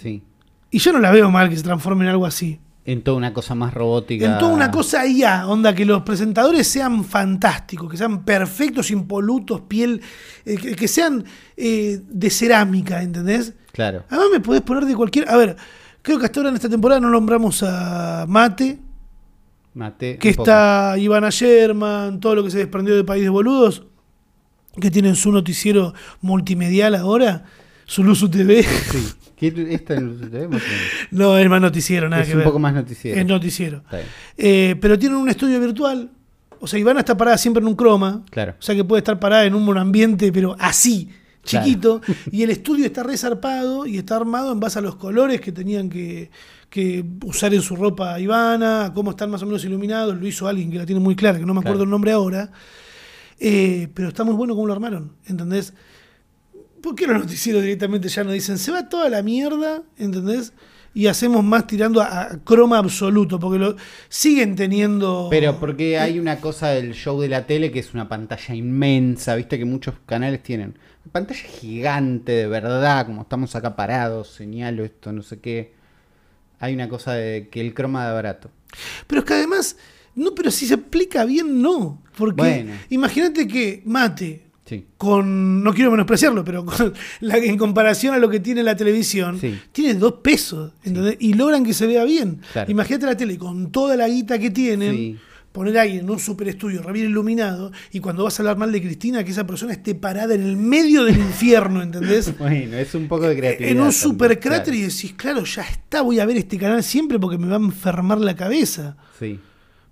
Sí. 0.00 0.22
Y 0.70 0.78
yo 0.78 0.92
no 0.92 0.98
la 0.98 1.10
veo 1.10 1.30
mal 1.30 1.48
que 1.50 1.56
se 1.56 1.62
transforme 1.62 2.04
en 2.04 2.10
algo 2.10 2.26
así. 2.26 2.60
En 2.86 3.02
toda 3.02 3.16
una 3.16 3.32
cosa 3.32 3.54
más 3.54 3.72
robótica. 3.72 4.26
En 4.26 4.38
toda 4.38 4.52
una 4.52 4.70
cosa 4.70 5.06
IA, 5.06 5.48
onda, 5.48 5.74
que 5.74 5.86
los 5.86 6.02
presentadores 6.02 6.68
sean 6.68 7.04
fantásticos, 7.04 7.90
que 7.90 7.96
sean 7.96 8.24
perfectos, 8.24 8.90
impolutos, 8.90 9.62
piel, 9.62 10.02
eh, 10.44 10.56
que, 10.56 10.76
que 10.76 10.86
sean 10.86 11.24
eh, 11.56 12.00
de 12.06 12.30
cerámica, 12.30 13.02
¿entendés? 13.02 13.54
Claro. 13.72 14.04
Además 14.10 14.28
me 14.32 14.40
podés 14.40 14.60
poner 14.60 14.84
de 14.84 14.94
cualquier... 14.94 15.30
A 15.30 15.36
ver, 15.36 15.56
creo 16.02 16.18
que 16.18 16.26
hasta 16.26 16.40
ahora 16.40 16.50
en 16.50 16.56
esta 16.56 16.68
temporada 16.68 17.00
no 17.00 17.08
nombramos 17.08 17.62
a 17.62 18.26
Mate, 18.28 18.78
Mate. 19.72 20.18
que 20.18 20.32
poco. 20.32 20.42
está 20.42 20.98
Ivana 20.98 21.30
Sherman, 21.30 22.20
todo 22.20 22.34
lo 22.34 22.44
que 22.44 22.50
se 22.50 22.58
desprendió 22.58 22.94
de 22.94 23.04
País 23.04 23.22
de 23.22 23.30
Boludos, 23.30 23.84
que 24.78 24.90
tienen 24.90 25.16
su 25.16 25.32
noticiero 25.32 25.94
multimedial 26.20 26.94
ahora, 26.94 27.44
su 27.86 28.04
Luzu 28.04 28.28
TV. 28.28 28.62
Sí. 28.62 29.08
¿Qué- 29.52 29.74
¿Esta 29.74 29.96
no, 31.10 31.36
es 31.38 31.48
más 31.48 31.60
noticiero, 31.60 32.08
nada 32.08 32.22
Es 32.22 32.28
que 32.28 32.34
un 32.34 32.38
ver. 32.38 32.46
poco 32.46 32.58
más 32.58 32.74
noticiero. 32.74 33.20
Es 33.20 33.26
noticiero. 33.26 33.82
Eh, 34.36 34.76
pero 34.80 34.98
tienen 34.98 35.18
un 35.18 35.28
estudio 35.28 35.60
virtual. 35.60 36.10
O 36.60 36.66
sea, 36.66 36.78
Ivana 36.78 37.00
está 37.00 37.16
parada 37.16 37.36
siempre 37.36 37.60
en 37.60 37.68
un 37.68 37.74
croma. 37.76 38.24
Claro. 38.30 38.54
O 38.58 38.62
sea 38.62 38.74
que 38.74 38.84
puede 38.84 39.00
estar 39.00 39.18
parada 39.20 39.44
en 39.44 39.54
un 39.54 39.64
monoambiente, 39.64 40.32
pero 40.32 40.56
así, 40.58 41.10
Claro. 41.42 41.66
chiquito. 41.66 42.00
Y 42.32 42.42
el 42.42 42.50
estudio 42.50 42.86
está 42.86 43.02
resarpado 43.02 43.86
y 43.86 43.98
está 43.98 44.16
armado 44.16 44.50
en 44.52 44.60
base 44.60 44.78
a 44.78 44.82
los 44.82 44.96
colores 44.96 45.40
que 45.42 45.52
tenían 45.52 45.90
que, 45.90 46.30
que 46.70 47.04
usar 47.24 47.52
en 47.52 47.60
su 47.60 47.76
ropa 47.76 48.18
Ivana, 48.18 48.86
a 48.86 48.94
cómo 48.94 49.10
están 49.10 49.30
más 49.30 49.42
o 49.42 49.46
menos 49.46 49.62
iluminados. 49.64 50.16
Lo 50.18 50.26
hizo 50.26 50.48
alguien 50.48 50.70
que 50.70 50.78
la 50.78 50.86
tiene 50.86 51.00
muy 51.00 51.14
clara, 51.16 51.38
que 51.38 51.44
no 51.44 51.52
me 51.52 51.60
acuerdo 51.60 51.78
Claro. 51.80 51.84
el 51.84 51.90
nombre 51.90 52.12
ahora. 52.12 52.50
Eh, 53.38 53.88
pero 53.92 54.08
está 54.08 54.24
muy 54.24 54.34
bueno 54.34 54.54
cómo 54.54 54.66
lo 54.66 54.72
armaron, 54.72 55.12
¿entendés? 55.26 55.74
¿Por 56.84 56.94
qué 56.94 57.06
los 57.06 57.18
noticieros 57.18 57.62
directamente 57.62 58.10
ya 58.10 58.24
no 58.24 58.30
dicen, 58.30 58.58
se 58.58 58.70
va 58.70 58.90
toda 58.90 59.08
la 59.08 59.22
mierda, 59.22 59.82
¿entendés? 59.96 60.52
Y 60.92 61.06
hacemos 61.06 61.42
más 61.42 61.66
tirando 61.66 62.02
a, 62.02 62.24
a 62.24 62.38
croma 62.44 62.76
absoluto, 62.76 63.40
porque 63.40 63.58
lo 63.58 63.74
siguen 64.10 64.54
teniendo... 64.54 65.28
Pero 65.30 65.58
porque 65.58 65.98
hay 65.98 66.18
una 66.18 66.42
cosa 66.42 66.68
del 66.68 66.92
show 66.92 67.18
de 67.22 67.28
la 67.28 67.46
tele 67.46 67.72
que 67.72 67.78
es 67.78 67.94
una 67.94 68.06
pantalla 68.06 68.54
inmensa, 68.54 69.34
viste 69.34 69.56
que 69.58 69.64
muchos 69.64 69.94
canales 70.04 70.42
tienen. 70.42 70.78
Una 71.04 71.12
pantalla 71.12 71.40
gigante 71.40 72.32
de 72.32 72.46
verdad, 72.48 73.06
como 73.06 73.22
estamos 73.22 73.56
acá 73.56 73.74
parados, 73.76 74.28
señalo 74.28 74.84
esto, 74.84 75.10
no 75.10 75.22
sé 75.22 75.40
qué. 75.40 75.72
Hay 76.60 76.74
una 76.74 76.90
cosa 76.90 77.14
de 77.14 77.48
que 77.48 77.62
el 77.62 77.72
croma 77.72 78.04
da 78.04 78.12
barato. 78.12 78.50
Pero 79.06 79.20
es 79.22 79.26
que 79.26 79.32
además, 79.32 79.78
no, 80.14 80.34
pero 80.34 80.50
si 80.50 80.66
se 80.66 80.74
aplica 80.74 81.24
bien, 81.24 81.62
no. 81.62 82.02
Porque 82.14 82.36
Bueno. 82.42 82.72
imagínate 82.90 83.48
que 83.48 83.82
Mate, 83.86 84.44
Sí. 84.66 84.86
con, 84.96 85.62
no 85.62 85.74
quiero 85.74 85.90
menospreciarlo, 85.90 86.42
pero 86.44 86.64
con 86.64 86.94
la, 87.20 87.36
en 87.36 87.58
comparación 87.58 88.14
a 88.14 88.18
lo 88.18 88.30
que 88.30 88.40
tiene 88.40 88.62
la 88.62 88.74
televisión, 88.74 89.38
Sí. 89.38 89.58
tiene 89.72 89.94
dos 89.94 90.14
pesos, 90.22 90.72
¿entendés? 90.82 91.16
Y 91.20 91.34
logran 91.34 91.64
que 91.64 91.74
se 91.74 91.86
vea 91.86 92.04
bien. 92.04 92.40
Claro. 92.52 92.70
Imagínate 92.70 93.06
la 93.06 93.16
tele 93.16 93.36
con 93.36 93.70
toda 93.70 93.94
la 93.96 94.08
guita 94.08 94.38
que 94.38 94.50
tienen. 94.50 95.18
Poner 95.52 95.78
a 95.78 95.82
alguien 95.82 96.00
en 96.00 96.10
un 96.10 96.18
super 96.18 96.48
estudio, 96.48 96.82
re 96.82 96.92
bien 96.92 97.06
iluminado, 97.06 97.70
y 97.92 98.00
cuando 98.00 98.24
vas 98.24 98.36
a 98.40 98.42
hablar 98.42 98.56
mal 98.56 98.72
de 98.72 98.82
Cristina, 98.82 99.22
que 99.22 99.30
esa 99.30 99.46
persona 99.46 99.72
esté 99.72 99.94
parada 99.94 100.34
en 100.34 100.42
el 100.42 100.56
medio 100.56 101.04
del 101.04 101.16
infierno, 101.16 101.80
¿entendés? 101.80 102.32
Bueno, 102.40 102.76
es 102.76 102.92
un 102.96 103.06
poco 103.06 103.28
de 103.28 103.36
creatividad. 103.36 103.70
en 103.70 103.80
un 103.80 103.92
super 103.92 104.40
cráter 104.40 104.72
claro. 104.74 104.78
y 104.78 104.82
decís, 104.82 105.12
claro, 105.16 105.44
ya 105.44 105.62
está, 105.62 106.02
voy 106.02 106.18
a 106.18 106.26
ver 106.26 106.38
este 106.38 106.58
canal 106.58 106.82
siempre 106.82 107.20
porque 107.20 107.38
me 107.38 107.46
va 107.46 107.54
a 107.54 107.60
enfermar 107.60 108.18
la 108.18 108.34
cabeza. 108.34 108.96
Sí. 109.16 109.38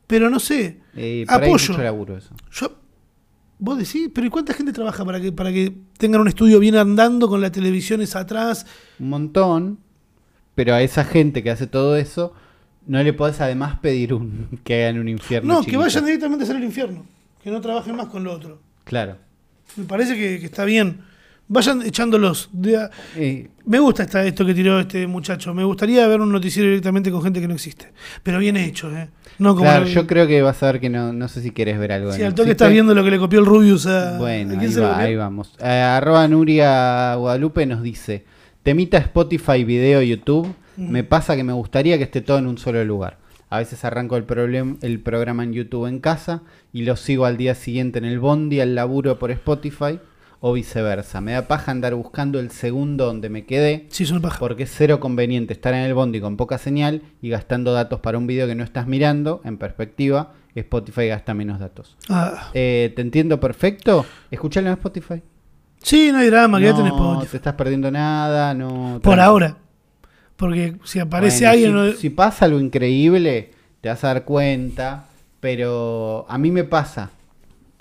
Pero 0.09 0.29
no 0.31 0.41
sé, 0.41 0.81
Eh, 0.97 1.25
ahí 1.29 1.47
apoyo. 1.47 1.53
mucho 1.75 1.79
laburo 1.81 2.17
eso. 2.17 2.35
Yo, 2.51 2.82
vos 3.63 3.79
decís, 3.79 4.11
pero 4.13 4.27
¿y 4.27 4.31
cuánta 4.31 4.53
gente 4.55 4.73
trabaja 4.73 5.05
para 5.05 5.21
que, 5.21 5.31
para 5.33 5.53
que 5.53 5.73
tengan 5.99 6.21
un 6.21 6.29
estudio 6.29 6.59
bien 6.59 6.77
andando 6.77 7.29
con 7.29 7.41
las 7.41 7.53
televisiones 7.53 8.17
atrás? 8.17 8.67
Un 8.99 9.09
montón. 9.09 9.79
Pero 10.55 10.75
a 10.75 10.83
esa 10.83 11.05
gente 11.05 11.43
que 11.43 11.51
hace 11.51 11.67
todo 11.67 11.97
eso, 11.97 12.35
no 12.87 13.03
le 13.03 13.13
podés 13.13 13.41
además 13.41 13.79
pedir 13.81 14.13
un 14.15 14.59
que 14.65 14.85
hagan 14.85 14.99
un 15.01 15.09
infierno. 15.09 15.55
No, 15.55 15.63
que 15.65 15.77
vayan 15.77 16.05
directamente 16.05 16.43
a 16.43 16.45
hacer 16.45 16.57
el 16.57 16.65
infierno, 16.65 17.07
que 17.43 17.51
no 17.51 17.61
trabajen 17.61 17.97
más 17.97 18.07
con 18.09 18.25
lo 18.25 18.33
otro. 18.33 18.61
Claro. 18.85 19.17
Me 19.77 19.85
parece 19.85 20.15
que, 20.17 20.41
que 20.41 20.47
está 20.47 20.65
bien. 20.65 21.01
Vayan 21.49 21.83
echándolos. 21.83 22.49
de 22.53 22.77
a- 22.79 22.91
Eh, 23.17 23.49
Me 23.65 23.79
gusta 23.79 24.03
esta, 24.03 24.25
esto 24.25 24.45
que 24.45 24.55
tiró 24.55 24.81
este 24.81 25.07
muchacho. 25.07 25.55
Me 25.55 25.65
gustaría 25.65 26.07
ver 26.07 26.21
un 26.21 26.33
noticiero 26.33 26.69
directamente 26.69 27.11
con 27.11 27.23
gente 27.23 27.41
que 27.41 27.49
no 27.49 27.55
existe. 27.55 27.93
Pero 28.23 28.39
bien 28.39 28.57
hecho, 28.57 28.91
¿eh? 28.97 29.09
No 29.39 29.51
como 29.55 29.63
claro, 29.65 29.87
yo 29.87 30.07
creo 30.07 30.27
que 30.27 30.43
vas 30.43 30.63
a 30.63 30.67
ver 30.73 30.81
que 30.81 30.89
no, 30.89 31.13
no 31.13 31.29
sé 31.29 31.43
si 31.43 31.51
querés 31.51 31.79
ver 31.79 31.93
algo. 31.93 32.13
Si 32.13 32.19
de 32.21 32.27
al 32.27 32.35
toque 32.35 32.53
estás 32.53 32.71
viendo 32.71 32.95
lo 32.95 33.03
que 33.05 33.11
le 33.11 33.19
copió 33.19 33.41
el 33.41 33.47
Rubius 33.47 33.87
a. 33.87 34.19
Bueno, 34.19 34.55
¿a 34.55 34.59
quién 34.59 34.71
ahí, 34.71 34.77
va, 34.77 34.99
ahí 34.99 35.17
vamos. 35.17 35.55
Eh, 35.61 35.65
arroba 35.67 36.27
Nuria 36.29 37.15
Guadalupe 37.17 37.67
nos 37.67 37.83
dice: 37.83 38.25
Temita 38.63 38.99
Spotify, 38.99 39.65
video, 39.65 40.03
YouTube. 40.03 40.55
Me 40.77 41.05
pasa 41.05 41.37
que 41.37 41.45
me 41.45 41.53
gustaría 41.53 41.99
que 41.99 42.05
esté 42.05 42.21
todo 42.23 42.39
en 42.39 42.47
un 42.47 42.57
solo 42.59 42.83
lugar. 42.85 43.19
A 43.51 43.59
veces 43.59 43.85
arranco 43.85 44.17
el, 44.17 44.27
problem- 44.27 44.79
el 44.81 44.99
programa 45.01 45.45
en 45.45 45.53
YouTube 45.53 45.87
en 45.87 45.99
casa 45.99 46.43
y 46.73 46.83
lo 46.85 46.97
sigo 46.97 47.27
al 47.27 47.37
día 47.37 47.55
siguiente 47.55 47.99
en 47.99 48.07
el 48.07 48.19
bondi 48.19 48.61
al 48.61 48.75
laburo 48.75 49.19
por 49.19 49.31
Spotify 49.31 49.99
o 50.45 50.53
viceversa. 50.55 51.21
Me 51.21 51.33
da 51.33 51.47
paja 51.47 51.71
andar 51.71 51.95
buscando 51.95 52.41
el 52.41 52.51
segundo 52.51 53.07
donde 53.07 53.29
me 53.29 53.45
quedé 53.47 53.87
Sí, 53.91 54.05
una 54.11 54.21
paja. 54.21 54.39
porque 54.41 54.65
es 54.65 54.75
cero 54.77 54.99
conveniente 54.99 55.53
estar 55.53 55.73
en 55.73 55.81
el 55.83 55.95
bondi 55.95 56.21
con 56.21 56.37
poca 56.37 56.59
señal 56.59 57.03
y 57.23 57.29
gastando 57.29 57.73
datos 57.73 58.01
para 58.01 58.19
un 58.19 58.27
video 58.27 58.49
que 58.49 58.57
no 58.57 58.65
estás 58.65 58.89
mirando. 58.89 59.41
En 59.45 59.57
perspectiva, 59.57 60.33
Spotify 60.57 61.07
gasta 61.07 61.33
menos 61.33 61.61
datos. 61.61 61.97
Ah. 62.09 62.51
Eh, 62.55 62.93
¿Te 62.97 63.03
entiendo 63.03 63.39
perfecto? 63.39 64.05
Escuchalo 64.33 64.67
en 64.67 64.73
Spotify. 64.75 65.23
Sí, 65.81 66.11
no 66.13 66.19
hay 66.19 66.29
drama, 66.29 66.59
quédate 66.59 66.81
en 66.81 66.89
no 66.89 66.97
Spotify. 66.97 67.31
te 67.31 67.37
estás 67.37 67.55
perdiendo 67.55 67.91
nada, 67.93 68.53
no. 68.53 68.99
Por 69.03 69.21
ahora. 69.21 69.59
Porque 70.37 70.77
si 70.85 70.99
aparece 70.99 71.47
Bueno, 71.47 71.51
alguien. 71.53 71.71
Si, 71.71 71.75
no- 71.95 72.01
si 72.01 72.11
pasa 72.11 72.47
algo 72.47 72.59
increíble, 72.59 73.53
te 73.81 73.89
vas 73.89 74.03
a 74.03 74.09
dar 74.09 74.25
cuenta. 74.25 75.07
Pero 75.41 76.27
a 76.29 76.37
mí 76.39 76.51
me 76.51 76.65
pasa 76.65 77.11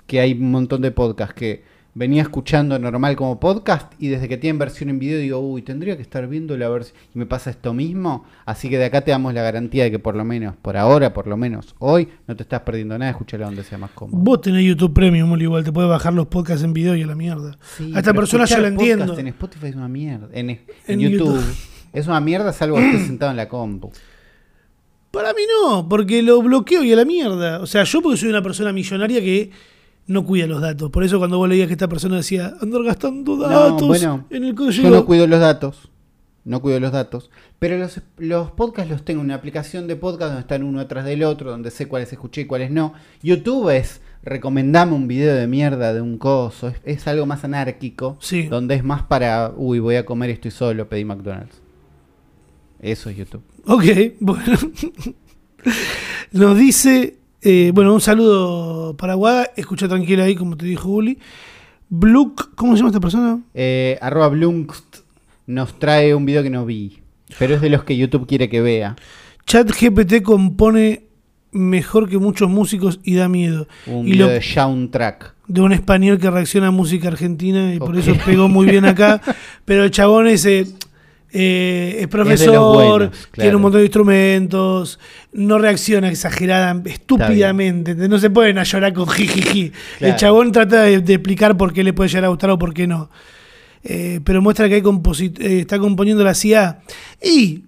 que 0.06 0.20
hay 0.20 0.32
un 0.32 0.50
montón 0.52 0.80
de 0.82 0.90
podcasts 0.90 1.34
que 1.34 1.64
venía 1.94 2.22
escuchando 2.22 2.78
normal 2.78 3.16
como 3.16 3.38
podcast 3.38 3.92
y 3.98 4.08
desde 4.08 4.28
que 4.28 4.38
tienen 4.38 4.58
versión 4.58 4.88
en 4.88 4.98
video 4.98 5.18
digo, 5.18 5.38
uy, 5.40 5.62
tendría 5.62 5.96
que 5.96 6.02
estar 6.02 6.26
viendo 6.26 6.56
la 6.56 6.68
versión. 6.68 6.96
Y 7.14 7.18
me 7.18 7.26
pasa 7.26 7.50
esto 7.50 7.74
mismo. 7.74 8.24
Así 8.46 8.68
que 8.70 8.78
de 8.78 8.86
acá 8.86 9.02
te 9.02 9.10
damos 9.10 9.34
la 9.34 9.42
garantía 9.42 9.84
de 9.84 9.90
que 9.90 9.98
por 9.98 10.16
lo 10.16 10.24
menos, 10.24 10.54
por 10.60 10.76
ahora, 10.76 11.12
por 11.12 11.26
lo 11.26 11.36
menos 11.36 11.74
hoy, 11.78 12.08
no 12.26 12.36
te 12.36 12.42
estás 12.42 12.60
perdiendo 12.60 12.98
nada. 12.98 13.10
Escúchalo 13.10 13.44
donde 13.44 13.64
sea 13.64 13.78
más 13.78 13.90
cómodo. 13.90 14.22
Vos 14.22 14.40
tenés 14.40 14.64
YouTube 14.64 14.94
Premium, 14.94 15.38
igual 15.40 15.64
te 15.64 15.72
puedes 15.72 15.90
bajar 15.90 16.14
los 16.14 16.26
podcasts 16.26 16.64
en 16.64 16.72
video 16.72 16.96
y 16.96 17.02
a 17.02 17.06
la 17.06 17.14
mierda. 17.14 17.58
Sí, 17.76 17.92
a 17.94 17.98
esta 17.98 18.14
persona 18.14 18.44
la 18.44 18.56
podcast 18.56 18.66
entiendo. 18.66 19.18
En 19.18 19.28
Spotify 19.28 19.66
es 19.66 19.76
una 19.76 19.88
mierda. 19.88 20.28
En, 20.32 20.50
en 20.50 20.60
En 20.86 21.00
YouTube, 21.00 21.34
YouTube. 21.36 21.54
es 21.92 22.06
una 22.06 22.20
mierda 22.20 22.52
salvo 22.52 22.76
que 22.76 22.86
estés 22.86 23.06
sentado 23.06 23.30
en 23.30 23.36
la 23.36 23.48
compu. 23.48 23.92
Para 25.10 25.34
mí 25.34 25.42
no, 25.46 25.86
porque 25.90 26.22
lo 26.22 26.40
bloqueo 26.40 26.82
y 26.84 26.92
a 26.92 26.96
la 26.96 27.04
mierda. 27.04 27.60
O 27.60 27.66
sea, 27.66 27.84
yo 27.84 28.00
porque 28.00 28.16
soy 28.16 28.30
una 28.30 28.42
persona 28.42 28.72
millonaria 28.72 29.20
que 29.20 29.50
no 30.06 30.24
cuida 30.24 30.46
los 30.46 30.60
datos. 30.60 30.90
Por 30.90 31.04
eso 31.04 31.18
cuando 31.18 31.38
vos 31.38 31.48
leías 31.48 31.66
que 31.66 31.74
esta 31.74 31.88
persona 31.88 32.16
decía, 32.16 32.54
andar 32.60 32.82
gastando 32.82 33.36
datos 33.36 33.86
bueno, 33.86 34.26
en 34.30 34.44
el 34.44 34.50
Yo 34.50 34.56
código. 34.56 34.90
no 34.90 35.06
cuido 35.06 35.26
los 35.26 35.40
datos. 35.40 35.88
No 36.44 36.60
cuido 36.60 36.80
los 36.80 36.90
datos. 36.90 37.30
Pero 37.60 37.78
los, 37.78 38.00
los 38.18 38.50
podcasts 38.50 38.90
los 38.90 39.04
tengo 39.04 39.20
en 39.20 39.26
una 39.26 39.36
aplicación 39.36 39.86
de 39.86 39.94
podcast 39.94 40.30
donde 40.30 40.40
están 40.40 40.64
uno 40.64 40.80
atrás 40.80 41.04
del 41.04 41.22
otro, 41.22 41.50
donde 41.52 41.70
sé 41.70 41.86
cuáles 41.86 42.12
escuché 42.12 42.42
y 42.42 42.44
cuáles 42.46 42.70
no. 42.72 42.94
YouTube 43.22 43.70
es 43.70 44.00
recomendame 44.24 44.92
un 44.92 45.08
video 45.08 45.34
de 45.34 45.46
mierda 45.46 45.94
de 45.94 46.00
un 46.00 46.18
coso. 46.18 46.68
Es, 46.68 46.80
es 46.84 47.06
algo 47.06 47.26
más 47.26 47.44
anárquico. 47.44 48.16
Sí. 48.20 48.44
Donde 48.48 48.74
es 48.74 48.84
más 48.84 49.02
para, 49.04 49.52
uy, 49.56 49.78
voy 49.78 49.96
a 49.96 50.04
comer 50.04 50.30
estoy 50.30 50.50
solo, 50.50 50.88
pedí 50.88 51.04
McDonald's. 51.04 51.60
Eso 52.80 53.10
es 53.10 53.16
YouTube. 53.16 53.42
Ok, 53.66 53.84
bueno. 54.20 54.58
Nos 56.32 56.58
dice, 56.58 57.18
eh, 57.42 57.70
bueno, 57.74 57.92
un 57.94 58.00
saludo 58.00 58.96
para 58.96 59.14
Guada. 59.14 59.50
Escucha 59.56 59.88
tranquila 59.88 60.24
ahí, 60.24 60.34
como 60.36 60.56
te 60.56 60.66
dijo 60.66 60.88
Uli. 60.88 61.18
Bluk, 61.88 62.54
¿cómo 62.54 62.72
se 62.72 62.78
llama 62.78 62.88
esta 62.90 63.00
persona? 63.00 63.40
Eh, 63.54 63.98
arroba 64.00 64.28
Blunkst 64.28 64.98
nos 65.46 65.78
trae 65.78 66.14
un 66.14 66.24
video 66.24 66.42
que 66.42 66.50
no 66.50 66.64
vi. 66.64 67.00
Pero 67.38 67.54
es 67.54 67.60
de 67.60 67.68
los 67.70 67.84
que 67.84 67.96
YouTube 67.96 68.26
quiere 68.26 68.48
que 68.48 68.60
vea. 68.60 68.96
Chat 69.46 69.70
GPT 69.70 70.22
compone 70.22 71.04
mejor 71.50 72.08
que 72.08 72.16
muchos 72.18 72.48
músicos 72.48 73.00
y 73.02 73.14
da 73.16 73.28
miedo. 73.28 73.66
Un 73.86 74.06
y 74.06 74.12
video 74.12 74.26
lo- 74.28 74.32
de 74.32 74.40
soundtrack. 74.42 75.34
de 75.48 75.60
un 75.60 75.72
español 75.72 76.18
que 76.18 76.30
reacciona 76.30 76.68
a 76.68 76.70
música 76.70 77.08
argentina 77.08 77.74
y 77.74 77.78
por 77.78 77.96
eso 77.96 78.14
pegó 78.24 78.48
muy 78.48 78.66
bien 78.66 78.84
acá. 78.86 79.20
Pero 79.66 79.84
el 79.84 79.90
chabón 79.90 80.28
ese 80.28 80.66
eh, 81.32 81.96
es 82.00 82.08
profesor, 82.08 82.74
buenos, 82.74 83.28
tiene 83.32 83.56
un 83.56 83.62
montón 83.62 83.80
de 83.80 83.86
instrumentos, 83.86 84.98
no 85.32 85.58
reacciona 85.58 86.08
exagerada, 86.08 86.80
estúpidamente. 86.84 87.94
No 87.94 88.18
se 88.18 88.30
pueden 88.30 88.58
a 88.58 88.64
llorar 88.64 88.92
con 88.92 89.08
jijiji. 89.10 89.72
El 90.00 90.16
chabón 90.16 90.52
trata 90.52 90.82
de, 90.82 91.00
de 91.00 91.14
explicar 91.14 91.56
por 91.56 91.72
qué 91.72 91.82
le 91.82 91.92
puede 91.92 92.08
llegar 92.08 92.26
a 92.26 92.28
gustar 92.28 92.50
o 92.50 92.58
por 92.58 92.74
qué 92.74 92.86
no. 92.86 93.10
Eh, 93.84 94.20
pero 94.24 94.40
muestra 94.40 94.68
que 94.68 94.76
hay 94.76 94.82
eh, 94.82 95.60
está 95.60 95.78
componiendo 95.78 96.22
la 96.22 96.34
CIA. 96.34 96.80
Y 97.22 97.64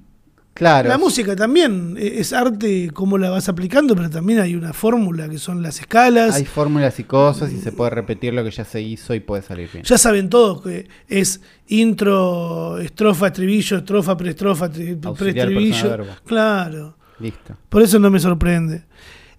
Claro. 0.55 0.89
la 0.89 0.99
música 0.99 1.35
también 1.35 1.97
eh, 1.99 2.15
es 2.19 2.33
arte, 2.33 2.91
cómo 2.95 3.19
la 3.19 3.29
vas 3.29 3.49
aplicando, 3.49 3.97
pero 3.97 4.09
también 4.09 4.39
hay 4.39 4.55
una 4.55 4.73
fórmula 4.73 5.29
que 5.29 5.39
son 5.39 5.63
las 5.63 5.81
escalas. 5.81 6.37
Hay 6.37 6.45
fórmulas 6.45 6.99
y 7.01 7.05
cosas 7.05 7.53
y 7.53 7.61
se 7.61 7.73
puede 7.73 7.91
repetir 7.91 8.33
lo 8.33 8.45
que 8.45 8.53
ya 8.53 8.65
se 8.65 8.81
hizo 8.81 9.15
y 9.15 9.21
puede 9.21 9.43
salir 9.43 9.69
bien. 9.73 9.85
Ya 9.85 9.99
saben 9.99 10.31
todos 10.31 10.63
que 10.63 10.87
es 11.09 11.41
intro, 11.67 12.79
estrofa, 12.79 13.27
estribillo, 13.27 13.79
estrofa, 13.79 14.17
preestrofa, 14.17 14.71
preestribillo. 14.71 16.07
Claro. 16.25 16.97
Listo. 17.19 17.57
Por 17.69 17.83
eso 17.83 17.99
no 17.99 18.11
me 18.11 18.21
sorprende. 18.21 18.85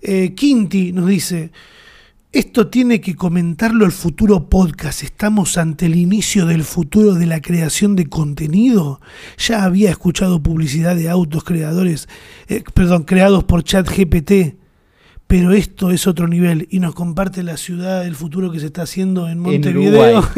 Eh, 0.02 0.34
Quinti 0.36 0.92
nos 0.92 1.08
dice, 1.08 1.52
esto 2.36 2.68
tiene 2.68 3.00
que 3.00 3.16
comentarlo 3.16 3.86
el 3.86 3.92
futuro 3.94 4.50
podcast. 4.50 5.04
Estamos 5.04 5.58
ante 5.58 5.86
el 5.86 5.96
inicio 5.96 6.46
del 6.46 6.64
futuro 6.64 7.14
de 7.14 7.26
la 7.26 7.42
creación 7.42 7.96
de 7.96 8.08
contenido. 8.08 9.00
Ya 9.38 9.64
había 9.64 9.90
escuchado 9.90 10.44
publicidad 10.44 10.96
de 10.98 11.10
autos 11.10 11.46
creadores, 11.46 12.10
eh, 12.50 12.62
perdón, 12.74 13.04
creados 13.04 13.46
por 13.46 13.64
ChatGPT. 13.64 14.58
Pero 15.28 15.54
esto 15.54 15.90
es 15.92 16.06
otro 16.08 16.28
nivel 16.28 16.68
y 16.70 16.80
nos 16.80 16.94
comparte 16.94 17.42
la 17.42 17.58
ciudad 17.58 18.04
del 18.04 18.16
futuro 18.16 18.52
que 18.52 18.60
se 18.60 18.68
está 18.68 18.84
haciendo 18.84 19.28
en 19.30 19.40
Montevideo. 19.40 20.24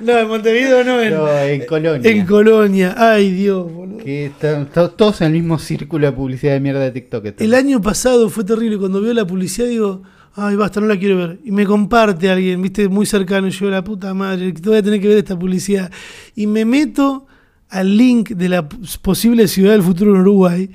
No, 0.00 0.16
en 0.16 0.28
Montevideo 0.28 0.84
no, 0.84 1.00
en, 1.00 1.12
No, 1.12 1.28
en 1.38 1.66
Colonia. 1.66 2.08
en 2.10 2.24
Colonia. 2.24 2.94
Ay, 2.96 3.32
Dios, 3.32 3.70
boludo. 3.72 3.98
Que 3.98 4.26
están 4.26 4.66
to- 4.70 4.90
todos 4.90 5.20
en 5.22 5.26
el 5.28 5.32
mismo 5.34 5.58
círculo 5.58 6.06
de 6.06 6.12
publicidad 6.12 6.52
de 6.52 6.60
mierda 6.60 6.78
de 6.80 6.92
TikTok. 6.92 7.26
El 7.40 7.52
año 7.54 7.80
pasado 7.82 8.30
fue 8.30 8.44
terrible. 8.44 8.78
Cuando 8.78 9.00
veo 9.00 9.12
la 9.12 9.26
publicidad 9.26 9.66
digo, 9.66 10.02
ay, 10.38 10.56
basta, 10.56 10.80
no 10.80 10.86
la 10.86 10.98
quiero 10.98 11.16
ver. 11.18 11.38
Y 11.44 11.50
me 11.50 11.66
comparte 11.66 12.30
alguien, 12.30 12.62
viste, 12.62 12.88
muy 12.88 13.06
cercano. 13.06 13.48
Yo, 13.48 13.68
la 13.70 13.82
puta 13.84 14.14
madre, 14.14 14.54
que 14.54 14.60
te 14.60 14.68
voy 14.68 14.78
a 14.78 14.82
tener 14.82 15.00
que 15.00 15.08
ver 15.08 15.18
esta 15.18 15.38
publicidad. 15.38 15.90
Y 16.34 16.46
me 16.46 16.64
meto 16.64 17.26
al 17.68 17.96
link 17.96 18.30
de 18.30 18.48
la 18.48 18.68
posible 19.02 19.46
ciudad 19.48 19.72
del 19.72 19.82
futuro 19.82 20.14
en 20.14 20.20
Uruguay. 20.22 20.70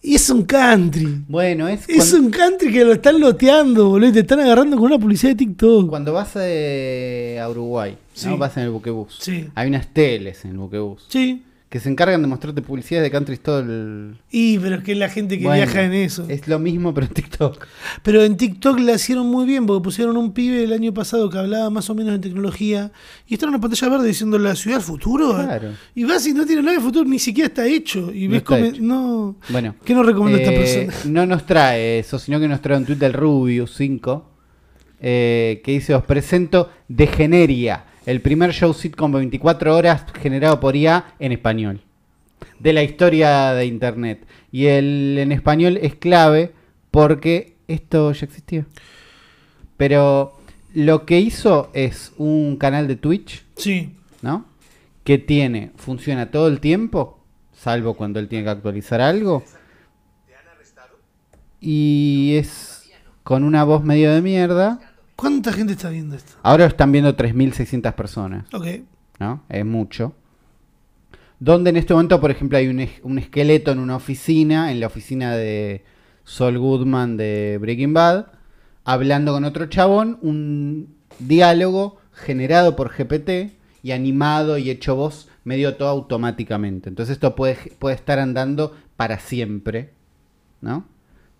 Y 0.00 0.14
es 0.16 0.28
un 0.28 0.44
country. 0.44 1.22
Bueno, 1.28 1.66
es, 1.66 1.88
Es 1.88 2.10
cuando, 2.10 2.26
un 2.26 2.30
country 2.30 2.70
que 2.72 2.84
lo 2.84 2.92
están 2.92 3.18
loteando, 3.20 3.88
boludo. 3.88 4.10
Y 4.10 4.12
te 4.12 4.20
están 4.20 4.40
agarrando 4.40 4.76
con 4.76 4.86
una 4.86 4.98
publicidad 4.98 5.32
de 5.32 5.36
TikTok. 5.36 5.88
cuando 5.88 6.12
vas 6.12 6.32
eh, 6.36 7.38
a 7.42 7.48
Uruguay, 7.48 7.96
Sí. 8.12 8.28
¿no? 8.28 8.36
vas 8.36 8.56
en 8.58 8.64
el 8.64 8.70
buquebús. 8.70 9.16
Sí. 9.20 9.46
Hay 9.54 9.68
unas 9.68 9.88
teles 9.94 10.44
en 10.44 10.52
el 10.52 10.58
buquebús 10.58 11.06
Sí. 11.08 11.42
Que 11.74 11.80
se 11.80 11.90
encargan 11.90 12.22
de 12.22 12.28
mostrarte 12.28 12.62
publicidades 12.62 13.04
de 13.04 13.10
country 13.10 13.36
todo 13.36 13.58
el... 13.58 14.14
Y, 14.30 14.60
pero 14.60 14.76
es 14.76 14.84
que 14.84 14.94
la 14.94 15.08
gente 15.08 15.36
que 15.40 15.44
Bueno, 15.44 15.60
viaja 15.60 15.82
en 15.82 15.92
eso. 15.92 16.24
Es 16.28 16.46
lo 16.46 16.60
mismo, 16.60 16.94
pero 16.94 17.08
en 17.08 17.12
TikTok. 17.14 17.66
Pero 18.04 18.22
en 18.22 18.36
TikTok 18.36 18.78
la 18.78 18.92
hicieron 18.92 19.26
muy 19.26 19.44
bien 19.44 19.66
porque 19.66 19.82
pusieron 19.82 20.16
un 20.16 20.32
pibe 20.32 20.62
el 20.62 20.72
año 20.72 20.94
pasado 20.94 21.28
que 21.28 21.36
hablaba 21.36 21.70
más 21.70 21.90
o 21.90 21.96
menos 21.96 22.12
de 22.12 22.20
tecnología 22.20 22.92
y 23.26 23.34
está 23.34 23.46
en 23.46 23.48
una 23.48 23.60
pantalla 23.60 23.88
verde 23.88 24.06
diciendo 24.06 24.38
la 24.38 24.54
ciudad 24.54 24.76
del 24.76 24.86
futuro. 24.86 25.34
Claro. 25.34 25.70
Y 25.96 26.04
vas 26.04 26.24
y 26.28 26.32
no 26.32 26.46
tiene 26.46 26.62
nada 26.62 26.76
de 26.76 26.80
futuro, 26.80 27.04
ni 27.10 27.18
siquiera 27.18 27.48
está 27.48 27.66
hecho. 27.66 28.12
Y 28.14 28.28
No 28.28 28.30
ves 28.30 28.38
está 28.38 28.54
como. 28.54 28.64
hecho. 28.66 28.80
No. 28.80 29.36
Bueno. 29.48 29.74
¿Qué 29.84 29.94
nos 29.94 30.06
recomienda 30.06 30.42
esta 30.42 30.54
eh, 30.54 30.86
persona? 30.86 31.12
No 31.12 31.26
nos 31.26 31.44
trae 31.44 31.98
eso, 31.98 32.20
sino 32.20 32.38
que 32.38 32.46
nos 32.46 32.62
trae 32.62 32.78
un 32.78 32.84
tweet 32.84 32.98
del 32.98 33.14
Rubius 33.14 33.74
5 33.74 34.30
eh, 35.00 35.60
que 35.64 35.72
dice: 35.72 35.92
Os 35.92 36.04
presento 36.04 36.70
Degeneria, 36.86 37.84
el 38.06 38.20
primer 38.20 38.52
show 38.52 38.72
sitcom 38.74 39.12
de 39.12 39.18
24 39.18 39.76
horas 39.76 40.04
generado 40.20 40.60
por 40.60 40.76
IA 40.76 41.14
en 41.18 41.32
español. 41.32 41.80
De 42.58 42.72
la 42.72 42.82
historia 42.82 43.52
de 43.54 43.66
internet. 43.66 44.26
Y 44.52 44.66
el 44.66 45.18
en 45.18 45.32
español 45.32 45.78
es 45.80 45.94
clave 45.94 46.52
porque 46.90 47.56
esto 47.68 48.12
ya 48.12 48.26
existía. 48.26 48.66
Pero 49.76 50.38
lo 50.74 51.06
que 51.06 51.20
hizo 51.20 51.70
es 51.72 52.12
un 52.16 52.56
canal 52.56 52.88
de 52.88 52.96
Twitch 52.96 53.44
Sí. 53.56 53.94
¿no? 54.22 54.46
Que 55.04 55.18
tiene, 55.18 55.72
funciona 55.76 56.30
todo 56.30 56.48
el 56.48 56.60
tiempo, 56.60 57.20
salvo 57.52 57.94
cuando 57.94 58.20
él 58.20 58.28
tiene 58.28 58.44
que 58.44 58.50
actualizar 58.50 59.00
algo. 59.00 59.44
Y 61.60 62.36
es 62.36 62.90
con 63.22 63.44
una 63.44 63.64
voz 63.64 63.84
medio 63.84 64.12
de 64.12 64.22
mierda. 64.22 64.93
¿Cuánta 65.16 65.52
gente 65.52 65.72
está 65.74 65.90
viendo 65.90 66.16
esto? 66.16 66.32
Ahora 66.42 66.64
lo 66.64 66.68
están 66.68 66.90
viendo 66.92 67.16
3.600 67.16 67.92
personas, 67.94 68.46
Ok. 68.52 68.66
¿no? 69.20 69.42
Es 69.48 69.64
mucho. 69.64 70.14
Donde 71.38 71.70
en 71.70 71.76
este 71.76 71.94
momento, 71.94 72.20
por 72.20 72.30
ejemplo, 72.30 72.58
hay 72.58 72.68
un, 72.68 72.80
es- 72.80 73.00
un 73.02 73.18
esqueleto 73.18 73.70
en 73.72 73.78
una 73.78 73.96
oficina, 73.96 74.72
en 74.72 74.80
la 74.80 74.86
oficina 74.86 75.36
de 75.36 75.84
Sol 76.24 76.58
Goodman 76.58 77.16
de 77.16 77.58
Breaking 77.60 77.92
Bad, 77.92 78.26
hablando 78.84 79.32
con 79.32 79.44
otro 79.44 79.66
chabón, 79.66 80.18
un 80.22 80.94
diálogo 81.18 81.98
generado 82.12 82.76
por 82.76 82.90
GPT 82.90 83.52
y 83.82 83.92
animado 83.92 84.56
y 84.58 84.70
hecho 84.70 84.96
voz 84.96 85.28
medio 85.44 85.76
todo 85.76 85.88
automáticamente. 85.88 86.88
Entonces 86.88 87.14
esto 87.14 87.34
puede, 87.34 87.56
puede 87.78 87.94
estar 87.96 88.18
andando 88.18 88.74
para 88.96 89.18
siempre, 89.18 89.90
¿no? 90.60 90.86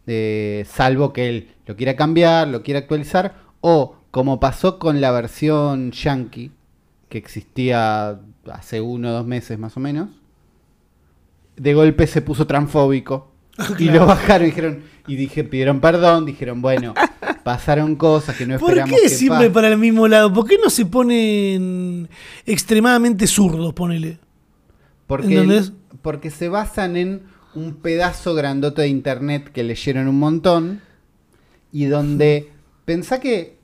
Eh, 0.07 0.65
salvo 0.69 1.15
que 1.15 1.29
él 1.31 1.49
lo 1.67 1.77
quiera 1.77 1.97
cambiar, 1.97 2.49
lo 2.49 2.63
quiera 2.63 2.81
actualizar, 2.81 3.37
o 3.67 3.97
como 4.11 4.41
pasó 4.41 4.79
con 4.79 5.01
la 5.01 5.11
versión 5.11 5.91
yankee, 5.91 6.53
que 7.09 7.17
existía 7.17 8.21
hace 8.53 8.83
uno 8.83 9.09
o 9.09 9.13
dos 9.13 9.27
meses 9.27 9.59
más 9.59 9.75
o 9.79 9.81
menos, 9.81 10.11
de 11.57 11.73
golpe 11.73 12.07
se 12.07 12.21
puso 12.21 12.47
transfóbico. 12.47 13.33
Y 13.79 13.85
Claro. 13.87 14.01
lo 14.01 14.07
bajaron 14.07 14.43
y 14.43 14.51
dijeron, 14.51 14.83
y 15.07 15.17
dije, 15.17 15.45
pidieron 15.45 15.81
perdón, 15.81 16.27
dijeron, 16.27 16.61
bueno, 16.61 16.93
pasaron 17.45 17.97
cosas 17.97 18.37
que 18.37 18.45
no 18.47 18.59
¿Por 18.59 18.73
esperamos 18.73 18.95
qué 18.95 19.03
que 19.05 19.09
siempre 19.09 19.49
para 19.49 19.69
el 19.69 19.79
mismo 19.79 20.09
lado? 20.09 20.31
¿Por 20.31 20.47
qué 20.47 20.59
no 20.63 20.69
se 20.69 20.85
ponen 20.85 22.11
extremadamente 22.45 23.27
zurdos, 23.27 23.73
ponele? 23.73 24.19
Porque, 25.07 25.63
porque 26.03 26.31
se 26.31 26.51
basan 26.51 26.99
en 26.99 27.23
un 27.55 27.77
pedazo 27.77 28.35
grandote 28.35 28.83
de 28.83 28.89
internet 28.89 29.51
que 29.53 29.63
leyeron 29.63 30.07
un 30.09 30.19
montón 30.19 30.83
y 31.73 31.87
donde 31.87 32.54
pensá 32.85 33.21
que 33.21 33.59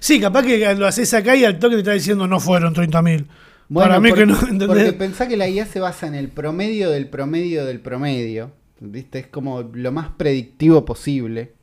Sí, 0.00 0.20
capaz 0.20 0.42
que 0.42 0.74
lo 0.74 0.86
haces 0.86 1.12
acá 1.14 1.36
y 1.36 1.44
al 1.44 1.58
toque 1.58 1.76
te 1.76 1.80
está 1.80 1.92
diciendo 1.92 2.26
no 2.26 2.40
fueron 2.40 2.74
30.000. 2.74 3.26
Bueno, 3.68 3.88
Para 3.88 4.00
mí 4.00 4.08
porque, 4.10 4.24
que 4.24 4.52
no, 4.52 4.66
porque 4.66 4.92
pensá 4.92 5.28
que 5.28 5.36
la 5.36 5.48
IA 5.48 5.66
se 5.66 5.80
basa 5.80 6.06
en 6.06 6.14
el 6.14 6.28
promedio 6.28 6.90
del 6.90 7.08
promedio 7.08 7.64
del 7.64 7.80
promedio. 7.80 8.52
¿Viste? 8.80 9.20
Es 9.20 9.26
como 9.28 9.62
lo 9.62 9.92
más 9.92 10.08
predictivo 10.10 10.84
posible. 10.84 11.54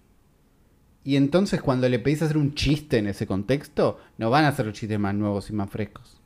Y 1.04 1.18
entonces 1.18 1.62
cuando 1.62 1.90
le 1.90 2.00
pedís 2.00 2.22
hacer 2.22 2.38
un 2.38 2.54
chiste 2.54 2.98
en 2.98 3.08
ese 3.08 3.28
contexto, 3.28 4.00
no 4.18 4.30
van 4.30 4.46
a 4.46 4.50
hacer 4.50 4.66
los 4.66 4.76
chistes 4.76 5.00
más 5.00 5.14
nuevos 5.16 5.50
y 5.50 5.54
más 5.54 5.70
frescos. 5.70 6.22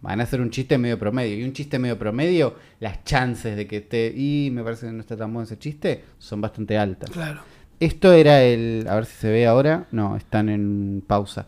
Van 0.00 0.20
a 0.20 0.24
hacer 0.24 0.40
un 0.40 0.50
chiste 0.50 0.78
medio 0.78 0.98
promedio. 0.98 1.36
Y 1.36 1.42
un 1.42 1.52
chiste 1.52 1.78
medio 1.78 1.98
promedio, 1.98 2.54
las 2.78 3.02
chances 3.04 3.56
de 3.56 3.66
que 3.66 3.78
esté... 3.78 4.12
Y 4.16 4.50
me 4.52 4.62
parece 4.62 4.86
que 4.86 4.92
no 4.92 5.00
está 5.00 5.16
tan 5.16 5.32
bueno 5.32 5.44
ese 5.44 5.58
chiste, 5.58 6.04
son 6.18 6.40
bastante 6.40 6.78
altas. 6.78 7.10
Claro. 7.10 7.40
Esto 7.80 8.12
era 8.12 8.42
el. 8.42 8.86
A 8.88 8.94
ver 8.96 9.06
si 9.06 9.16
se 9.16 9.30
ve 9.30 9.46
ahora. 9.46 9.86
No, 9.92 10.16
están 10.16 10.48
en 10.48 11.02
pausa. 11.06 11.46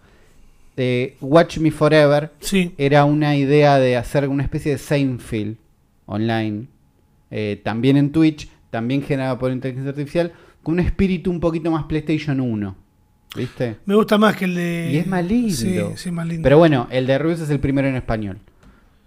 De 0.77 1.17
Watch 1.21 1.59
Me 1.59 1.71
Forever. 1.71 2.33
Sí. 2.41 2.75
Era 2.79 3.05
una 3.05 3.37
idea 3.37 3.79
de 3.79 3.97
hacer 3.97 4.29
una 4.29 4.43
especie 4.43 4.73
de 4.73 4.79
Seinfeld 4.79 5.57
online. 6.07 6.67
eh, 7.31 7.61
también 7.65 7.97
en 7.97 8.13
Twitch. 8.13 8.49
También 8.71 9.03
generado 9.03 9.39
por 9.39 9.51
inteligencia 9.51 9.91
artificial. 9.91 10.33
Con 10.63 10.75
un 10.75 10.81
espíritu 10.81 11.31
un 11.31 11.41
poquito 11.41 11.71
más 11.71 11.85
PlayStation 11.85 12.41
1. 12.41 12.77
¿Viste? 13.37 13.77
Me 13.85 13.95
gusta 13.95 14.19
más 14.19 14.37
que 14.37 14.45
el 14.47 14.55
de. 14.55 14.91
Y 14.93 14.97
es 14.99 15.07
más 15.07 15.25
lindo. 15.25 15.55
Sí, 15.55 15.79
sí, 15.97 16.11
más 16.11 16.27
lindo. 16.27 16.43
Pero 16.43 16.59
bueno, 16.59 16.87
el 16.91 17.07
de 17.07 17.19
Rubius 17.19 17.41
es 17.41 17.51
el 17.51 17.61
primero 17.61 17.89
en 17.89 17.97
español. 17.97 18.39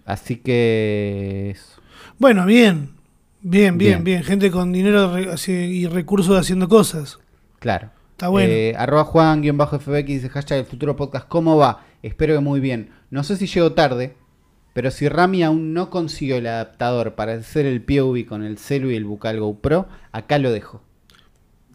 Así 0.05 0.37
que. 0.37 1.51
eso. 1.51 1.81
Bueno, 2.17 2.45
bien. 2.45 2.89
Bien, 3.41 3.77
bien, 3.77 3.77
Bien. 3.77 4.03
bien. 4.03 4.23
Gente 4.23 4.51
con 4.51 4.71
dinero 4.71 5.17
y 5.19 5.87
recursos 5.87 6.37
haciendo 6.37 6.67
cosas. 6.67 7.19
Claro. 7.59 7.89
Está 8.11 8.27
bueno. 8.27 8.51
Eh, 8.53 8.75
arroba 8.77 9.03
Juan-FBX 9.03 10.05
dice 10.07 10.29
hashtag 10.29 10.59
el 10.59 10.65
futuro 10.65 10.95
podcast. 10.95 11.27
¿Cómo 11.27 11.57
va? 11.57 11.85
Espero 12.03 12.35
que 12.35 12.39
muy 12.39 12.59
bien. 12.59 12.91
No 13.09 13.23
sé 13.23 13.37
si 13.37 13.47
llego 13.47 13.73
tarde, 13.73 14.15
pero 14.73 14.91
si 14.91 15.09
Rami 15.09 15.43
aún 15.43 15.73
no 15.73 15.89
consiguió 15.89 16.37
el 16.37 16.45
adaptador 16.47 17.15
para 17.15 17.33
hacer 17.33 17.65
el 17.65 17.81
POV 17.81 18.25
con 18.27 18.43
el 18.43 18.57
celu 18.59 18.91
y 18.91 18.95
el 18.95 19.05
bucal 19.05 19.39
GoPro, 19.39 19.87
acá 20.11 20.37
lo 20.37 20.51
dejo. 20.51 20.83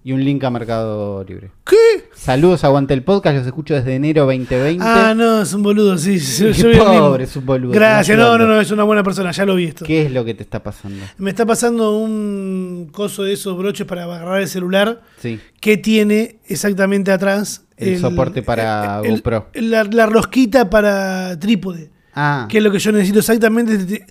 Y 0.07 0.13
un 0.13 0.25
link 0.25 0.45
a 0.45 0.51
Mercado 0.51 1.25
Libre. 1.25 1.51
¿Qué? 1.65 1.75
Saludos, 2.15 2.63
aguante 2.63 2.95
el 2.95 3.03
podcast, 3.03 3.39
los 3.39 3.45
escucho 3.49 3.75
desde 3.75 3.97
enero 3.97 4.23
2020. 4.27 4.79
Ah, 4.87 5.15
no, 5.17 5.43
es 5.43 5.53
un 5.53 5.65
boludo, 5.65 5.99
sí. 5.99 6.17
Yo 6.55 6.69
mismo. 6.69 6.85
pobre, 6.85 7.25
es 7.25 7.35
un 7.35 7.45
boludo. 7.45 7.73
Gracias, 7.73 8.17
no, 8.17 8.39
no, 8.39 8.47
no, 8.47 8.61
es 8.61 8.71
una 8.71 8.85
buena 8.85 9.03
persona, 9.03 9.33
ya 9.33 9.45
lo 9.45 9.57
vi 9.57 9.65
esto. 9.65 9.85
¿Qué 9.85 10.07
es 10.07 10.13
lo 10.13 10.25
que 10.25 10.35
te 10.35 10.45
está 10.45 10.63
pasando? 10.63 11.05
Me 11.19 11.31
está 11.31 11.45
pasando 11.45 11.99
un 11.99 12.89
coso 12.93 13.25
de 13.25 13.33
esos 13.33 13.59
broches 13.59 13.85
para 13.85 14.05
agarrar 14.05 14.43
el 14.43 14.47
celular 14.47 15.03
Sí. 15.19 15.41
que 15.59 15.77
tiene 15.77 16.39
exactamente 16.47 17.11
atrás 17.11 17.65
El 17.77 17.99
soporte 17.99 18.45
para 18.45 19.01
el- 19.03 19.17
GoPro. 19.17 19.49
La, 19.55 19.83
la 19.83 20.07
rosquita 20.07 20.71
para 20.71 21.37
trípode, 21.41 21.91
Ah, 22.15 22.47
que 22.49 22.59
es 22.59 22.63
lo 22.63 22.71
que 22.71 22.79
yo 22.79 22.93
necesito 22.93 23.19
exactamente. 23.19 24.05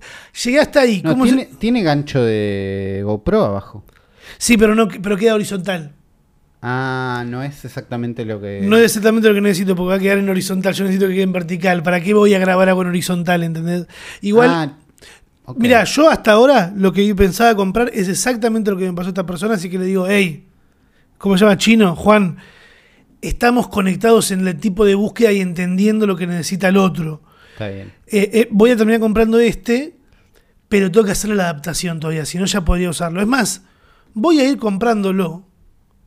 Llegué 0.44 0.60
hasta 0.60 0.82
ahí. 0.82 1.02
no, 1.06 1.12
¿Cómo 1.12 1.26
se- 1.26 1.32
tiene, 1.36 1.50
tiene 1.58 1.84
gancho 1.84 2.22
de 2.22 3.02
GoPro 3.06 3.46
abajo. 3.46 3.86
Sí, 4.46 4.58
pero 4.58 4.76
no, 4.76 4.88
pero 4.88 5.18
queda 5.18 5.34
horizontal. 5.34 5.92
Ah, 6.62 7.24
no 7.28 7.42
es 7.42 7.66
exactamente 7.66 8.26
lo 8.26 8.40
que. 8.40 8.62
No 8.64 8.78
es 8.78 8.84
exactamente 8.84 9.28
lo 9.28 9.34
que 9.34 9.42
necesito 9.42 9.76
porque 9.76 9.90
va 9.90 9.96
a 9.96 10.00
quedar 10.00 10.20
en 10.20 10.30
horizontal. 10.30 10.72
Yo 10.76 10.84
necesito 10.84 11.08
que 11.08 11.14
quede 11.16 11.24
en 11.24 11.32
vertical. 11.32 11.82
¿Para 11.82 12.00
qué 12.00 12.14
voy 12.14 12.36
a 12.36 12.38
grabar 12.38 12.70
algo 12.70 12.84
en 12.84 12.90
horizontal? 12.90 13.42
¿Entendés? 13.42 13.88
Igual, 14.22 14.50
Ah, 14.52 14.74
ok. 15.46 15.58
mira, 15.58 15.84
yo 15.86 16.12
hasta 16.12 16.34
ahora 16.34 16.72
lo 16.78 16.94
que 16.94 17.16
pensaba 17.16 17.56
comprar 17.56 17.90
es 17.92 18.08
exactamente 18.08 18.70
lo 18.70 18.78
que 18.78 18.86
me 18.86 18.94
pasó 18.94 19.08
a 19.08 19.14
esta 19.14 19.26
persona. 19.26 19.56
Así 19.56 19.68
que 19.68 19.80
le 19.80 19.86
digo, 19.86 20.06
hey, 20.08 20.46
¿cómo 21.18 21.36
se 21.40 21.44
llama? 21.46 21.58
Chino, 21.58 21.96
Juan. 21.96 22.38
Estamos 23.22 23.68
conectados 23.68 24.30
en 24.30 24.48
el 24.48 24.60
tipo 24.60 24.86
de 24.86 24.94
búsqueda 24.94 25.32
y 25.32 25.42
entendiendo 25.42 26.06
lo 26.06 26.16
que 26.16 26.28
necesita 26.28 26.68
el 26.68 26.78
otro. 26.78 27.24
Está 27.54 27.70
bien. 27.70 27.92
Eh, 28.06 28.30
eh, 28.32 28.48
voy 28.52 28.70
a 28.70 28.78
terminar 28.78 29.00
comprando 29.00 29.40
este, 29.40 29.96
pero 30.70 30.92
tengo 30.92 31.04
que 31.08 31.14
hacerle 31.14 31.36
la 31.36 31.46
adaptación 31.46 32.00
todavía, 32.00 32.26
si 32.26 32.38
no 32.38 32.46
ya 32.46 32.62
podría 32.64 32.92
usarlo. 32.92 33.22
Es 33.22 33.28
más, 33.28 33.64
voy 34.16 34.40
a 34.40 34.50
ir 34.50 34.58
comprándolo 34.58 35.44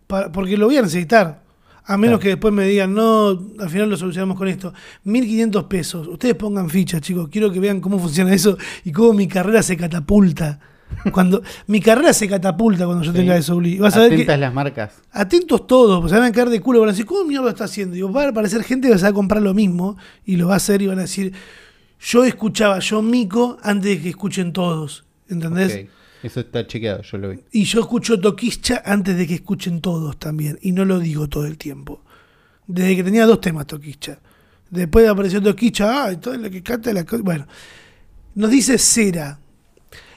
para- 0.08 0.32
porque 0.32 0.56
lo 0.56 0.66
voy 0.66 0.78
a 0.78 0.82
necesitar. 0.82 1.46
A 1.84 1.96
menos 1.96 2.18
Claro. 2.18 2.22
que 2.22 2.28
después 2.30 2.52
me 2.52 2.66
digan, 2.66 2.92
no, 2.92 3.28
al 3.58 3.70
final 3.70 3.88
lo 3.88 3.96
solucionamos 3.96 4.36
con 4.36 4.46
esto. 4.48 4.74
1500 5.04 5.64
pesos. 5.64 6.06
Ustedes 6.08 6.34
pongan 6.34 6.68
fichas, 6.68 7.00
chicos. 7.00 7.28
Quiero 7.30 7.50
que 7.50 7.60
vean 7.60 7.80
cómo 7.80 7.98
funciona 7.98 8.34
eso 8.34 8.58
y 8.84 8.92
cómo 8.92 9.14
mi 9.14 9.26
carrera 9.26 9.62
se 9.62 9.74
catapulta. 9.76 10.60
Cuando 11.12 11.42
mi 11.66 11.80
carrera 11.80 12.12
se 12.14 12.26
catapulta 12.28 12.84
cuando 12.86 13.04
yo 13.04 13.12
Sí. 13.12 13.18
tenga 13.18 13.36
eso, 13.36 13.56
Uli. 13.56 13.78
Vas 13.78 13.94
a 13.96 14.00
ver 14.00 14.08
que 14.08 14.14
Atentas 14.16 14.40
las 14.40 14.54
marcas. 14.54 15.02
atentos 15.12 15.66
todos, 15.66 16.00
pues 16.00 16.10
se 16.12 16.18
van 16.18 16.28
a 16.28 16.32
caer 16.32 16.48
de 16.48 16.60
culo, 16.60 16.80
van 16.80 16.88
a 16.88 16.92
decir, 16.92 17.04
¿cómo 17.06 17.24
mierda 17.26 17.44
lo 17.44 17.50
está 17.50 17.64
haciendo? 17.64 17.94
Y 17.96 18.00
va 18.02 18.24
a 18.24 18.28
aparecer 18.28 18.62
gente 18.64 18.88
que 18.88 18.96
se 18.96 19.02
va 19.02 19.08
a 19.08 19.12
comprar 19.12 19.42
lo 19.42 19.52
mismo 19.54 19.96
y 20.24 20.36
lo 20.36 20.48
va 20.48 20.54
a 20.54 20.56
hacer 20.56 20.80
y 20.82 20.86
van 20.86 20.98
a 20.98 21.02
decir, 21.02 21.32
yo 22.00 22.24
escuchaba, 22.24 22.78
yo 22.80 23.02
mico 23.02 23.58
antes 23.62 23.96
de 23.96 24.02
que 24.02 24.08
escuchen 24.10 24.52
todos, 24.54 25.04
¿entendés? 25.28 25.86
Eso 26.22 26.40
está 26.40 26.66
chequeado, 26.66 27.02
yo 27.02 27.18
lo 27.18 27.30
vi. 27.30 27.40
Y 27.52 27.64
yo 27.64 27.80
escucho 27.80 28.20
Toquischa 28.20 28.82
antes 28.84 29.16
de 29.16 29.26
que 29.26 29.34
escuchen 29.34 29.80
todos 29.80 30.18
también, 30.18 30.58
y 30.62 30.72
no 30.72 30.84
lo 30.84 30.98
digo 30.98 31.28
todo 31.28 31.46
el 31.46 31.56
tiempo. 31.56 32.02
Desde 32.66 32.96
que 32.96 33.04
tenía 33.04 33.24
dos 33.26 33.40
temas 33.40 33.66
Toquischa. 33.66 34.18
Después 34.70 35.08
apareció 35.08 35.40
Toquischa, 35.42 36.06
ah, 36.06 36.20
todo 36.20 36.36
lo 36.36 36.50
que 36.50 36.62
canta 36.62 36.92
la 36.92 37.04
co-". 37.04 37.18
Bueno, 37.22 37.46
nos 38.34 38.50
dice 38.50 38.78
Cera, 38.78 39.38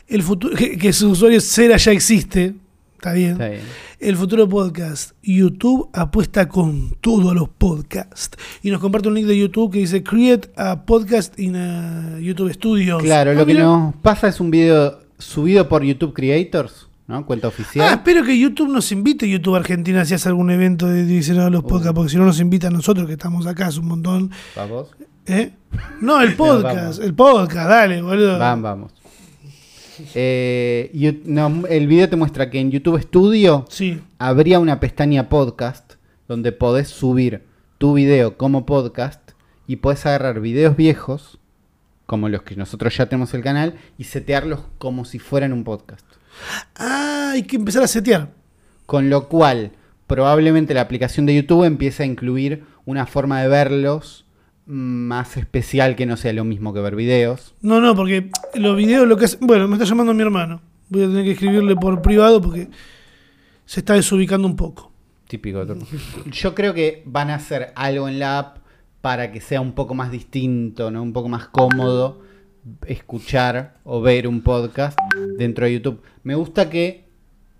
el 0.07 0.23
futuro, 0.23 0.55
que, 0.55 0.77
que 0.77 0.91
su 0.91 1.11
usuario 1.11 1.39
Cera 1.39 1.77
ya 1.77 1.91
existe, 1.91 2.55
está 2.95 3.13
bien. 3.13 3.31
Está 3.33 3.47
bien. 3.49 3.61
El 3.99 4.17
futuro 4.17 4.49
podcast. 4.49 5.11
YouTube 5.21 5.89
apuesta 5.93 6.49
con 6.49 6.95
todo 7.01 7.29
a 7.29 7.33
los 7.35 7.47
podcasts. 7.49 8.35
Y 8.63 8.71
nos 8.71 8.81
comparte 8.81 9.07
un 9.07 9.13
link 9.13 9.27
de 9.27 9.37
YouTube 9.37 9.71
que 9.71 9.79
dice 9.79 10.01
Create 10.03 10.49
a 10.55 10.83
podcast 10.85 11.39
in 11.39 11.55
a 11.55 12.19
YouTube 12.19 12.51
Studios. 12.51 13.03
Claro, 13.03 13.31
Ah, 13.31 13.33
lo 13.35 13.45
que 13.45 13.53
nos 13.53 13.95
pasa 13.97 14.27
es 14.27 14.39
un 14.39 14.49
video 14.49 14.99
subido 15.21 15.67
por 15.69 15.83
YouTube 15.83 16.13
Creators, 16.13 16.87
¿no? 17.07 17.25
Cuenta 17.25 17.47
Ah, 17.47 17.49
oficial. 17.49 17.93
espero 17.93 18.23
que 18.23 18.37
YouTube 18.39 18.69
nos 18.69 18.91
invite, 18.91 19.29
YouTube 19.29 19.55
Argentina, 19.55 20.03
si 20.05 20.13
hace 20.13 20.29
algún 20.29 20.51
evento 20.51 20.87
de 20.87 21.05
diseño 21.05 21.43
de 21.43 21.49
los 21.51 21.63
podcasts, 21.63 21.93
porque 21.93 22.09
si 22.11 22.17
no 22.17 22.25
nos 22.25 22.39
invita 22.39 22.67
a 22.67 22.71
nosotros, 22.71 23.05
que 23.07 23.13
estamos 23.13 23.45
acá, 23.47 23.67
es 23.67 23.77
un 23.77 23.87
montón. 23.87 24.31
Vamos. 24.55 24.89
¿Eh? 25.27 25.51
No, 26.01 26.21
el 26.21 26.35
podcast, 26.35 27.01
el 27.01 27.13
podcast, 27.13 27.69
dale, 27.69 28.01
boludo. 28.01 28.37
Vamos, 28.39 28.63
vamos. 28.63 28.91
Eh, 30.15 30.89
you- 30.93 31.21
no, 31.25 31.67
el 31.67 31.87
video 31.87 32.09
te 32.09 32.15
muestra 32.15 32.49
que 32.49 32.59
en 32.59 32.71
YouTube 32.71 32.99
Studio 33.01 33.65
Sí. 33.69 33.99
habría 34.17 34.59
una 34.59 34.79
pestaña 34.79 35.29
podcast 35.29 35.93
donde 36.27 36.51
podés 36.51 36.87
subir 36.87 37.43
tu 37.77 37.93
video 37.93 38.37
como 38.37 38.65
podcast 38.65 39.31
y 39.67 39.75
podés 39.77 40.05
agarrar 40.05 40.39
videos 40.39 40.75
viejos, 40.75 41.37
como 42.11 42.27
los 42.27 42.41
que 42.41 42.57
nosotros 42.57 42.97
ya 42.97 43.05
tenemos 43.05 43.33
el 43.33 43.41
canal, 43.41 43.75
y 43.97 44.03
setearlos 44.03 44.59
como 44.79 45.05
si 45.05 45.17
fueran 45.17 45.53
un 45.53 45.63
podcast. 45.63 46.05
Ah, 46.75 47.29
hay 47.31 47.43
que 47.43 47.55
empezar 47.55 47.83
a 47.83 47.87
setear. 47.87 48.33
Con 48.85 49.09
lo 49.09 49.29
cual, 49.29 49.71
probablemente 50.07 50.73
la 50.73 50.81
aplicación 50.81 51.25
de 51.25 51.35
YouTube 51.35 51.63
empiece 51.63 52.03
a 52.03 52.05
incluir 52.05 52.65
una 52.83 53.05
forma 53.05 53.41
de 53.41 53.47
verlos 53.47 54.25
más 54.65 55.37
especial 55.37 55.95
que 55.95 56.05
no 56.05 56.17
sea 56.17 56.33
lo 56.33 56.43
mismo 56.43 56.73
que 56.73 56.81
ver 56.81 56.97
videos. 56.97 57.55
No, 57.61 57.79
no, 57.79 57.95
porque 57.95 58.29
los 58.55 58.75
videos 58.75 59.07
lo 59.07 59.15
que 59.15 59.23
hacen. 59.23 59.39
Bueno, 59.43 59.69
me 59.69 59.75
está 59.75 59.85
llamando 59.85 60.13
mi 60.13 60.23
hermano. 60.23 60.61
Voy 60.89 61.03
a 61.03 61.07
tener 61.07 61.23
que 61.23 61.31
escribirle 61.31 61.77
por 61.77 62.01
privado 62.01 62.41
porque 62.41 62.67
se 63.65 63.79
está 63.79 63.93
desubicando 63.93 64.49
un 64.49 64.57
poco. 64.57 64.91
Típico. 65.29 65.65
Yo 66.29 66.55
creo 66.55 66.73
que 66.73 67.03
van 67.05 67.29
a 67.29 67.35
hacer 67.35 67.71
algo 67.73 68.09
en 68.09 68.19
la 68.19 68.37
app 68.37 68.60
para 69.01 69.31
que 69.31 69.41
sea 69.41 69.61
un 69.61 69.73
poco 69.73 69.93
más 69.93 70.11
distinto, 70.11 70.91
¿no? 70.91 71.01
Un 71.01 71.13
poco 71.13 71.27
más 71.29 71.47
cómodo 71.47 72.21
escuchar 72.85 73.79
o 73.83 74.01
ver 74.01 74.27
un 74.27 74.41
podcast 74.41 74.97
dentro 75.37 75.65
de 75.65 75.73
YouTube. 75.73 76.01
Me 76.23 76.35
gusta 76.35 76.69
que 76.69 77.09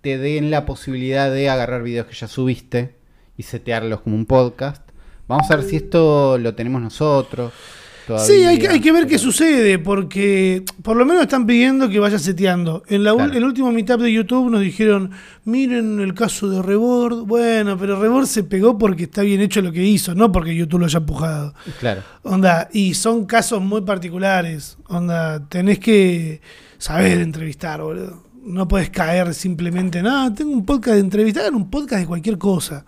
te 0.00 0.18
den 0.18 0.50
la 0.50 0.64
posibilidad 0.64 1.32
de 1.32 1.48
agarrar 1.48 1.82
videos 1.82 2.06
que 2.06 2.14
ya 2.14 2.28
subiste 2.28 2.96
y 3.36 3.42
setearlos 3.42 4.00
como 4.00 4.16
un 4.16 4.26
podcast. 4.26 4.88
Vamos 5.28 5.50
a 5.50 5.56
ver 5.56 5.64
si 5.64 5.76
esto 5.76 6.38
lo 6.38 6.54
tenemos 6.54 6.80
nosotros. 6.82 7.52
Todavía, 8.12 8.34
sí, 8.34 8.44
hay 8.44 8.58
que, 8.58 8.68
hay 8.68 8.80
que 8.80 8.92
ver 8.92 9.06
qué 9.06 9.18
sucede, 9.18 9.78
porque 9.78 10.64
por 10.82 10.96
lo 10.96 11.04
menos 11.04 11.22
están 11.22 11.46
pidiendo 11.46 11.88
que 11.88 11.98
vaya 11.98 12.18
seteando. 12.18 12.82
En 12.88 13.04
la 13.04 13.14
Claro. 13.14 13.32
el 13.32 13.44
último 13.44 13.70
meetup 13.72 14.00
de 14.00 14.12
YouTube 14.12 14.50
nos 14.50 14.60
dijeron, 14.60 15.10
miren 15.44 16.00
el 16.00 16.14
caso 16.14 16.48
de 16.48 16.62
Rebord. 16.62 17.26
Bueno, 17.26 17.76
pero 17.78 18.00
Rebord 18.00 18.26
se 18.26 18.44
pegó 18.44 18.78
porque 18.78 19.04
está 19.04 19.22
bien 19.22 19.40
hecho 19.40 19.60
lo 19.62 19.72
que 19.72 19.82
hizo, 19.82 20.14
no 20.14 20.30
porque 20.32 20.54
YouTube 20.54 20.80
lo 20.80 20.86
haya 20.86 20.98
empujado. 20.98 21.54
Claro. 21.80 22.02
Onda, 22.22 22.68
y 22.72 22.94
son 22.94 23.26
casos 23.26 23.60
muy 23.62 23.82
particulares. 23.82 24.76
Onda, 24.88 25.48
tenés 25.48 25.78
que 25.78 26.40
saber 26.78 27.20
entrevistar, 27.20 27.80
boludo. 27.80 28.22
No 28.44 28.66
puedes 28.66 28.90
caer 28.90 29.34
simplemente, 29.34 30.02
no, 30.02 30.34
tengo 30.34 30.50
un 30.50 30.66
podcast 30.66 30.94
de 30.96 31.00
entrevistar, 31.00 31.42
hagan 31.44 31.54
un 31.54 31.70
podcast 31.70 32.00
de 32.00 32.06
cualquier 32.06 32.38
cosa. 32.38 32.84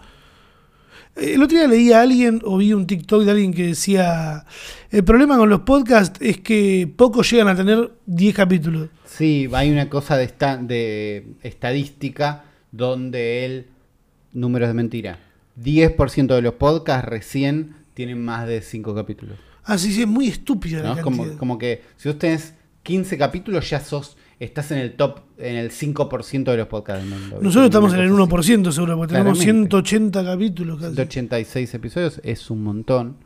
El 1.16 1.42
otro 1.42 1.56
día 1.56 1.68
leí 1.68 1.92
a 1.92 2.00
alguien 2.02 2.40
o 2.44 2.56
vi 2.58 2.72
un 2.72 2.86
TikTok 2.86 3.22
de 3.24 3.30
alguien 3.30 3.54
que 3.54 3.66
decía, 3.68 4.44
el 4.90 5.04
problema 5.04 5.36
con 5.36 5.48
los 5.48 5.60
podcasts 5.60 6.18
es 6.20 6.38
que 6.40 6.92
pocos 6.96 7.30
llegan 7.30 7.48
a 7.48 7.54
tener 7.56 7.92
10 8.06 8.34
capítulos. 8.34 8.88
Sí, 9.04 9.48
hay 9.52 9.70
una 9.70 9.88
cosa 9.88 10.16
de, 10.16 10.24
esta- 10.24 10.56
de 10.56 11.34
estadística 11.42 12.44
donde 12.72 13.44
el 13.44 13.66
números 14.32 14.68
de 14.68 14.74
mentira. 14.74 15.18
10% 15.62 16.34
de 16.34 16.42
los 16.42 16.54
podcasts 16.54 17.08
recién 17.08 17.76
tienen 17.94 18.20
más 18.24 18.48
de 18.48 18.60
5 18.60 18.92
capítulos. 18.94 19.38
Así 19.62 19.92
sí, 19.92 20.02
es 20.02 20.08
muy 20.08 20.26
estúpida 20.28 20.82
la. 20.82 21.00
Como, 21.02 21.36
como 21.38 21.58
que 21.58 21.82
si 21.96 22.08
vos 22.08 22.18
tenés 22.18 22.54
15 22.82 23.16
capítulos 23.16 23.70
ya 23.70 23.78
sos 23.80 24.16
estás 24.38 24.70
en 24.70 24.78
el 24.78 24.94
top 24.94 25.20
en 25.38 25.56
el 25.56 25.70
5% 25.70 26.44
de 26.44 26.56
los 26.56 26.68
podcasts 26.68 27.02
del 27.02 27.18
mundo. 27.18 27.38
Nosotros 27.40 27.66
estamos 27.66 27.94
en 27.94 28.00
el 28.00 28.10
cosa 28.10 28.22
1% 28.22 28.72
seguro, 28.72 28.96
porque 28.96 29.12
tenemos 29.12 29.38
Claramente. 29.38 29.70
180 29.70 30.24
capítulos 30.24 30.80
casi. 30.80 30.94
186 30.94 31.74
episodios 31.74 32.20
es 32.22 32.50
un 32.50 32.62
montón. 32.62 33.16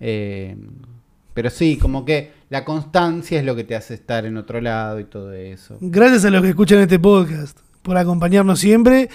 Eh, 0.00 0.56
pero 1.32 1.50
sí, 1.50 1.76
como 1.76 2.04
que 2.04 2.32
la 2.50 2.64
constancia 2.64 3.38
es 3.38 3.44
lo 3.44 3.56
que 3.56 3.64
te 3.64 3.74
hace 3.74 3.94
estar 3.94 4.24
en 4.24 4.36
otro 4.36 4.60
lado 4.60 5.00
y 5.00 5.04
todo 5.04 5.32
eso. 5.32 5.78
Gracias 5.80 6.24
a 6.24 6.30
los 6.30 6.42
que 6.42 6.50
escuchan 6.50 6.78
este 6.78 6.98
podcast 6.98 7.58
por 7.82 7.96
acompañarnos 7.96 8.60
siempre. 8.60 9.08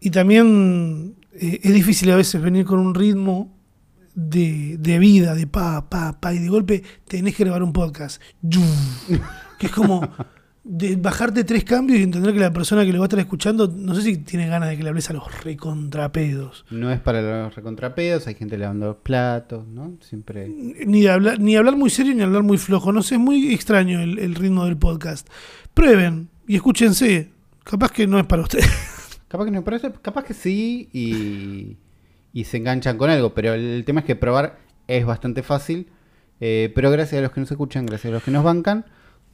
Y 0.00 0.10
también 0.10 1.16
eh, 1.32 1.60
es 1.62 1.74
difícil 1.74 2.10
a 2.10 2.16
veces 2.16 2.40
venir 2.40 2.64
con 2.64 2.78
un 2.78 2.94
ritmo 2.94 3.56
de, 4.14 4.76
de 4.78 4.98
vida, 4.98 5.34
de 5.34 5.46
pa, 5.46 5.88
pa, 5.88 6.20
pa, 6.20 6.34
y 6.34 6.38
de 6.38 6.48
golpe 6.48 6.82
tenés 7.08 7.34
que 7.34 7.44
grabar 7.44 7.62
un 7.62 7.72
podcast. 7.72 8.20
Que 9.58 9.66
es 9.66 9.72
como 9.72 10.08
de 10.64 10.94
bajarte 10.96 11.42
tres 11.44 11.64
cambios 11.64 11.98
y 11.98 12.02
entender 12.04 12.32
que 12.32 12.38
la 12.40 12.52
persona 12.52 12.84
que 12.84 12.92
lo 12.92 13.00
va 13.00 13.06
a 13.06 13.08
estar 13.08 13.18
escuchando, 13.18 13.66
no 13.68 13.94
sé 13.96 14.02
si 14.02 14.16
tiene 14.18 14.46
ganas 14.46 14.68
de 14.68 14.76
que 14.76 14.82
le 14.84 14.90
hables 14.90 15.10
a 15.10 15.12
los 15.12 15.42
recontrapedos. 15.44 16.64
No 16.70 16.90
es 16.92 17.00
para 17.00 17.20
los 17.44 17.54
recontrapedos, 17.54 18.26
hay 18.26 18.34
gente 18.34 18.56
lavando 18.56 18.86
los 18.86 18.96
platos, 18.96 19.66
¿no? 19.66 19.94
Siempre. 20.00 20.48
Ni, 20.48 21.06
hablar, 21.06 21.40
ni 21.40 21.56
hablar 21.56 21.76
muy 21.76 21.90
serio 21.90 22.14
ni 22.14 22.22
hablar 22.22 22.42
muy 22.44 22.58
flojo. 22.58 22.92
No 22.92 23.02
sé, 23.02 23.16
es 23.16 23.20
muy 23.20 23.52
extraño 23.52 24.00
el, 24.00 24.18
el 24.18 24.34
ritmo 24.34 24.64
del 24.64 24.76
podcast. 24.76 25.28
Prueben 25.74 26.28
y 26.46 26.56
escúchense. 26.56 27.30
Capaz 27.64 27.90
que 27.92 28.06
no 28.06 28.18
es 28.18 28.26
para 28.26 28.42
ustedes. 28.42 28.68
Capaz 29.28 29.46
que 29.46 29.50
no, 29.50 29.64
pero 29.64 29.76
eso- 29.78 29.92
capaz 30.02 30.24
que 30.24 30.34
sí 30.34 30.90
y, 30.92 31.78
y 32.34 32.44
se 32.44 32.58
enganchan 32.58 32.98
con 32.98 33.08
algo, 33.08 33.32
pero 33.34 33.54
el 33.54 33.82
tema 33.86 34.00
es 34.00 34.06
que 34.06 34.14
probar 34.14 34.58
es 34.88 35.06
bastante 35.06 35.42
fácil. 35.42 35.86
eh, 36.40 36.70
pero 36.74 36.90
gracias 36.90 37.18
a 37.18 37.22
los 37.22 37.32
que 37.32 37.40
nos 37.40 37.50
escuchan, 37.50 37.86
gracias 37.86 38.10
a 38.10 38.14
los 38.14 38.22
que 38.22 38.30
nos 38.30 38.44
bancan, 38.44 38.84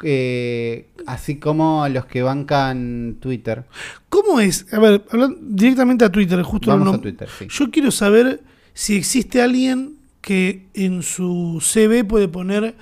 eh, 0.03 0.89
así 1.07 1.37
como 1.37 1.87
los 1.89 2.07
que 2.07 2.23
bancan 2.23 3.17
Twitter. 3.21 3.65
¿Cómo 4.09 4.41
es? 4.41 4.67
A 4.73 4.79
ver, 4.79 5.05
hablando 5.11 5.39
directamente 5.41 6.05
a 6.05 6.13
Twitter, 6.13 6.41
justo 6.43 6.71
Vamos 6.71 6.95
a 6.95 7.01
Twitter, 7.01 7.29
sí. 7.39 7.47
Yo 7.49 7.71
quiero 7.71 7.91
saber 7.91 8.43
si 8.75 8.97
existe 8.97 9.43
alguien 9.43 9.97
que 10.21 10.67
en 10.75 11.03
su 11.03 11.61
CV 11.61 12.05
puede 12.05 12.29
poner 12.29 12.77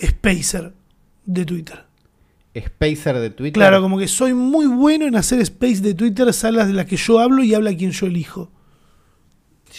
Spacer 0.00 0.72
de 1.24 1.44
Twitter. 1.44 1.84
Spacer 2.58 3.18
de 3.18 3.30
Twitter. 3.30 3.52
Claro, 3.52 3.80
como 3.80 3.98
que 3.98 4.08
soy 4.08 4.34
muy 4.34 4.66
bueno 4.66 5.06
en 5.06 5.16
hacer 5.16 5.40
space 5.40 5.80
de 5.80 5.94
Twitter, 5.94 6.32
salas 6.32 6.66
de 6.66 6.74
las 6.74 6.86
que 6.86 6.96
yo 6.96 7.20
hablo 7.20 7.42
y 7.44 7.54
habla 7.54 7.74
quien 7.74 7.92
yo 7.92 8.06
elijo. 8.06 8.50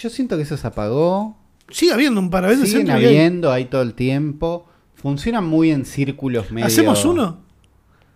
Yo 0.01 0.09
siento 0.09 0.37
que 0.37 0.43
eso 0.43 0.55
se 0.55 0.65
apagó. 0.65 1.37
Sigue 1.69 1.91
habiendo 1.93 2.19
un 2.19 2.29
par 2.29 2.43
de 2.43 2.49
veces. 2.49 2.71
Siguen 2.71 2.91
habiendo 2.91 3.51
ahí 3.51 3.65
todo 3.65 3.81
el 3.81 3.93
tiempo. 3.93 4.67
Funciona 5.01 5.41
muy 5.41 5.71
en 5.71 5.85
círculos 5.85 6.51
medio. 6.51 6.67
¿Hacemos 6.67 7.03
uno? 7.05 7.41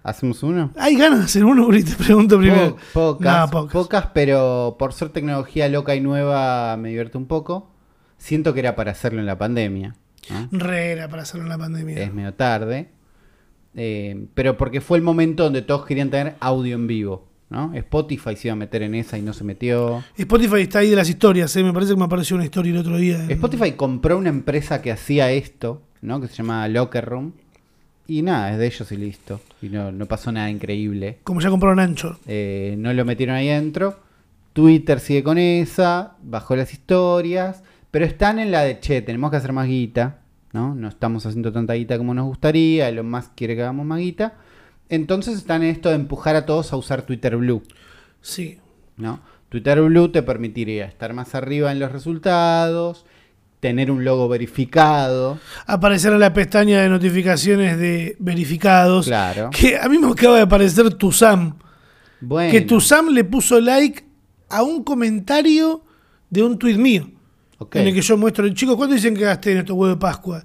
¿Hacemos 0.04 0.44
uno? 0.44 0.72
¿Hay 0.78 0.96
ganas 0.96 1.20
de 1.20 1.26
hacer 1.26 1.44
uno? 1.46 1.66
Uri? 1.66 1.84
Te 1.84 1.96
pregunto 1.96 2.38
primero. 2.38 2.76
Po- 2.94 3.18
pocas, 3.18 3.40
No, 3.46 3.52
pocas. 3.52 3.74
pocas, 3.74 4.08
pero 4.14 4.76
por 4.78 4.94
ser 4.94 5.10
tecnología 5.10 5.68
loca 5.68 5.96
y 5.96 6.02
nueva 6.02 6.78
me 6.78 6.90
divierte 6.90 7.18
un 7.18 7.26
poco. 7.26 7.72
Siento 8.18 8.54
que 8.54 8.60
era 8.60 8.76
para 8.76 8.92
hacerlo 8.92 9.20
en 9.20 9.26
la 9.26 9.38
pandemia. 9.38 9.96
¿no? 10.30 10.48
Re 10.60 10.92
era 10.92 11.10
para 11.10 11.24
hacerlo 11.24 11.44
en 11.46 11.50
la 11.50 11.58
pandemia. 11.58 12.00
Es 12.04 12.14
medio 12.14 12.34
tarde. 12.36 12.90
Eh, 13.76 14.28
pero 14.36 14.58
porque 14.58 14.80
fue 14.80 14.98
el 14.98 15.04
momento 15.04 15.44
donde 15.44 15.62
todos 15.62 15.86
querían 15.86 16.10
tener 16.10 16.36
audio 16.40 16.76
en 16.76 16.88
vivo. 16.88 17.28
¿no? 17.50 17.74
Spotify 17.74 18.36
se 18.36 18.48
iba 18.48 18.54
a 18.54 18.56
meter 18.58 18.82
en 18.84 18.96
esa 18.96 19.18
y 19.18 19.22
no 19.22 19.34
se 19.34 19.44
metió. 19.44 20.04
Spotify 20.18 20.62
está 20.62 20.80
ahí 20.80 20.90
de 20.92 20.96
las 20.96 21.10
historias, 21.10 21.56
¿eh? 21.56 21.64
me 21.64 21.74
parece 21.74 21.94
que 21.94 21.98
me 22.00 22.06
apareció 22.06 22.36
una 22.36 22.46
historia 22.46 22.72
el 22.72 22.78
otro 22.78 22.98
día. 22.98 23.24
en- 23.24 23.32
Spotify 23.32 23.72
compró 23.74 24.18
una 24.18 24.30
empresa 24.30 24.82
que 24.82 24.92
hacía 24.92 25.32
esto, 25.32 25.84
¿no? 26.06 26.22
que 26.22 26.28
se 26.28 26.36
llama 26.36 26.68
Locker 26.68 27.06
Room. 27.06 27.34
Y 28.08 28.22
nada, 28.22 28.52
es 28.52 28.60
de 28.60 28.68
ellos 28.68 28.92
y 28.92 28.98
listo. 28.98 29.42
Y 29.62 29.70
no, 29.70 29.92
no 29.92 30.06
pasó 30.06 30.32
nada 30.32 30.50
increíble. 30.50 31.18
Como 31.24 31.42
ya 31.42 31.50
compraron 31.50 31.80
Ancho. 31.80 32.20
Eh, 32.28 32.76
no 32.78 32.94
lo 32.94 33.04
metieron 33.04 33.36
ahí 33.36 33.50
adentro. 33.50 34.00
Twitter 34.54 35.00
sigue 35.00 35.24
con 35.24 35.38
esa, 35.38 36.16
bajó 36.22 36.56
las 36.56 36.72
historias, 36.72 37.64
pero 37.92 38.06
están 38.06 38.40
en 38.40 38.52
la 38.52 38.62
de, 38.62 38.80
che, 38.80 39.02
tenemos 39.02 39.32
que 39.32 39.38
hacer 39.38 39.52
más 39.52 39.68
guita, 39.68 40.20
¿no? 40.54 40.74
No 40.76 40.88
estamos 40.88 41.26
haciendo 41.26 41.52
tanta 41.52 41.74
guita 41.74 41.98
como 41.98 42.14
nos 42.14 42.26
gustaría, 42.26 42.88
Elon 42.88 43.10
Musk 43.10 43.32
quiere 43.36 43.56
que 43.56 43.64
hagamos 43.64 43.86
más 43.86 44.00
guita. 44.00 44.36
Entonces 44.88 45.36
están 45.36 45.64
en 45.64 45.72
esto 45.72 45.90
de 45.90 45.96
empujar 45.96 46.38
a 46.38 46.46
todos 46.46 46.72
a 46.72 46.78
usar 46.78 47.02
Twitter 47.02 47.36
Blue, 47.36 47.64
Sí. 48.22 48.60
¿no? 48.98 49.20
Twitter 49.50 49.82
Blue 49.82 50.10
te 50.10 50.24
permitiría 50.24 50.86
estar 50.86 51.14
más 51.14 51.36
arriba 51.36 51.72
en 51.72 51.80
los 51.80 51.92
resultados, 51.92 53.06
tener 53.66 53.90
un 53.90 54.06
logo 54.06 54.30
verificado, 54.30 55.40
Aparecer 55.66 56.14
en 56.14 56.20
la 56.20 56.32
pestaña 56.34 56.82
de 56.84 56.90
notificaciones 56.90 57.80
de 57.80 58.16
verificados. 58.20 59.08
claro. 59.08 59.50
Que 59.50 59.76
a 59.76 59.90
mí 59.90 59.98
me 59.98 60.08
acaba 60.08 60.36
de 60.36 60.44
aparecer 60.44 60.94
Tuzam. 60.94 61.58
Bueno, 62.22 62.52
Que 62.52 62.62
Tuzam 62.62 63.10
le 63.10 63.24
puso 63.24 63.60
like 63.60 64.06
a 64.50 64.62
un 64.62 64.84
comentario 64.84 65.84
de 66.30 66.44
un 66.44 66.60
tuit 66.60 66.78
mío. 66.78 67.10
En 67.74 67.88
el 67.88 67.94
que 67.96 68.02
yo 68.02 68.18
muestro, 68.18 68.48
chicos, 68.54 68.76
¿cuánto 68.76 68.94
dicen 68.94 69.16
que 69.16 69.24
gasté 69.24 69.54
en 69.54 69.58
estos 69.60 69.76
huevos 69.76 69.96
de 69.96 70.00
Pascua? 70.00 70.44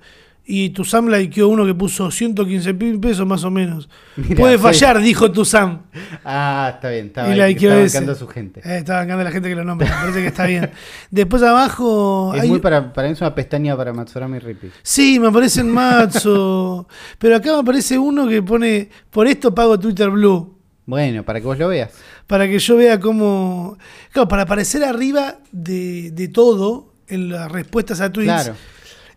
Y 0.53 0.71
Tuzam 0.71 1.07
likeó 1.09 1.47
uno 1.47 1.65
que 1.65 1.75
puso 1.75 2.11
115 2.11 2.73
mil 2.73 2.99
pesos 2.99 3.25
más 3.25 3.45
o 3.45 3.53
menos. 3.53 3.89
Mirá, 4.17 4.35
Puede 4.35 4.59
fallar, 4.59 5.01
dijo 5.01 5.31
Tuzam. 5.31 5.83
Ah, 6.25 6.73
está 6.75 6.91
bien, 6.91 7.07
estaba, 7.07 7.29
Y 7.29 7.41
ahí, 7.41 7.55
likeó 7.55 7.71
está 7.71 7.99
bancando 7.99 8.13
a 8.13 8.15
su 8.17 8.27
gente. 8.27 8.61
Eh, 8.65 8.79
está 8.79 8.97
bancando 8.97 9.21
a 9.21 9.25
la 9.25 9.31
gente 9.31 9.49
que 9.49 9.55
lo 9.55 9.63
nombra, 9.63 9.87
me 9.89 9.95
parece 9.95 10.23
que 10.23 10.27
está 10.27 10.47
bien. 10.47 10.69
Después 11.13 11.45
abajo. 11.45 12.33
Es 12.35 12.43
hay- 12.43 12.49
muy 12.49 12.59
para, 12.59 12.93
para 12.93 13.07
mí 13.07 13.13
es 13.15 13.21
una 13.21 13.33
pestaña 13.33 13.77
para 13.77 13.93
Matsurama 13.93 14.39
y 14.39 14.41
Rippy. 14.41 14.73
Sí, 14.83 15.21
me 15.21 15.29
aparecen 15.29 15.71
Matzo. 15.71 16.89
pero 17.21 17.37
acá 17.37 17.53
me 17.53 17.61
aparece 17.61 17.97
uno 17.97 18.27
que 18.27 18.43
pone: 18.43 18.89
Por 19.11 19.29
esto 19.29 19.55
pago 19.55 19.79
Twitter 19.79 20.11
Blue. 20.11 20.59
Bueno, 20.85 21.23
para 21.23 21.39
que 21.39 21.47
vos 21.47 21.59
lo 21.59 21.69
veas. 21.69 21.93
Para 22.27 22.49
que 22.49 22.59
yo 22.59 22.75
vea 22.77 22.99
cómo. 22.99 23.79
Claro, 24.11 24.27
para 24.27 24.43
aparecer 24.43 24.83
arriba 24.83 25.37
de, 25.53 26.11
de 26.11 26.27
todo 26.27 26.93
en 27.07 27.29
las 27.29 27.53
respuestas 27.53 28.01
a 28.01 28.11
tweets. 28.11 28.33
Claro. 28.33 28.57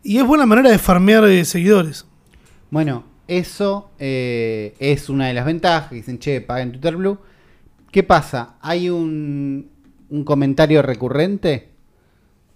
Y 0.04 0.18
es 0.18 0.28
buena 0.28 0.46
manera 0.46 0.70
de 0.70 0.78
farmear 0.78 1.24
eh, 1.30 1.46
seguidores. 1.46 2.06
Bueno, 2.70 3.06
eso 3.30 3.92
eh, 4.00 4.76
es 4.80 5.08
una 5.08 5.28
de 5.28 5.34
las 5.34 5.46
ventajas. 5.46 5.92
Dicen, 5.92 6.20
che, 6.20 6.42
paguen 6.42 6.74
Twitter 6.74 6.98
Blue. 6.98 7.20
¿Qué 7.90 8.04
pasa? 8.04 8.56
Hay 8.60 8.90
un, 8.90 9.70
un 10.10 10.24
comentario 10.26 10.82
recurrente 10.82 11.70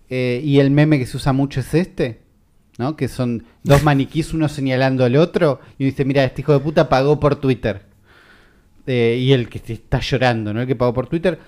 eh, 0.09 0.41
y 0.43 0.59
el 0.59 0.71
meme 0.71 0.99
que 0.99 1.05
se 1.05 1.15
usa 1.15 1.31
mucho 1.31 1.61
es 1.61 1.73
este, 1.73 2.19
¿no? 2.77 2.97
Que 2.97 3.07
son 3.07 3.45
dos 3.63 3.81
maniquís, 3.81 4.33
uno 4.33 4.49
señalando 4.49 5.05
al 5.05 5.15
otro 5.15 5.61
y 5.77 5.85
dice, 5.85 6.03
mira, 6.03 6.25
este 6.25 6.41
hijo 6.41 6.51
de 6.51 6.59
puta 6.59 6.89
pagó 6.89 7.19
por 7.19 7.37
Twitter. 7.37 7.85
Y 8.85 9.33
el 9.33 9.49
que 9.49 9.61
está 9.73 9.99
llorando, 9.99 10.53
¿no? 10.53 10.61
El 10.61 10.67
que 10.67 10.75
pagó 10.75 10.93
por 10.93 11.07
Twitter. 11.07 11.39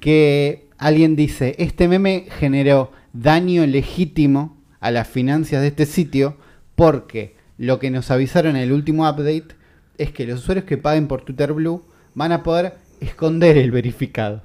Que 0.00 0.68
alguien 0.78 1.16
dice, 1.16 1.54
este 1.58 1.86
meme 1.86 2.26
generó 2.38 2.92
daño 3.12 3.66
legítimo 3.66 4.61
a 4.82 4.90
las 4.90 5.08
finanzas 5.08 5.62
de 5.62 5.68
este 5.68 5.86
sitio 5.86 6.36
porque 6.74 7.34
lo 7.56 7.78
que 7.78 7.90
nos 7.90 8.10
avisaron 8.10 8.56
en 8.56 8.62
el 8.62 8.72
último 8.72 9.08
update 9.08 9.54
es 9.96 10.12
que 10.12 10.26
los 10.26 10.40
usuarios 10.40 10.66
que 10.66 10.76
paguen 10.76 11.08
por 11.08 11.24
Twitter 11.24 11.52
Blue 11.52 11.84
van 12.14 12.32
a 12.32 12.42
poder 12.42 12.74
esconder 13.00 13.56
el 13.56 13.70
verificado. 13.70 14.42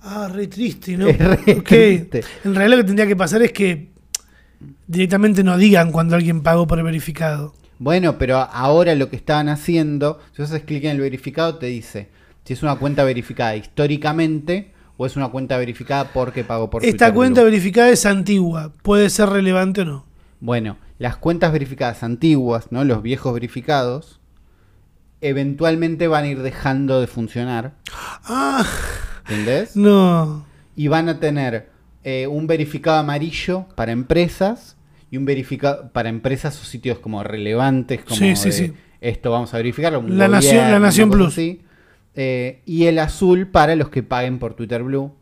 Ah, 0.00 0.30
re 0.32 0.46
triste, 0.46 0.96
¿no? 0.96 1.08
Es 1.08 1.18
re 1.18 1.36
triste. 1.36 2.24
En 2.44 2.54
realidad 2.54 2.78
lo 2.78 2.82
que 2.82 2.86
tendría 2.86 3.06
que 3.06 3.16
pasar 3.16 3.42
es 3.42 3.52
que 3.52 3.90
directamente 4.86 5.44
no 5.44 5.58
digan 5.58 5.92
cuando 5.92 6.16
alguien 6.16 6.42
pagó 6.42 6.66
por 6.66 6.78
el 6.78 6.84
verificado. 6.84 7.54
Bueno, 7.78 8.18
pero 8.18 8.38
ahora 8.38 8.94
lo 8.94 9.10
que 9.10 9.16
estaban 9.16 9.48
haciendo, 9.48 10.20
si 10.36 10.42
haces 10.42 10.62
clic 10.62 10.84
en 10.84 10.92
el 10.92 11.00
verificado, 11.00 11.56
te 11.56 11.66
dice 11.66 12.08
si 12.44 12.52
es 12.52 12.62
una 12.62 12.76
cuenta 12.76 13.04
verificada 13.04 13.56
históricamente 13.56 14.71
o 15.02 15.06
es 15.06 15.16
una 15.16 15.28
cuenta 15.30 15.56
verificada 15.56 16.04
porque 16.12 16.44
pagó 16.44 16.70
por 16.70 16.84
Esta 16.84 17.06
Twitter 17.06 17.14
cuenta 17.14 17.40
Blue. 17.40 17.50
verificada 17.50 17.88
es 17.90 18.06
antigua. 18.06 18.72
Puede 18.82 19.10
ser 19.10 19.30
relevante 19.30 19.80
o 19.80 19.84
no. 19.84 20.06
Bueno, 20.38 20.76
las 21.00 21.16
cuentas 21.16 21.50
verificadas 21.52 22.04
antiguas, 22.04 22.68
¿no? 22.70 22.84
Los 22.84 23.02
viejos 23.02 23.34
verificados, 23.34 24.20
eventualmente 25.20 26.06
van 26.08 26.24
a 26.24 26.28
ir 26.28 26.42
dejando 26.42 27.00
de 27.00 27.06
funcionar. 27.08 27.72
Ah, 28.24 28.64
¿Entendés? 29.28 29.76
no. 29.76 30.46
Y 30.76 30.86
van 30.88 31.08
a 31.08 31.18
tener 31.20 31.68
eh, 32.04 32.26
un 32.28 32.46
verificado 32.46 32.98
amarillo 32.98 33.66
para 33.74 33.90
empresas 33.92 34.76
y 35.10 35.16
un 35.16 35.24
verificado 35.24 35.90
para 35.92 36.08
empresas 36.10 36.60
o 36.60 36.64
sitios 36.64 36.98
como 37.00 37.22
relevantes, 37.24 38.04
como 38.04 38.16
Sí, 38.16 38.36
sí, 38.36 38.46
de, 38.50 38.52
sí. 38.52 38.72
esto 39.00 39.30
vamos 39.32 39.52
a 39.52 39.56
verificarlo. 39.58 40.02
La 40.06 40.28
Nación- 40.28 40.70
La 40.70 40.78
Nación 40.78 41.10
Plus. 41.10 41.28
así. 41.32 41.60
Eh, 42.14 42.60
y 42.66 42.84
el 42.86 42.98
azul 42.98 43.46
para 43.48 43.74
los 43.76 43.88
que 43.88 44.02
paguen 44.02 44.38
por 44.38 44.54
Twitter 44.54 44.82
Blue. 44.82 45.12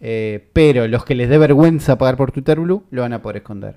Eh, 0.00 0.48
pero 0.52 0.88
los 0.88 1.04
que 1.04 1.14
les 1.14 1.28
dé 1.28 1.36
vergüenza 1.38 1.98
pagar 1.98 2.16
por 2.16 2.32
Twitter 2.32 2.58
Blue 2.58 2.84
lo 2.90 3.02
van 3.02 3.12
a 3.12 3.20
poder 3.22 3.38
esconder. 3.38 3.76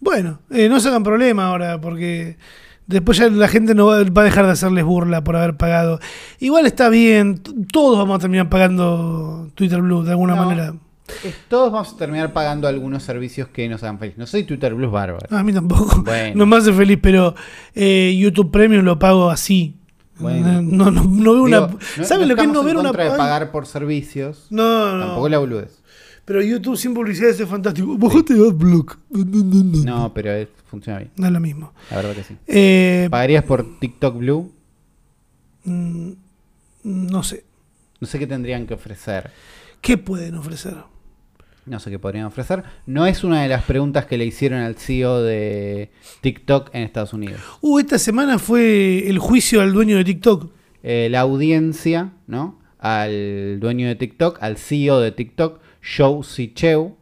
Bueno, 0.00 0.40
eh, 0.50 0.68
no 0.68 0.80
se 0.80 0.88
hagan 0.88 1.02
problema 1.02 1.46
ahora 1.46 1.80
porque 1.80 2.36
después 2.86 3.18
ya 3.18 3.28
la 3.28 3.48
gente 3.48 3.74
no 3.74 3.86
va, 3.86 4.04
va 4.04 4.22
a 4.22 4.24
dejar 4.24 4.46
de 4.46 4.52
hacerles 4.52 4.84
burla 4.84 5.24
por 5.24 5.36
haber 5.36 5.56
pagado. 5.56 5.98
Igual 6.38 6.66
está 6.66 6.88
bien, 6.88 7.40
todos 7.72 7.98
vamos 7.98 8.16
a 8.16 8.20
terminar 8.20 8.48
pagando 8.48 9.50
Twitter 9.54 9.80
Blue 9.80 10.02
de 10.04 10.10
alguna 10.10 10.34
No. 10.34 10.44
manera. 10.44 10.74
Todos 11.48 11.70
vamos 11.72 11.94
a 11.94 11.96
terminar 11.96 12.32
pagando 12.32 12.66
algunos 12.66 13.04
servicios 13.04 13.48
que 13.48 13.68
nos 13.68 13.82
hagan 13.84 13.98
feliz. 14.00 14.18
No 14.18 14.26
soy 14.26 14.42
Twitter 14.42 14.74
Blue 14.74 14.86
es 14.86 14.92
bárbaro. 14.92 15.26
A 15.30 15.42
mí 15.44 15.52
tampoco. 15.52 16.02
Bueno. 16.04 16.34
No 16.36 16.46
me 16.46 16.56
hace 16.56 16.72
feliz, 16.72 16.98
pero 17.00 17.34
YouTube 17.74 18.50
Premium 18.50 18.84
lo 18.84 18.98
pago 18.98 19.30
así. 19.30 19.76
Bueno. 20.18 20.62
No, 20.62 20.90
no, 20.90 21.04
no 21.04 21.32
veo 21.34 21.42
una. 21.42 21.66
Digo, 21.66 21.78
no- 21.98 22.04
¿Saben 22.04 22.28
no 22.28 22.34
lo 22.34 22.36
que 22.36 22.42
es 22.46 22.52
no 22.52 22.62
ver 22.64 22.76
una 22.76 22.92
de 22.92 23.10
pagar 23.10 23.50
por 23.50 23.66
servicios? 23.66 24.46
No, 24.50 24.98
Tampoco 24.98 25.22
no. 25.22 25.28
la 25.28 25.38
boludez. 25.38 25.82
Pero 26.24 26.42
YouTube 26.42 26.76
sin 26.76 26.92
publicidad 26.94 27.30
es 27.30 27.44
fantástico. 27.48 27.96
Bajate 27.96 28.32
AdBlock. 28.34 28.98
No, 29.10 30.12
pero 30.12 30.32
es- 30.32 30.48
funciona 30.68 30.98
bien. 30.98 31.10
No 31.16 31.26
es 31.28 31.32
lo 31.32 31.40
mismo. 31.40 31.72
La 31.90 31.96
verdad 31.98 32.14
que 32.14 32.24
sí. 32.24 32.36
Eh, 32.48 33.06
¿Pagarías 33.10 33.44
por 33.44 33.78
TikTok 33.78 34.16
Blue? 34.18 34.50
mm, 35.64 36.10
no 36.84 37.22
sé. 37.22 37.44
No 38.00 38.06
sé 38.06 38.18
qué 38.18 38.26
tendrían 38.26 38.66
que 38.66 38.74
ofrecer. 38.74 39.30
¿Qué 39.80 39.98
pueden 39.98 40.34
ofrecer? 40.34 40.74
No 41.66 41.80
sé 41.80 41.90
qué 41.90 41.98
podrían 41.98 42.26
ofrecer. 42.26 42.62
No 42.86 43.06
es 43.06 43.24
una 43.24 43.42
de 43.42 43.48
las 43.48 43.64
preguntas 43.64 44.06
que 44.06 44.16
le 44.16 44.24
hicieron 44.24 44.60
al 44.60 44.76
CEO 44.76 45.22
de 45.22 45.90
TikTok 46.20 46.70
en 46.72 46.82
Estados 46.84 47.12
Unidos. 47.12 47.40
Uh, 47.60 47.80
esta 47.80 47.98
semana 47.98 48.38
fue 48.38 49.08
el 49.08 49.18
juicio 49.18 49.60
al 49.60 49.72
dueño 49.72 49.96
de 49.96 50.04
TikTok. 50.04 50.50
Eh, 50.84 51.08
la 51.10 51.20
audiencia, 51.20 52.12
¿no? 52.28 52.60
Al 52.78 53.58
dueño 53.58 53.88
de 53.88 53.96
TikTok, 53.96 54.38
al 54.40 54.56
CEO 54.56 55.00
de 55.00 55.10
TikTok, 55.10 55.60
Shou 55.82 56.22
Sicheu, 56.22 56.94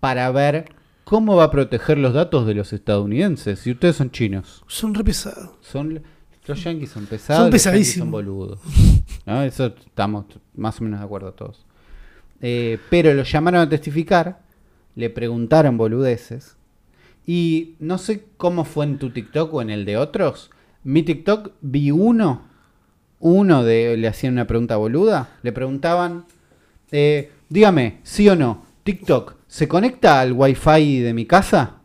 para 0.00 0.30
ver 0.30 0.66
cómo 1.04 1.36
va 1.36 1.44
a 1.44 1.50
proteger 1.50 1.96
los 1.96 2.12
datos 2.12 2.46
de 2.46 2.52
los 2.54 2.74
estadounidenses. 2.74 3.60
Si 3.60 3.70
ustedes 3.70 3.96
son 3.96 4.10
chinos. 4.10 4.62
Son 4.66 4.94
re 4.94 5.04
pesados. 5.04 5.52
Son 5.62 6.02
los 6.46 6.62
yankees 6.62 6.90
son 6.90 7.06
pesados, 7.06 7.38
Son 7.38 7.46
los 7.46 7.52
pesadísimos. 7.52 8.04
son 8.04 8.10
boludos. 8.10 8.60
¿No? 9.24 9.42
Eso 9.42 9.66
estamos 9.66 10.26
más 10.54 10.80
o 10.80 10.84
menos 10.84 11.00
de 11.00 11.06
acuerdo 11.06 11.32
todos. 11.32 11.64
Eh, 12.40 12.78
pero 12.90 13.14
lo 13.14 13.22
llamaron 13.22 13.60
a 13.62 13.68
testificar, 13.68 14.40
le 14.94 15.10
preguntaron 15.10 15.76
boludeces. 15.76 16.56
Y 17.26 17.74
no 17.80 17.98
sé 17.98 18.24
cómo 18.36 18.64
fue 18.64 18.84
en 18.84 18.98
tu 18.98 19.10
TikTok 19.10 19.52
o 19.54 19.62
en 19.62 19.70
el 19.70 19.84
de 19.84 19.96
otros. 19.96 20.50
Mi 20.84 21.02
TikTok 21.02 21.52
vi 21.60 21.90
uno, 21.90 22.42
uno 23.18 23.64
de 23.64 23.96
le 23.96 24.08
hacían 24.08 24.34
una 24.34 24.46
pregunta 24.46 24.76
boluda, 24.76 25.36
le 25.42 25.52
preguntaban, 25.52 26.26
eh, 26.92 27.32
dígame, 27.48 27.98
sí 28.04 28.28
o 28.28 28.36
no, 28.36 28.64
TikTok, 28.84 29.34
¿se 29.48 29.66
conecta 29.66 30.20
al 30.20 30.32
wifi 30.32 31.00
de 31.00 31.12
mi 31.12 31.26
casa? 31.26 31.80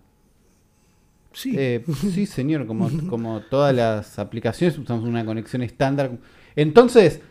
Sí. 1.34 1.56
Eh, 1.58 1.84
sí, 2.14 2.26
señor, 2.26 2.68
como, 2.68 2.90
como 3.10 3.42
todas 3.42 3.74
las 3.74 4.20
aplicaciones 4.20 4.78
usamos 4.78 5.06
una 5.06 5.26
conexión 5.26 5.64
estándar. 5.64 6.12
Entonces, 6.56 7.22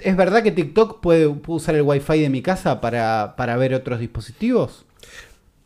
¿es 0.00 0.16
verdad 0.16 0.42
que 0.42 0.52
TikTok 0.52 1.00
puede, 1.00 1.28
puede 1.28 1.56
usar 1.56 1.74
el 1.74 1.82
Wi-Fi 1.82 2.20
de 2.20 2.30
mi 2.30 2.42
casa 2.42 2.80
para, 2.80 3.34
para 3.36 3.56
ver 3.56 3.74
otros 3.74 4.00
dispositivos? 4.00 4.84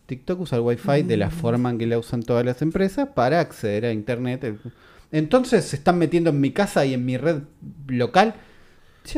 TikTok 0.06 0.40
usa 0.40 0.58
el 0.58 0.64
Wi-Fi 0.64 1.02
de 1.02 1.16
la 1.16 1.30
forma 1.30 1.70
en 1.70 1.78
que 1.78 1.86
la 1.86 1.98
usan 1.98 2.22
todas 2.22 2.44
las 2.44 2.60
empresas 2.62 3.08
para 3.14 3.40
acceder 3.40 3.86
a 3.86 3.92
Internet. 3.92 4.56
Entonces 5.10 5.64
se 5.64 5.76
están 5.76 5.98
metiendo 5.98 6.30
en 6.30 6.40
mi 6.40 6.50
casa 6.50 6.84
y 6.84 6.94
en 6.94 7.04
mi 7.04 7.16
red 7.16 7.42
local. 7.88 8.34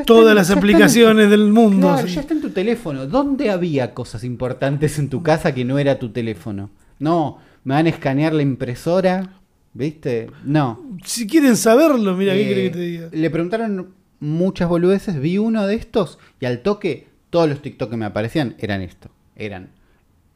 Todas 0.05 0.33
las 0.35 0.49
aplicaciones 0.49 1.29
del 1.29 1.51
mundo. 1.51 1.89
Claro, 1.89 2.07
sí. 2.07 2.15
ya 2.15 2.21
está 2.21 2.33
en 2.33 2.41
tu 2.41 2.49
teléfono. 2.49 3.05
¿Dónde 3.05 3.51
había 3.51 3.93
cosas 3.93 4.23
importantes 4.23 4.97
en 4.99 5.09
tu 5.09 5.21
casa 5.21 5.53
que 5.53 5.63
no 5.63 5.77
era 5.77 5.99
tu 5.99 6.09
teléfono? 6.09 6.71
No, 6.97 7.39
me 7.63 7.75
van 7.75 7.85
a 7.85 7.89
escanear 7.89 8.33
la 8.33 8.41
impresora, 8.41 9.33
¿viste? 9.73 10.31
No. 10.43 10.97
Si 11.03 11.27
quieren 11.27 11.55
saberlo, 11.55 12.15
mira, 12.15 12.33
¿qué 12.33 12.41
Eh, 12.41 12.45
quiere 12.45 12.63
que 12.63 12.69
te 12.71 12.79
diga? 12.79 13.09
Le 13.11 13.29
preguntaron 13.29 13.93
muchas 14.19 14.69
boludeces, 14.69 15.19
vi 15.19 15.37
uno 15.37 15.65
de 15.67 15.75
estos 15.75 16.19
y 16.39 16.45
al 16.45 16.59
toque 16.59 17.07
todos 17.29 17.49
los 17.49 17.61
TikTok 17.61 17.89
que 17.89 17.97
me 17.97 18.05
aparecían 18.05 18.55
eran 18.59 18.81
esto. 18.81 19.09
Eran 19.35 19.69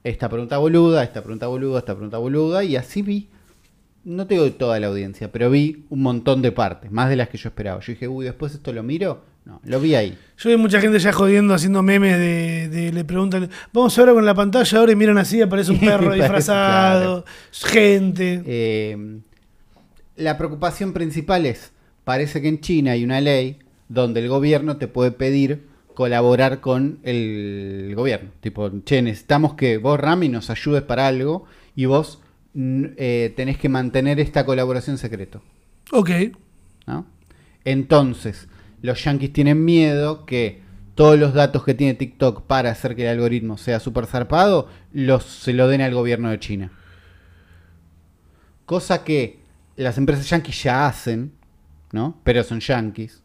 esta 0.04 0.30
pregunta 0.30 0.58
boluda, 0.58 1.04
esta 1.04 1.22
pregunta 1.22 1.48
boluda, 1.48 1.80
esta 1.80 1.94
pregunta 1.94 2.18
boluda 2.18 2.64
y 2.64 2.76
así 2.76 3.02
vi 3.02 3.30
no 4.06 4.26
te 4.26 4.36
digo 4.36 4.50
toda 4.54 4.80
la 4.80 4.88
audiencia, 4.88 5.32
pero 5.32 5.50
vi 5.50 5.86
un 5.90 6.02
montón 6.02 6.42
de 6.42 6.52
partes, 6.54 6.90
más 6.90 7.10
de 7.10 7.18
las 7.18 7.28
que 7.30 7.38
yo 7.38 7.50
esperaba. 7.50 7.82
Yo 7.82 7.92
dije, 7.92 8.08
uy, 8.08 8.26
después 8.26 8.54
esto 8.56 8.72
lo 8.74 8.82
miro. 8.82 9.26
No, 9.46 9.60
lo 9.66 9.80
vi 9.80 9.94
ahí. 9.94 10.18
Yo 10.38 10.50
vi 10.50 10.58
mucha 10.58 10.80
gente 10.80 11.00
ya 11.00 11.12
jodiendo, 11.12 11.54
haciendo 11.54 11.84
memes 11.84 12.18
de, 12.18 12.70
de- 12.70 12.94
le 12.94 13.04
preguntan, 13.04 13.50
vamos 13.74 13.98
ahora 14.00 14.14
con 14.14 14.26
la 14.26 14.34
pantalla, 14.34 14.80
ahora 14.80 14.92
y 14.94 14.96
miran 14.96 15.18
así, 15.18 15.42
aparece 15.42 15.72
un 15.72 15.80
perro 15.82 16.14
disfrazado, 16.14 17.26
gente. 17.52 18.42
Eh, 18.46 19.20
la 20.16 20.38
preocupación 20.38 20.94
principal 20.94 21.46
es, 21.46 21.72
parece 22.04 22.42
que 22.42 22.48
en 22.48 22.62
China 22.62 22.92
hay 22.94 23.04
una 23.04 23.20
ley 23.22 23.60
donde 23.90 24.22
el 24.22 24.30
gobierno 24.30 24.78
te 24.78 24.88
puede 24.88 25.12
pedir 25.12 25.68
colaborar 25.94 26.62
con 26.62 27.00
el 27.04 27.92
gobierno. 27.96 28.30
Tipo, 28.40 28.72
che, 28.86 29.02
necesitamos 29.02 29.56
que 29.56 29.78
vos, 29.78 30.00
Rami, 30.00 30.30
nos 30.30 30.50
ayudes 30.50 30.84
para 30.84 31.08
algo 31.08 31.46
y 31.76 31.86
vos 31.86 32.22
eh, 32.56 33.34
tenés 33.36 33.58
que 33.58 33.68
mantener 33.68 34.20
esta 34.20 34.46
colaboración 34.46 34.98
secreto. 34.98 35.42
Ok. 35.92 36.10
¿no? 36.88 37.06
Entonces, 37.66 38.48
los 38.82 39.04
yankees 39.04 39.34
tienen 39.34 39.66
miedo 39.66 40.26
que 40.26 40.62
todos 40.96 41.20
los 41.20 41.34
datos 41.34 41.64
que 41.64 41.74
tiene 41.74 41.94
TikTok 41.94 42.44
para 42.44 42.72
hacer 42.72 42.96
que 42.96 43.04
el 43.04 43.10
algoritmo 43.10 43.58
sea 43.58 43.80
súper 43.80 44.06
zarpado, 44.06 44.68
los, 44.92 45.24
se 45.24 45.54
lo 45.54 45.68
den 45.68 45.82
al 45.82 45.94
gobierno 45.94 46.30
de 46.30 46.40
China. 46.40 46.72
Cosa 48.66 49.04
que 49.04 49.40
las 49.76 49.98
empresas 49.98 50.30
yankees 50.30 50.64
ya 50.64 50.88
hacen, 50.88 51.34
¿no? 51.92 52.20
Pero 52.24 52.44
son 52.44 52.60
yankees. 52.60 53.24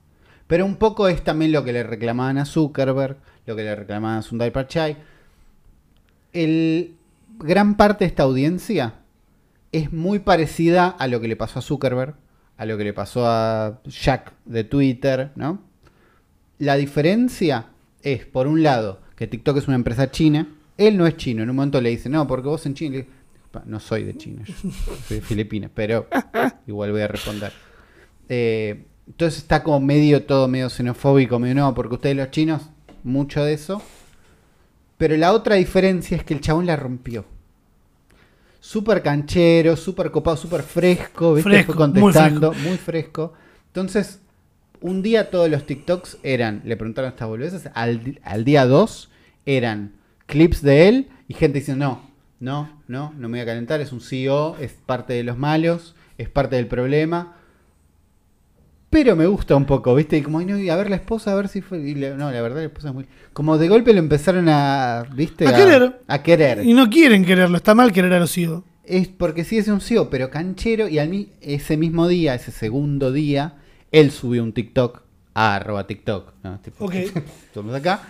Pero 0.55 0.66
un 0.66 0.76
poco 0.76 1.09
es 1.09 1.24
también 1.24 1.50
lo 1.50 1.64
que 1.64 1.72
le 1.72 1.82
reclamaban 1.82 2.38
a 2.38 2.44
Zuckerberg, 2.44 3.16
lo 3.44 3.57
que 3.57 3.64
le 3.64 3.74
reclamaban 3.74 4.18
a 4.18 4.22
Sundar 4.22 4.52
Pichai. 4.52 4.96
El 6.32 6.94
gran 7.40 7.76
parte 7.76 8.05
de 8.05 8.09
esta 8.09 8.22
audiencia 8.22 8.94
es 9.72 9.92
muy 9.92 10.20
parecida 10.20 10.86
a 10.90 11.09
lo 11.09 11.20
que 11.20 11.26
le 11.26 11.34
pasó 11.34 11.59
a 11.59 11.62
Zuckerberg, 11.62 12.14
a 12.57 12.66
lo 12.66 12.78
que 12.78 12.84
le 12.84 12.92
pasó 12.92 13.26
a 13.26 13.80
Jack 13.84 14.32
de 14.44 14.62
Twitter, 14.62 15.32
¿no? 15.34 15.61
La 16.61 16.76
diferencia 16.76 17.70
es, 18.02 18.24
por 18.24 18.46
un 18.46 18.62
lado, 18.62 19.00
que 19.16 19.26
TikTok 19.26 19.57
es 19.57 19.66
una 19.66 19.74
empresa 19.74 20.12
china. 20.12 20.46
Él 20.78 20.96
no 20.96 21.09
es 21.09 21.16
chino. 21.16 21.42
En 21.42 21.50
un 21.50 21.57
momento 21.57 21.80
le 21.80 21.90
dice, 21.90 22.09
no, 22.09 22.28
porque 22.28 22.46
vos 22.46 22.64
en 22.66 22.74
China. 22.74 22.92
Le 22.94 23.02
digo, 23.02 23.12
"Pa, 23.50 23.64
no 23.66 23.80
soy 23.80 24.05
de 24.05 24.16
China, 24.16 24.44
yo 24.46 24.55
soy 25.09 25.16
de 25.16 25.20
Filipinas, 25.20 25.72
pero 25.74 26.07
igual 26.68 26.92
voy 26.92 27.00
a 27.00 27.09
responder. 27.09 27.52
Eh, 28.28 28.84
entonces 29.07 29.40
está 29.40 29.62
como 29.62 29.80
medio 29.80 30.24
todo 30.24 30.48
medio 30.48 30.70
xenofóbico, 30.70 31.38
medio 31.38 31.55
no, 31.55 31.74
porque 31.74 31.94
ustedes 31.94 32.16
los 32.16 32.30
chinos, 32.30 32.70
mucho 33.02 33.44
de 33.44 33.55
eso. 33.55 33.82
Pero 34.96 35.16
la 35.16 35.32
otra 35.32 35.57
diferencia 35.57 36.16
es 36.16 36.24
que 36.24 36.34
el 36.34 36.40
chabón 36.40 36.66
la 36.66 36.76
rompió. 36.76 37.24
Súper 38.61 39.02
canchero, 39.02 39.76
súper 39.76 40.11
copado, 40.11 40.36
súper 40.36 40.62
fresco, 40.62 41.34
¿viste? 41.34 41.50
Fresco, 41.50 41.74
Fue 41.74 41.86
muy 41.88 41.92
contestando, 41.92 42.52
muy 42.52 42.78
fresco. 42.78 43.34
Entonces, 43.66 44.20
un 44.80 45.02
día 45.02 45.30
todos 45.30 45.50
los 45.50 45.66
TikToks 45.66 46.18
eran, 46.22 46.62
le 46.64 46.76
preguntaron 46.76 47.11
estas 47.11 47.28
boludeces, 47.28 47.70
al, 47.74 48.20
al 48.22 48.44
día 48.44 48.64
2 48.64 49.11
eran 49.44 49.92
clips 50.26 50.62
de 50.62 50.88
él 50.88 51.09
y 51.28 51.34
gente 51.34 51.59
diciendo, 51.59 51.84
no, 51.86 52.11
no, 52.40 52.82
no, 52.88 53.12
no 53.18 53.28
me 53.28 53.38
voy 53.38 53.40
a 53.40 53.46
calentar, 53.46 53.80
es 53.80 53.92
un 53.92 54.00
CEO, 54.00 54.57
es 54.59 54.72
parte 54.72 55.12
de 55.12 55.24
los 55.24 55.36
malos, 55.36 55.94
es 56.16 56.28
parte 56.28 56.57
del 56.57 56.66
problema. 56.66 57.36
Pero 58.95 59.16
me 59.16 59.26
gusta 59.26 59.57
un 59.57 59.64
poco, 59.64 59.92
¿viste? 59.92 60.16
Y 60.16 60.22
como, 60.22 60.38
"Ay, 60.38 60.47
no, 60.47 60.57
y 60.57 60.70
a 60.70 60.76
ver 60.76 60.88
la 60.88 60.95
esposa, 60.95 61.32
a 61.32 61.34
ver 61.34 61.49
si 61.49 61.61
fue... 61.62 61.78
y 61.80 61.97
no, 61.97 62.30
la 62.30 62.40
verdad 62.40 62.59
la 62.59 62.66
esposa 62.66 62.90
es 62.90 62.95
muy... 62.95 63.07
Como 63.32 63.59
de 63.59 63.66
golpe 63.66 63.92
lo 63.92 63.99
empezaron 63.99 64.49
a, 64.49 65.05
¿viste? 65.16 65.49
A 65.49 65.53
querer. 65.57 66.01
A 66.07 66.22
querer. 66.22 66.64
Y 66.64 66.74
no 66.74 66.88
quieren 66.88 67.24
quererlo, 67.24 67.57
está 67.57 67.74
mal 67.74 67.92
querer 67.92 68.12
a 68.12 68.20
los 68.20 68.38
hijos. 68.38 68.62
Es 68.84 69.09
porque 69.09 69.42
sí 69.42 69.59
es 69.59 69.66
un 69.66 69.80
CEO, 69.80 70.11
pero 70.11 70.30
canchero. 70.30 70.86
Y 70.86 71.01
al 71.01 71.09
mí, 71.09 71.30
ese 71.40 71.76
mismo 71.76 72.07
día, 72.07 72.36
ese 72.36 72.53
segundo 72.53 73.11
día, 73.11 73.57
él 73.90 74.12
subió 74.12 74.45
un 74.45 74.53
TikTok, 74.53 75.03
a 75.34 75.57
arroba 75.57 75.88
TikTok, 75.88 76.32
¿no? 76.45 76.61
Tipo, 76.61 76.84
Ok. 76.84 76.95
estamos 77.49 77.74
acá, 77.74 78.01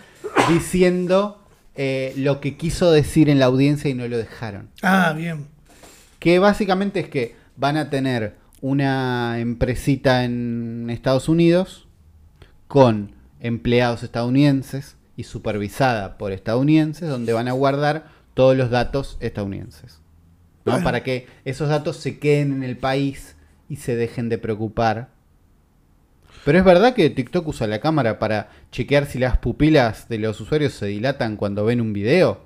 diciendo 0.50 1.40
eh, 1.76 2.12
lo 2.18 2.40
que 2.40 2.58
quiso 2.58 2.92
decir 2.92 3.30
en 3.30 3.38
la 3.38 3.46
audiencia 3.46 3.88
y 3.88 3.94
no 3.94 4.06
lo 4.06 4.18
dejaron. 4.18 4.68
Ah, 4.82 5.14
bien. 5.16 5.46
Que 6.18 6.38
básicamente 6.38 7.00
es 7.00 7.08
que 7.08 7.36
van 7.56 7.78
a 7.78 7.88
tener 7.88 8.43
una 8.64 9.40
empresita 9.40 10.24
en 10.24 10.88
Estados 10.88 11.28
Unidos 11.28 11.86
con 12.66 13.12
empleados 13.40 14.02
estadounidenses 14.02 14.96
y 15.18 15.24
supervisada 15.24 16.16
por 16.16 16.32
estadounidenses, 16.32 17.10
donde 17.10 17.34
van 17.34 17.46
a 17.48 17.52
guardar 17.52 18.06
todos 18.32 18.56
los 18.56 18.70
datos 18.70 19.18
estadounidenses. 19.20 20.00
¿no? 20.64 20.72
Bueno. 20.72 20.82
Para 20.82 21.02
que 21.02 21.26
esos 21.44 21.68
datos 21.68 21.98
se 21.98 22.18
queden 22.18 22.54
en 22.54 22.62
el 22.62 22.78
país 22.78 23.36
y 23.68 23.76
se 23.76 23.96
dejen 23.96 24.30
de 24.30 24.38
preocupar. 24.38 25.10
Pero 26.46 26.56
es 26.56 26.64
verdad 26.64 26.94
que 26.94 27.10
TikTok 27.10 27.46
usa 27.46 27.66
la 27.66 27.80
cámara 27.80 28.18
para 28.18 28.48
chequear 28.72 29.04
si 29.04 29.18
las 29.18 29.36
pupilas 29.36 30.08
de 30.08 30.16
los 30.16 30.40
usuarios 30.40 30.72
se 30.72 30.86
dilatan 30.86 31.36
cuando 31.36 31.66
ven 31.66 31.82
un 31.82 31.92
video. 31.92 32.40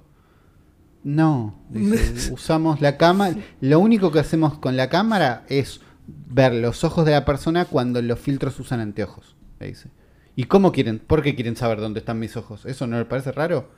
No, 1.05 1.61
dice, 1.71 2.33
usamos 2.33 2.81
la 2.81 2.97
cámara. 2.97 3.37
Lo 3.61 3.79
único 3.79 4.11
que 4.11 4.19
hacemos 4.19 4.59
con 4.59 4.77
la 4.77 4.89
cámara 4.89 5.45
es 5.49 5.81
ver 6.09 6.55
los 6.55 6.85
ojos 6.85 7.05
de 7.05 7.13
la 7.13 7.25
persona 7.25 7.67
cuando 7.67 8.01
los 8.03 8.19
filtros 8.19 8.59
usan 8.59 8.81
anteojos. 8.81 9.37
dice. 9.61 9.91
¿Y 10.35 10.45
cómo 10.45 10.73
quieren? 10.73 10.99
¿Por 10.99 11.23
qué 11.23 11.35
quieren 11.35 11.57
saber 11.57 11.81
dónde 11.81 12.01
están 12.01 12.19
mis 12.19 12.37
ojos? 12.37 12.65
¿Eso 12.65 12.87
no 12.87 12.99
le 12.99 13.05
parece 13.05 13.33
raro? 13.33 13.69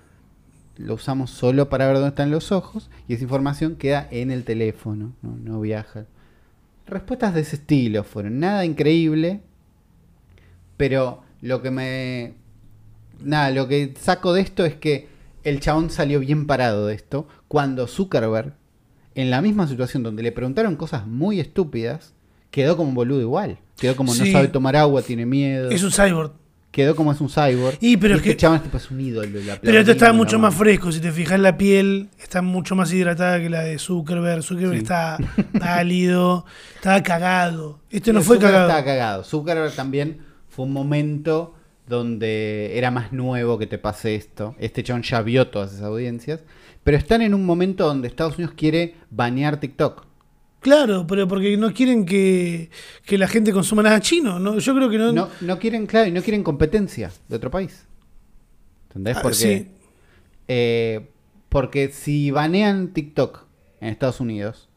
Lo 0.76 0.94
usamos 0.94 1.30
solo 1.30 1.68
para 1.68 1.86
ver 1.86 1.96
dónde 1.96 2.10
están 2.10 2.30
los 2.30 2.52
ojos 2.52 2.90
y 3.08 3.14
esa 3.14 3.24
información 3.24 3.76
queda 3.76 4.06
en 4.10 4.30
el 4.30 4.44
teléfono, 4.44 5.12
no, 5.22 5.36
no 5.36 5.60
viaja. 5.60 6.06
Respuestas 6.86 7.34
de 7.34 7.40
ese 7.40 7.56
estilo 7.56 8.04
fueron 8.04 8.40
nada 8.40 8.64
increíble, 8.64 9.40
pero 10.76 11.22
lo 11.40 11.62
que 11.62 11.70
me. 11.70 12.34
Nada, 13.22 13.50
lo 13.50 13.68
que 13.68 13.94
saco 13.98 14.32
de 14.32 14.40
esto 14.40 14.64
es 14.64 14.74
que 14.74 15.08
el 15.44 15.60
chabón 15.60 15.90
salió 15.90 16.20
bien 16.20 16.46
parado 16.46 16.86
de 16.86 16.94
esto 16.94 17.26
cuando 17.48 17.86
Zuckerberg, 17.86 18.54
en 19.14 19.30
la 19.30 19.42
misma 19.42 19.66
situación 19.66 20.02
donde 20.02 20.22
le 20.22 20.32
preguntaron 20.32 20.76
cosas 20.76 21.06
muy 21.06 21.40
estúpidas, 21.40 22.14
quedó 22.50 22.76
como 22.76 22.88
un 22.90 22.94
boludo 22.94 23.20
igual. 23.20 23.58
Quedó 23.78 23.96
como 23.96 24.14
no 24.14 24.26
sabe 24.26 24.48
tomar 24.48 24.76
agua, 24.76 25.02
tiene 25.02 25.24
miedo. 25.26 25.70
Es 25.70 25.82
un 25.82 25.90
cyborg. 25.92 26.32
Quedó 26.70 26.94
como 26.94 27.10
es 27.10 27.20
un 27.20 27.28
cyborg. 27.28 27.76
Y, 27.80 27.96
pero 27.96 28.14
es 28.14 28.20
este 28.20 28.30
que- 28.30 28.36
chabón 28.36 28.58
es, 28.58 28.62
tipo, 28.62 28.76
es 28.76 28.90
un 28.92 29.00
ídolo. 29.00 29.26
lo 29.26 29.32
Pero 29.32 29.48
este 29.50 29.52
aplaudimos, 29.52 29.88
está 29.88 30.12
mucho 30.12 30.38
más 30.38 30.54
fresco. 30.54 30.92
Si 30.92 31.00
te 31.00 31.10
fijas, 31.10 31.40
la 31.40 31.56
piel 31.56 32.10
está 32.22 32.42
mucho 32.42 32.76
más 32.76 32.92
hidratada 32.92 33.40
que 33.40 33.48
la 33.50 33.62
de 33.62 33.78
Zuckerberg. 33.78 34.42
Zuckerberg 34.44 34.74
Sí. 34.76 34.82
está 34.82 35.18
pálido, 35.58 36.44
estaba 36.76 37.02
cagado. 37.02 37.80
Este 37.90 38.12
no 38.12 38.20
fue 38.20 38.36
Zuckerberg 38.36 38.52
cagado. 38.54 38.68
Estaba 38.68 38.84
cagado. 38.84 39.24
Zuckerberg 39.24 39.74
también 39.74 40.18
fue 40.48 40.64
un 40.66 40.72
momento 40.72 41.54
donde 41.88 42.78
era 42.78 42.90
más 42.92 43.12
nuevo 43.12 43.58
que 43.58 43.66
te 43.66 43.78
pase 43.78 44.14
esto. 44.14 44.54
Este 44.58 44.82
chabón 44.84 45.02
ya 45.02 45.22
vio 45.22 45.48
todas 45.48 45.70
esas 45.72 45.82
audiencias. 45.84 46.44
Pero 46.84 46.96
están 46.96 47.20
en 47.22 47.34
un 47.34 47.44
momento 47.44 47.84
donde 47.86 48.06
Estados 48.08 48.36
Unidos 48.38 48.54
quiere 48.56 48.94
banear 49.10 49.58
TikTok. 49.58 50.06
Claro, 50.60 51.06
pero 51.06 51.26
porque 51.26 51.56
no 51.56 51.72
quieren 51.72 52.04
que, 52.04 52.70
que 53.06 53.16
la 53.18 53.26
gente 53.28 53.52
consuma 53.52 53.82
nada 53.82 54.00
chino. 54.00 54.38
¿no? 54.38 54.58
Yo 54.58 54.74
creo 54.74 54.88
que 54.90 54.98
no. 54.98 55.12
No, 55.12 55.28
no 55.40 55.58
quieren, 55.58 55.86
claro, 55.86 56.08
y 56.08 56.12
no 56.12 56.22
quieren 56.22 56.42
competencia 56.42 57.10
de 57.28 57.36
otro 57.36 57.50
país. 57.50 57.86
¿Entendés? 58.88 59.16
Ah, 59.16 59.22
Porque, 59.22 59.36
sí. 59.36 59.68
eh, 60.48 61.08
porque 61.48 61.88
si 61.88 62.30
banean 62.30 62.92
TikTok 62.92 63.44
en 63.80 63.88
Estados 63.88 64.20
Unidos, 64.20 64.68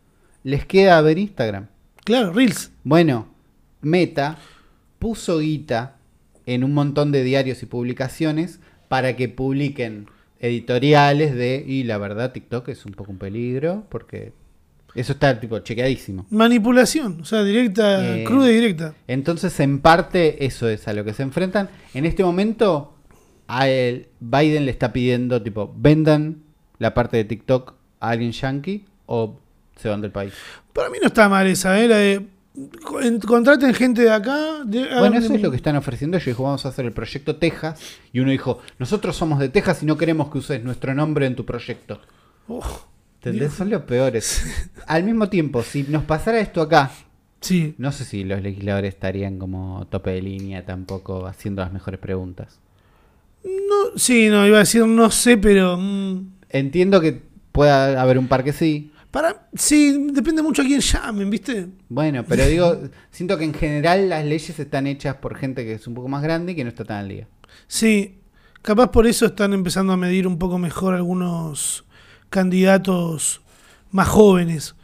les 0.44 0.66
queda 0.66 1.02
ver 1.02 1.18
Instagram. 1.18 1.68
Claro, 2.06 2.32
Reels. 2.34 2.72
Bueno, 2.84 3.28
Meta 3.82 4.38
puso 5.00 5.40
guita 5.40 5.98
en 6.46 6.64
un 6.64 6.74
montón 6.74 7.12
de 7.12 7.24
diarios 7.24 7.62
y 7.64 7.66
publicaciones 7.66 8.60
para 8.88 9.16
que 9.16 9.30
publiquen 9.30 10.08
editoriales 10.40 11.34
de, 11.36 11.64
y 11.66 11.84
la 11.84 11.98
verdad 11.98 12.32
TikTok 12.34 12.70
es 12.70 12.86
un 12.86 12.92
poco 12.94 13.12
un 13.12 13.18
peligro, 13.18 13.86
porque 13.90 14.34
eso 14.96 15.14
está 15.14 15.40
tipo 15.40 15.60
chequeadísimo. 15.60 16.26
Manipulación. 16.30 17.22
O 17.22 17.26
sea, 17.26 17.44
directa, 17.44 18.18
Eh, 18.20 18.24
cruda 18.24 18.50
y 18.52 18.56
directa. 18.56 18.94
Entonces, 19.08 19.60
en 19.60 19.80
parte, 19.80 20.46
eso 20.46 20.68
es 20.70 20.88
a 20.88 20.94
lo 20.94 21.04
que 21.04 21.14
se 21.14 21.24
enfrentan. 21.24 21.70
En 21.94 22.06
este 22.06 22.24
momento, 22.24 22.96
a 23.48 23.68
el 23.68 24.08
Biden 24.20 24.66
le 24.66 24.72
está 24.72 24.94
pidiendo, 24.94 25.42
tipo, 25.42 25.74
vendan 25.78 26.44
la 26.80 26.94
parte 26.94 27.18
de 27.18 27.24
TikTok 27.26 27.74
a 28.00 28.10
alguien 28.10 28.32
yankee 28.32 28.86
o 29.06 29.40
se 29.76 29.90
van 29.90 30.02
del 30.02 30.12
país. 30.12 30.34
Para 30.74 30.90
mí 30.90 30.98
no 31.02 31.08
está 31.08 31.28
mal 31.30 31.48
esa, 31.48 31.80
¿eh? 31.82 31.88
La 31.88 31.98
de. 31.98 32.28
con- 32.84 33.20
Contraten 33.20 33.74
gente 33.74 34.04
de 34.04 34.12
acá. 34.12 34.64
de- 34.64 34.88
Bueno, 35.00 35.18
eso 35.18 35.34
es 35.34 35.42
lo 35.42 35.50
que 35.50 35.58
están 35.58 35.76
ofreciendo. 35.76 36.18
Yo 36.20 36.26
dijo, 36.26 36.44
vamos 36.44 36.66
a 36.66 36.70
hacer 36.70 36.86
el 36.86 36.92
proyecto 36.92 37.36
Texas. 37.38 37.80
Y 38.12 38.20
uno 38.20 38.30
dijo, 38.32 38.60
nosotros 38.78 39.16
somos 39.16 39.40
de 39.40 39.50
Texas 39.50 39.82
y 39.82 39.88
no 39.88 39.98
queremos 39.98 40.30
que 40.32 40.38
uses 40.38 40.64
nuestro 40.64 40.94
nombre 40.94 41.26
en 41.26 41.36
tu 41.36 41.46
proyecto. 41.46 42.00
Oh, 42.48 42.62
¿Entendés? 43.24 43.54
Son 43.54 43.70
los 43.70 43.84
peores. 43.84 44.44
Al 44.88 45.04
mismo 45.04 45.30
tiempo, 45.30 45.64
si 45.64 45.84
nos 45.84 46.04
pasara 46.04 46.40
esto 46.40 46.62
acá, 46.62 46.92
sí. 47.40 47.74
no 47.78 47.92
sé 47.94 48.04
si 48.04 48.24
los 48.26 48.42
legisladores 48.42 48.94
estarían 48.94 49.40
como 49.40 49.88
tope 49.90 50.12
de 50.12 50.22
línea 50.22 50.66
tampoco 50.66 51.26
haciendo 51.26 51.62
las 51.62 51.72
mejores 51.72 52.00
preguntas. 52.00 52.60
No, 53.44 53.98
sí, 53.98 54.28
no, 54.30 54.46
iba 54.46 54.58
a 54.58 54.62
decir 54.62 54.86
no 54.86 55.10
sé, 55.10 55.38
pero. 55.38 55.78
mm, 55.78 56.34
Entiendo 56.50 57.00
que 57.02 57.22
pueda 57.52 58.02
haber 58.02 58.18
un 58.18 58.28
par 58.28 58.44
que 58.44 58.52
sí. 58.54 58.92
Para, 59.10 59.48
sí, 59.54 60.08
depende 60.12 60.42
mucho 60.42 60.62
a 60.64 60.66
quién 60.66 60.80
llamen, 60.82 61.30
¿viste? 61.30 61.68
Bueno, 61.88 62.26
pero 62.28 62.46
digo, 62.48 62.80
siento 63.12 63.38
que 63.38 63.46
en 63.46 63.54
general 63.54 64.10
las 64.10 64.26
leyes 64.26 64.60
están 64.60 64.88
hechas 64.88 65.16
por 65.16 65.36
gente 65.38 65.64
que 65.64 65.74
es 65.74 65.88
un 65.88 65.94
poco 65.94 66.08
más 66.10 66.24
grande 66.24 66.52
y 66.52 66.56
que 66.56 66.64
no 66.64 66.70
está 66.70 66.84
tan 66.84 66.98
al 66.98 67.10
día. 67.10 67.28
Sí, 67.68 68.20
capaz 68.62 68.92
por 68.92 69.08
eso 69.08 69.28
están 69.28 69.54
empezando 69.54 69.94
a 69.94 69.98
medir 69.98 70.28
un 70.28 70.40
poco 70.40 70.58
mejor 70.58 70.94
algunos 70.96 71.86
candidatos 72.34 73.42
más 73.92 74.08
jóvenes. 74.08 74.76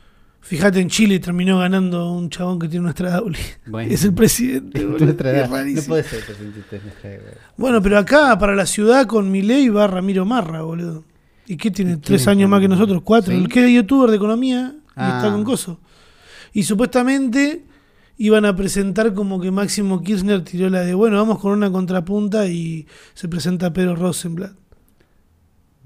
Fíjate, 0.41 0.79
en 0.79 0.89
Chile 0.89 1.19
terminó 1.19 1.59
ganando 1.59 2.11
un 2.11 2.29
chabón 2.29 2.59
que 2.59 2.67
tiene 2.67 2.83
nuestra 2.83 3.09
edad. 3.09 3.23
Bueno. 3.65 3.91
Es 3.91 4.03
el 4.03 4.13
presidente. 4.13 4.83
Nuestra 4.83 5.31
edad. 5.31 5.49
No 5.49 5.81
puede 5.83 6.03
ser 6.03 6.23
presidente 6.25 6.63
de 6.71 6.83
nuestra 6.83 7.11
edad. 7.13 7.33
Bueno, 7.57 7.81
pero 7.81 7.97
acá 7.97 8.37
para 8.39 8.55
la 8.55 8.65
ciudad 8.65 9.05
con 9.07 9.29
Milei 9.31 9.67
va 9.69 9.87
Ramiro 9.87 10.25
Marra, 10.25 10.61
boludo. 10.61 11.03
¿Y 11.47 11.57
qué 11.57 11.71
tiene? 11.71 11.93
¿Y 11.93 11.97
Tres 11.97 12.27
años 12.27 12.49
más 12.49 12.61
que 12.61 12.67
nosotros, 12.67 13.01
cuatro. 13.03 13.33
¿Sí? 13.33 13.39
El 13.39 13.47
que 13.49 13.65
es 13.65 13.71
youtuber 13.73 14.09
de 14.11 14.15
economía 14.15 14.75
y 14.75 14.91
Ah. 14.95 15.17
está 15.17 15.31
con 15.31 15.43
coso. 15.43 15.79
Y 16.53 16.63
supuestamente 16.63 17.65
iban 18.17 18.45
a 18.45 18.55
presentar 18.55 19.13
como 19.13 19.39
que 19.39 19.49
Máximo 19.51 20.01
Kirchner 20.01 20.43
tiró 20.43 20.69
la 20.69 20.81
de, 20.81 20.93
bueno, 20.93 21.17
vamos 21.17 21.39
con 21.39 21.51
una 21.53 21.71
contrapunta 21.71 22.47
y 22.47 22.85
se 23.13 23.27
presenta 23.27 23.71
Pedro 23.73 23.95
Rosenblatt. 23.95 24.53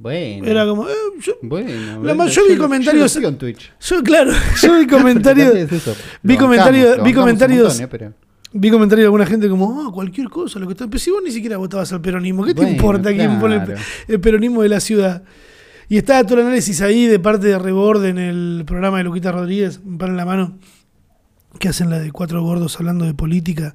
Bueno. 0.04 0.46
Era 0.46 0.66
como, 0.68 0.88
eh, 0.88 0.94
yo, 1.22 1.34
Bueno, 1.42 2.04
La 2.04 2.28
yo 2.28 2.42
vi 2.48 2.58
comentarios- 2.58 3.04
lo 3.04 3.08
sigo 3.10 3.30
en 3.30 3.38
Twitch. 3.38 3.72
yo, 3.80 4.04
claro, 4.04 4.32
yo 4.62 4.78
vi 4.78 4.86
comentarios, 4.86 5.56
Es 5.56 5.72
eso. 5.72 5.96
vi 6.22 6.36
comentarios- 6.38 6.90
bancamos, 6.90 7.08
vi 7.08 7.14
comentarios- 7.14 7.68
montón, 7.70 7.84
eh, 7.84 7.88
pero- 7.88 8.14
vi 8.52 8.70
comentarios 8.70 9.04
de 9.04 9.08
alguna 9.08 9.26
gente 9.26 9.48
como, 9.48 9.66
oh, 9.88 9.92
cualquier 9.94 10.28
cosa, 10.28 10.60
lo 10.60 10.68
que 10.68 10.74
está. 10.74 10.88
Pero 10.88 11.00
si 11.00 11.10
vos 11.10 11.22
ni 11.24 11.32
siquiera 11.32 11.56
votabas 11.58 11.92
al 11.94 12.02
peronismo, 12.02 12.44
¿qué 12.44 12.54
te 12.54 12.70
importa 12.70 13.14
quién 13.14 13.40
pone 13.40 13.62
el, 14.10 14.20
peronismo 14.20 14.62
de 14.62 14.70
la 14.70 14.82
ciudad? 14.82 15.24
Y 15.88 15.98
estaba 15.98 16.24
todo 16.26 16.40
el 16.40 16.48
análisis 16.48 16.82
ahí 16.82 17.06
de 17.08 17.20
parte 17.20 17.48
de 17.48 17.58
Reborde 17.58 18.10
en 18.10 18.18
el 18.18 18.64
programa 18.68 18.98
de 18.98 19.06
Luquita 19.06 19.32
Rodríguez, 19.32 19.82
me 19.86 19.98
paran 19.98 20.18
la 20.18 20.26
mano, 20.26 20.58
que 21.60 21.70
hacen 21.70 21.90
la 21.90 22.00
de 22.00 22.12
cuatro 22.12 22.42
gordos 22.44 22.76
hablando 22.78 23.06
de 23.06 23.14
política 23.14 23.74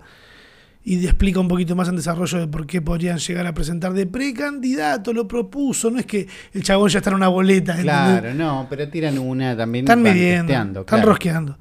y 0.89 1.05
explica 1.05 1.39
un 1.39 1.49
poquito 1.49 1.77
más 1.77 1.87
en 1.91 1.97
desarrollo 1.97 2.39
de 2.39 2.47
por 2.47 2.67
qué 2.67 2.81
podrían 2.81 3.19
llegar 3.19 3.47
a 3.47 3.53
presentar 3.53 3.93
de 3.93 4.07
precandidato, 4.07 5.13
lo 5.13 5.29
propuso, 5.29 5.91
no 5.91 5.99
es 5.99 6.07
que 6.07 6.27
el 6.55 6.63
chabón 6.63 6.89
ya 6.89 7.01
está 7.01 7.11
en 7.11 7.17
una 7.17 7.29
boleta, 7.29 7.73
¿entendés? 7.73 7.93
Claro, 7.93 8.33
no, 8.33 8.67
pero 8.71 8.89
tiran 8.89 9.19
una 9.19 9.55
también. 9.55 9.85
Están 9.85 10.01
midiendo, 10.01 10.51
están 10.55 10.85
claro. 10.85 11.09
rosqueando. 11.11 11.59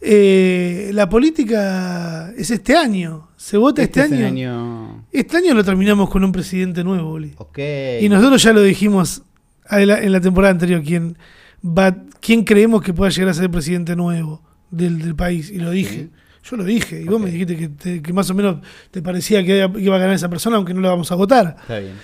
Eh, 0.00 0.92
la 0.94 1.10
política 1.10 2.32
es 2.34 2.50
este 2.50 2.74
año, 2.74 3.28
se 3.36 3.58
vota 3.58 3.82
este, 3.82 4.00
es 4.00 4.12
el 4.12 4.24
año. 4.24 4.26
año. 4.26 5.04
Este 5.12 5.36
año 5.36 5.52
lo 5.52 5.62
terminamos 5.62 6.08
con 6.08 6.24
un 6.24 6.32
presidente 6.32 6.82
nuevo, 6.82 7.10
Boli. 7.10 7.34
Ok. 7.36 7.58
Y 8.00 8.08
nosotros 8.08 8.42
ya 8.42 8.54
lo 8.54 8.62
dijimos 8.62 9.24
en 9.70 10.12
la, 10.12 10.20
temporada 10.22 10.52
anterior, 10.52 10.82
quién, 10.82 11.18
va, 11.62 11.94
quién 12.20 12.44
creemos 12.44 12.80
que 12.80 12.94
pueda 12.94 13.10
llegar 13.10 13.28
a 13.28 13.34
ser 13.34 13.44
el 13.44 13.50
presidente 13.50 13.94
nuevo 13.94 14.40
del, 14.70 15.02
del 15.02 15.14
país. 15.14 15.50
Y 15.50 15.58
lo 15.58 15.70
dije. 15.70 16.08
Yo 16.50 16.56
lo 16.56 16.64
dije. 16.64 17.00
Y 17.02 17.04
vos 17.04 17.20
me 17.20 17.30
dijiste 17.30 17.56
que, 17.56 17.68
te- 17.68 18.02
que 18.02 18.12
más 18.12 18.28
o 18.30 18.34
menos 18.34 18.56
te 18.90 19.00
parecía 19.02 19.44
que 19.44 19.58
iba 19.78 19.96
a 19.96 19.98
ganar 19.98 20.14
esa 20.14 20.28
persona, 20.28 20.56
aunque 20.56 20.74
no 20.74 20.80
la 20.80 20.88
vamos 20.90 21.10
a 21.12 21.14
votar. 21.14 21.56
Está 21.60 21.78
bien. 21.78 21.94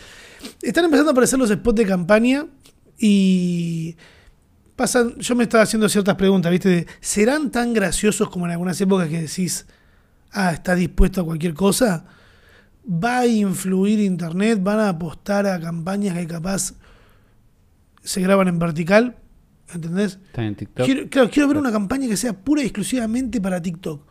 Están 0.62 0.84
empezando 0.84 1.10
a 1.10 1.12
aparecer 1.12 1.38
los 1.38 1.50
spots 1.50 1.76
de 1.76 1.86
campaña 1.86 2.46
y 2.98 3.96
pasan. 4.76 5.16
Yo 5.18 5.34
me 5.34 5.44
estaba 5.44 5.64
haciendo 5.64 5.88
ciertas 5.88 6.14
preguntas, 6.14 6.50
¿viste? 6.52 6.68
De, 6.68 6.86
¿Serán 7.00 7.50
tan 7.50 7.72
graciosos 7.72 8.28
como 8.30 8.46
en 8.46 8.52
algunas 8.52 8.80
épocas 8.80 9.08
que 9.08 9.22
decís, 9.22 9.66
ah, 10.32 10.52
está 10.52 10.74
dispuesto 10.74 11.20
a 11.20 11.24
cualquier 11.24 11.54
cosa? 11.54 12.04
¿Va 12.88 13.18
a 13.20 13.26
influir 13.26 13.98
Internet? 14.00 14.60
¿Van 14.62 14.78
a 14.78 14.90
apostar 14.90 15.46
a 15.46 15.58
campañas 15.60 16.16
que 16.16 16.26
capaz 16.26 16.74
se 18.04 18.20
graban 18.20 18.46
en 18.48 18.58
vertical? 18.58 19.16
¿Entendés? 19.74 20.20
Está 20.26 20.44
en 20.44 20.54
TikTok. 20.54 20.86
Quiero, 20.86 21.08
claro, 21.10 21.30
quiero 21.30 21.48
ver 21.48 21.56
una 21.56 21.72
campaña 21.72 22.06
que 22.06 22.16
sea 22.16 22.32
pura 22.32 22.62
y 22.62 22.66
exclusivamente 22.66 23.40
para 23.40 23.60
TikTok. 23.60 24.06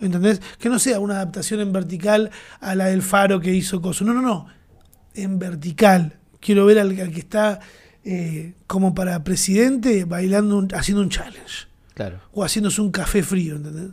¿Entendés? 0.00 0.40
Que 0.58 0.68
no 0.68 0.78
sea 0.78 1.00
una 1.00 1.14
adaptación 1.16 1.60
en 1.60 1.72
vertical 1.72 2.30
a 2.60 2.74
la 2.74 2.86
del 2.86 3.02
faro 3.02 3.40
que 3.40 3.52
hizo 3.54 3.80
Coso. 3.82 4.04
No, 4.04 4.14
no, 4.14 4.22
no. 4.22 4.46
En 5.14 5.38
vertical. 5.38 6.18
Quiero 6.40 6.64
ver 6.66 6.78
al, 6.78 6.90
al 7.00 7.10
que 7.10 7.18
está 7.20 7.58
eh, 8.04 8.54
como 8.66 8.94
para 8.94 9.24
presidente 9.24 10.04
bailando, 10.04 10.56
un- 10.56 10.68
haciendo 10.74 11.02
un 11.02 11.08
challenge. 11.10 11.66
Claro. 11.94 12.20
O 12.32 12.44
haciéndose 12.44 12.80
un 12.80 12.92
café 12.92 13.22
frío, 13.24 13.56
¿entendés? 13.56 13.90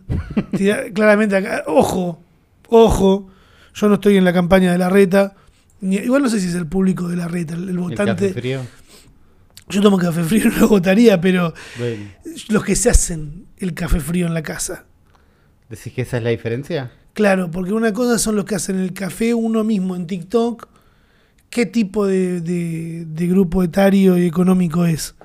Tira- 0.57 0.91
claramente 0.93 1.35
acá, 1.35 1.63
ojo, 1.65 2.21
ojo, 2.69 3.29
yo 3.73 3.87
no 3.89 3.95
estoy 3.95 4.17
en 4.17 4.23
la 4.23 4.31
campaña 4.33 4.71
de 4.71 4.77
la 4.77 4.89
reta. 4.89 5.33
ni- 5.81 5.95
igual 5.97 6.21
no 6.21 6.29
sé 6.29 6.39
si 6.39 6.47
es 6.49 6.53
el 6.55 6.67
público 6.67 7.07
de 7.07 7.15
la 7.17 7.27
reta, 7.27 7.55
el, 7.55 7.63
el 7.63 7.69
El 7.69 7.77
votante. 7.79 8.27
café 8.29 8.39
frío. 8.39 8.61
Yo 9.69 9.81
tomo 9.81 9.97
café 9.97 10.23
frío, 10.23 10.49
no 10.51 10.57
lo 10.59 10.67
votaría, 10.67 11.19
pero 11.19 11.51
Bueno. 11.79 12.05
los 12.49 12.63
que 12.63 12.75
se 12.75 12.91
hacen 12.91 13.47
el 13.57 13.73
café 13.73 13.99
frío 13.99 14.27
en 14.27 14.35
la 14.35 14.43
casa. 14.43 14.85
¿Decís 15.69 15.93
que 15.93 16.01
esa 16.03 16.17
es 16.17 16.23
la 16.23 16.29
diferencia? 16.29 16.91
Claro, 17.13 17.49
porque 17.49 17.73
una 17.73 17.93
cosa 17.93 18.19
son 18.19 18.35
los 18.35 18.45
que 18.45 18.55
hacen 18.55 18.77
el 18.79 18.93
café 18.93 19.33
uno 19.33 19.63
mismo 19.63 19.95
en 19.95 20.05
TikTok. 20.07 20.67
¿Qué 21.49 21.65
tipo 21.65 22.05
de, 22.05 22.41
de- 22.41 23.05
de 23.05 23.27
grupo 23.27 23.63
etario 23.63 24.17
y 24.17 24.25
económico 24.25 24.85
es? 24.85 25.15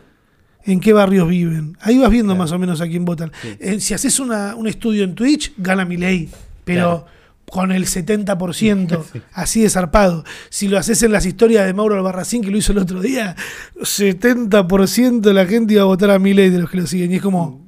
¿En 0.65 0.79
qué 0.79 0.93
barrios 0.93 1.29
viven? 1.29 1.77
Ahí 1.81 1.99
vas 1.99 2.11
viendo 2.11 2.33
Claro. 2.35 2.39
más 2.45 2.53
o 2.53 2.59
menos 2.59 2.81
a 2.81 2.87
quién 2.87 3.05
votan. 3.05 3.33
Sí. 3.43 3.49
Eh, 3.59 3.81
si 3.81 3.95
haces 3.95 4.21
una- 4.21 4.55
un 4.55 4.69
estudio 4.69 5.03
en 5.05 5.15
Twitch, 5.15 5.53
gana 5.57 5.85
mi 5.85 5.97
ley, 5.97 6.31
pero 6.65 7.05
Claro. 7.05 7.07
con 7.51 7.73
el 7.73 7.87
70%, 7.87 9.05
Sí. 9.13 9.21
así 9.33 9.63
de 9.63 9.71
zarpado. 9.71 10.23
Si 10.51 10.69
lo 10.69 10.79
haces 10.79 11.03
en 11.03 11.11
las 11.13 11.27
historias 11.27 11.67
de 11.67 11.75
Mauro 11.75 11.97
Albarracín, 11.97 12.43
que 12.43 12.51
lo 12.51 12.59
hizo 12.59 12.71
el 12.73 12.79
otro 12.79 13.01
día, 13.01 13.35
70% 13.83 15.21
de 15.29 15.35
la 15.35 15.47
gente 15.47 15.75
iba 15.75 15.83
a 15.83 15.87
votar 15.87 16.11
a 16.11 16.19
mi 16.19 16.35
ley 16.35 16.51
de 16.51 16.59
los 16.61 16.71
que 16.71 16.77
lo 16.79 16.87
siguen. 16.87 17.11
Y 17.13 17.17
es 17.17 17.23
como, 17.23 17.67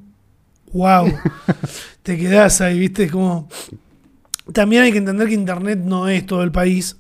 wow, 0.73 1.07
te 2.03 2.16
quedás 2.16 2.61
ahí, 2.61 2.79
¿viste? 2.79 3.09
Como... 3.09 3.49
También 4.53 4.83
hay 4.83 4.93
que 4.93 4.99
entender 4.99 5.29
que 5.29 5.35
Internet 5.35 5.79
no 5.79 6.09
es 6.09 6.27
todo 6.27 6.43
el 6.43 6.51
país. 6.51 6.97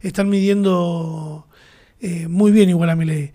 Están 0.00 0.28
midiendo 0.28 1.46
eh, 2.00 2.26
muy 2.28 2.50
bien 2.50 2.68
igual 2.68 2.90
a 2.90 2.96
mi 2.96 3.04
ley. 3.04 3.32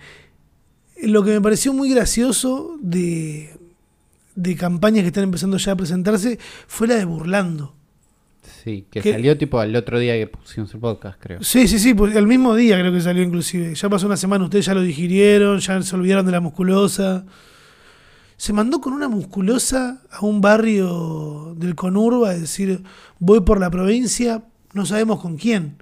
Lo 1.02 1.24
que 1.24 1.32
me 1.32 1.42
pareció 1.42 1.74
muy 1.74 1.90
gracioso 1.90 2.78
de, 2.82 3.56
de 4.36 4.56
campañas 4.56 5.04
que 5.04 5.08
están 5.08 5.24
empezando 5.24 5.58
ya 5.58 5.72
a 5.72 5.76
presentarse 5.76 6.38
fue 6.68 6.88
la 6.88 6.96
de 6.96 7.06
Burlando. 7.06 7.74
Sí, 8.64 8.86
que 8.92 9.02
salió 9.02 9.38
tipo 9.38 9.60
al 9.60 9.76
otro 9.76 9.98
día 9.98 10.14
que 10.16 10.28
pusimos 10.28 10.74
el 10.74 10.80
podcast, 10.82 11.18
creo. 11.22 11.42
Sí, 11.42 11.68
sí, 11.68 11.80
sí, 11.80 11.94
pues 11.94 12.16
el 12.16 12.28
mismo 12.28 12.54
día 12.56 12.78
creo 12.78 12.92
que 12.92 13.00
salió 13.00 13.24
inclusive. 13.24 13.74
Ya 13.74 13.90
pasó 13.90 14.08
una 14.08 14.18
semana, 14.18 14.44
ustedes 14.44 14.66
ya 14.66 14.74
lo 14.74 14.82
digirieron, 14.82 15.60
ya 15.60 15.82
se 15.82 15.96
olvidaron 15.96 16.26
de 16.26 16.32
la 16.34 16.42
musculosa. 16.42 17.26
Se 18.38 18.54
mandó 18.54 18.80
con 18.80 18.94
una 18.94 19.08
musculosa 19.10 20.02
a 20.12 20.24
un 20.26 20.42
barrio 20.42 21.56
del 21.58 21.74
Conurba, 21.76 22.34
es 22.34 22.42
decir, 22.42 22.84
voy 23.20 23.42
por 23.42 23.60
la 23.60 23.70
provincia, 23.72 24.44
no 24.74 24.86
sabemos 24.86 25.20
con 25.20 25.38
quién. 25.38 25.78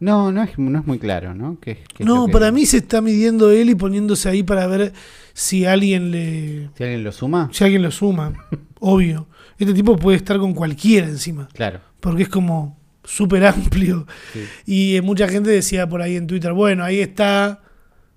No, 0.00 0.30
no 0.32 0.42
es, 0.42 0.56
no 0.58 0.78
es 0.78 0.86
muy 0.86 0.98
claro, 0.98 1.34
¿no? 1.34 1.58
¿Qué- 1.60 1.78
qué 1.94 2.02
es 2.02 2.06
No, 2.06 2.26
que- 2.26 2.32
para 2.32 2.52
mí 2.52 2.66
se 2.66 2.76
está 2.78 3.00
midiendo 3.00 3.50
él 3.50 3.70
y 3.70 3.74
poniéndose 3.74 4.28
ahí 4.28 4.42
para 4.42 4.66
ver 4.66 4.92
si 5.32 5.64
alguien 5.64 6.10
le. 6.10 6.70
Si 6.76 6.82
alguien 6.84 7.04
lo 7.04 7.12
suma, 7.12 7.48
si 7.52 7.64
alguien 7.64 7.82
lo 7.82 7.90
suma. 7.90 8.32
Obvio. 8.80 9.26
Este 9.58 9.72
tipo 9.72 9.96
puede 9.96 10.16
estar 10.16 10.38
con 10.38 10.52
cualquiera 10.54 11.06
encima. 11.08 11.48
claro. 11.52 11.80
Porque 12.00 12.24
es 12.24 12.28
como 12.28 12.78
súper 13.02 13.46
amplio. 13.46 14.06
Sí. 14.32 14.40
Y 14.66 14.96
eh, 14.96 15.02
mucha 15.02 15.26
gente 15.26 15.48
decía 15.50 15.88
por 15.88 16.02
ahí 16.02 16.16
en 16.16 16.26
Twitter, 16.26 16.52
bueno, 16.52 16.84
ahí 16.84 17.00
está 17.00 17.62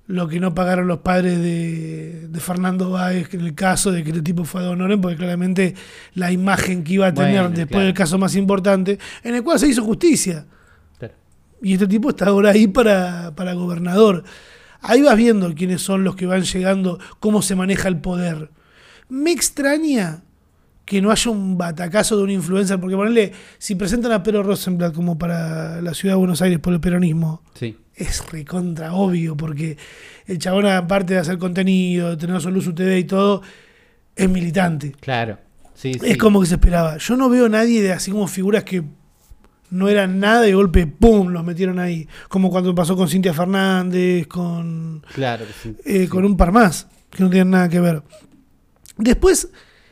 lo 0.07 0.27
que 0.29 0.39
no 0.39 0.55
pagaron 0.55 0.87
los 0.87 0.99
padres 0.99 1.37
de, 1.39 2.27
de 2.29 2.39
Fernando 2.39 2.89
Báez, 2.91 3.33
en 3.33 3.41
el 3.41 3.53
caso 3.55 3.91
de 3.91 4.03
que 4.05 4.11
el 4.11 4.23
tipo 4.23 4.45
fue 4.45 4.61
a 4.61 4.63
Donoren, 4.63 5.01
porque 5.01 5.17
claramente 5.17 5.75
la 6.13 6.31
imagen 6.31 6.83
que 6.85 6.93
iba 6.93 7.07
a 7.07 7.13
tener 7.13 7.33
Bueno, 7.41 7.49
después 7.49 7.67
claro. 7.69 7.85
del 7.85 7.93
caso 7.93 8.17
más 8.17 8.35
importante, 8.35 8.97
en 9.23 9.35
el 9.35 9.43
cual 9.43 9.59
se 9.59 9.67
hizo 9.67 9.83
justicia. 9.83 10.45
claro. 10.97 11.13
Y 11.61 11.73
este 11.73 11.87
tipo 11.87 12.09
está 12.11 12.27
ahora 12.27 12.51
ahí 12.51 12.67
para, 12.67 13.33
para 13.35 13.53
gobernador. 13.53 14.23
Ahí 14.79 15.01
vas 15.01 15.17
viendo 15.17 15.53
quiénes 15.55 15.81
son 15.81 16.03
los 16.05 16.15
que 16.15 16.25
van 16.25 16.43
llegando, 16.43 16.99
cómo 17.19 17.41
se 17.41 17.55
maneja 17.55 17.89
el 17.89 17.99
poder. 17.99 18.49
Me 19.09 19.31
extraña 19.31 20.23
que 20.85 21.01
no 21.01 21.11
haya 21.11 21.29
un 21.31 21.57
batacazo 21.57 22.15
de 22.15 22.23
un 22.23 22.29
influencer, 22.29 22.79
porque 22.79 22.95
ponerle, 22.95 23.33
si 23.57 23.75
presentan 23.75 24.13
a 24.13 24.23
Pedro 24.23 24.43
Rosenblatt 24.43 24.93
como 24.93 25.17
para 25.17 25.81
la 25.81 25.93
ciudad 25.93 26.13
de 26.15 26.19
Buenos 26.19 26.41
Aires 26.41 26.59
por 26.59 26.71
el 26.71 26.79
peronismo, 26.79 27.41
Sí. 27.55 27.75
Es 27.97 28.23
recontra 28.31 28.93
obvio, 28.93 29.35
porque 29.35 29.77
el 30.27 30.37
chabón, 30.39 30.67
aparte 30.67 31.15
de 31.15 31.19
hacer 31.19 31.37
contenido, 31.37 32.11
de 32.11 32.17
tener 32.17 32.39
su 32.41 32.51
luz 32.51 32.73
TV 32.73 32.99
y 32.99 33.03
todo, 33.03 33.41
es 34.15 34.29
militante. 34.29 34.91
Claro. 34.99 35.37
Sí, 35.73 35.93
sí. 35.93 35.99
Es 36.03 36.17
como 36.17 36.39
que 36.41 36.47
se 36.47 36.55
esperaba. 36.55 36.97
Yo 36.97 37.15
no 37.17 37.29
veo 37.29 37.45
a 37.45 37.49
nadie 37.49 37.81
de 37.81 37.91
así 37.91 38.11
como 38.11 38.27
figuras 38.27 38.63
que 38.63 38.83
no 39.69 39.89
eran 39.89 40.19
nada 40.19 40.43
y 40.45 40.49
de 40.51 40.55
golpe, 40.55 40.87
¡pum!, 40.87 41.27
los 41.29 41.43
metieron 41.43 41.77
ahí. 41.79 42.07
Como 42.29 42.49
cuando 42.49 42.73
pasó 42.73 42.95
con 42.95 43.09
Cintia 43.09 43.33
Fernández, 43.33 44.25
con, 44.27 45.03
Claro 45.13 45.45
sí. 45.61 45.75
eh, 45.85 46.01
Sí. 46.03 46.07
con 46.07 46.23
un 46.25 46.37
par 46.37 46.51
más, 46.51 46.87
que 47.11 47.21
no 47.23 47.29
tienen 47.29 47.51
nada 47.51 47.67
que 47.69 47.79
ver. 47.79 48.01
Después 48.97 49.49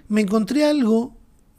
me 0.08 0.22
encontré 0.22 0.66
algo 0.66 1.16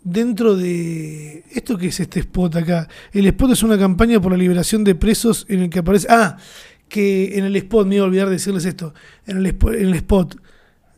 dentro 0.07 0.55
de 0.57 1.45
esto 1.53 1.77
que 1.77 1.89
es 1.89 2.01
este 2.01 2.21
spot 2.21 2.57
acá. 2.57 2.89
El 3.13 3.27
spot 3.27 3.51
es 3.53 3.63
una 3.63 3.77
campaña 3.77 4.21
por 4.21 4.31
la 4.33 4.39
liberación 4.39 4.85
de 4.85 4.95
presos 4.95 5.45
en 5.49 5.61
el 5.63 5.71
que 5.71 5.81
aparece... 5.81 6.07
Ah, 6.11 6.39
que 6.89 7.37
en 7.37 7.45
el 7.45 7.57
spot, 7.57 7.85
me 7.89 7.97
iba 7.97 8.05
a 8.05 8.07
olvidar 8.09 8.31
decirles 8.31 8.65
esto, 8.65 8.95
en 9.27 9.39
el 9.39 9.47
spot, 9.47 9.75
en 9.75 9.87
el 9.89 9.95
spot 9.95 10.37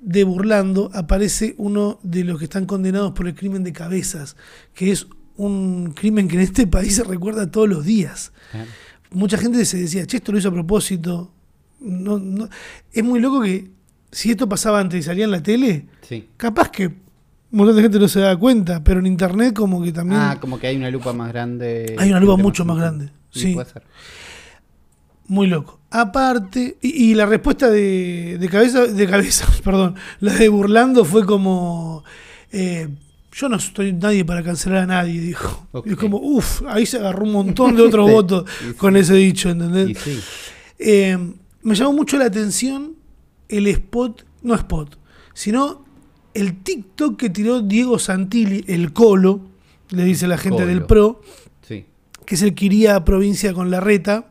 de 0.02 0.22
Burlando 0.22 0.90
aparece 0.92 1.54
uno 1.56 1.98
de 2.02 2.24
los 2.24 2.38
que 2.38 2.44
están 2.44 2.66
condenados 2.66 3.12
por 3.12 3.26
el 3.26 3.34
crimen 3.34 3.64
de 3.64 3.72
cabezas, 3.72 4.36
que 4.74 4.90
es 4.92 5.06
un 5.36 5.92
crimen 5.96 6.28
que 6.28 6.34
en 6.36 6.42
este 6.42 6.66
país 6.66 6.94
se 6.96 7.04
recuerda 7.04 7.50
todos 7.50 7.70
los 7.70 7.86
días. 7.86 8.32
Mucha 9.10 9.38
gente 9.38 9.64
se 9.64 9.78
decía, 9.78 10.06
che, 10.06 10.18
esto 10.18 10.30
lo 10.30 10.38
hizo 10.38 10.50
a 10.50 10.52
propósito. 10.52 11.32
No, 11.80 12.18
no. 12.18 12.50
Es 12.92 13.02
muy 13.02 13.18
loco 13.18 13.40
que 13.40 13.70
si 14.12 14.30
esto 14.30 14.46
pasaba 14.46 14.80
antes 14.80 15.00
y 15.00 15.02
salía 15.02 15.24
en 15.24 15.30
la 15.30 15.42
tele, 15.42 15.86
Sí. 16.02 16.28
capaz 16.36 16.70
que 16.70 16.94
un 17.50 17.58
montón 17.58 17.76
de 17.76 17.82
gente 17.82 17.98
no 17.98 18.08
se 18.08 18.20
da 18.20 18.36
cuenta, 18.36 18.82
pero 18.84 19.00
en 19.00 19.06
internet 19.06 19.54
como 19.54 19.82
que 19.82 19.92
también 19.92 20.20
Ah, 20.20 20.38
como 20.40 20.58
que 20.58 20.66
hay 20.66 20.76
una 20.76 20.90
lupa 20.90 21.12
más 21.12 21.28
grande. 21.32 21.94
hay 21.98 22.10
una 22.10 22.20
lupa 22.20 22.36
mucho 22.36 22.64
más 22.64 22.76
grande. 22.76 23.10
Sí, 23.30 23.52
puede 23.54 23.70
ser. 23.70 23.82
muy 25.26 25.46
loco. 25.46 25.78
Aparte, 25.90 26.76
y, 26.82 27.10
y 27.10 27.14
la 27.14 27.26
respuesta 27.26 27.70
de, 27.70 28.36
de 28.38 28.48
cabeza, 28.48 28.86
de 28.86 29.06
cabeza, 29.06 29.46
perdón, 29.64 29.94
la 30.20 30.34
de 30.34 30.48
Burlando 30.48 31.04
fue 31.04 31.24
como, 31.24 32.04
eh, 32.52 32.88
yo 33.32 33.48
no 33.48 33.56
estoy 33.56 33.92
nadie 33.92 34.24
para 34.24 34.42
cancelar 34.42 34.78
a 34.82 34.86
nadie, 34.86 35.20
dijo. 35.20 35.66
Ok. 35.72 35.86
Y 35.86 35.90
es 35.90 35.96
como, 35.96 36.18
uff, 36.18 36.62
ahí 36.68 36.84
se 36.86 36.98
agarró 36.98 37.24
un 37.24 37.32
montón 37.32 37.76
de 37.76 37.82
otros 37.86 38.06
Sí, 38.06 38.12
votos 38.12 38.44
con 38.76 38.96
ese 38.96 39.14
dicho, 39.14 39.48
¿entendés? 39.50 39.90
Y 39.90 39.94
sí. 39.94 40.20
Eh, 40.78 41.18
me 41.62 41.74
llamó 41.74 41.92
mucho 41.92 42.16
la 42.18 42.26
atención 42.26 42.94
el 43.48 43.66
spot, 43.68 44.24
no 44.42 44.54
spot, 44.54 44.98
sino 45.34 45.84
el 46.40 46.62
TikTok 46.62 47.16
que 47.18 47.30
tiró 47.30 47.60
Diego 47.60 47.98
Santilli, 47.98 48.64
el 48.68 48.92
Colo, 48.92 49.40
le 49.90 50.04
dice 50.04 50.26
la 50.26 50.38
gente 50.38 50.58
Colo. 50.58 50.66
del 50.68 50.84
PRO, 50.84 51.22
Sí. 51.66 51.84
que 52.26 52.34
es 52.34 52.42
el 52.42 52.54
que 52.54 52.66
iría 52.66 52.96
a 52.96 53.04
provincia 53.04 53.52
con 53.52 53.70
la 53.70 53.80
reta. 53.80 54.30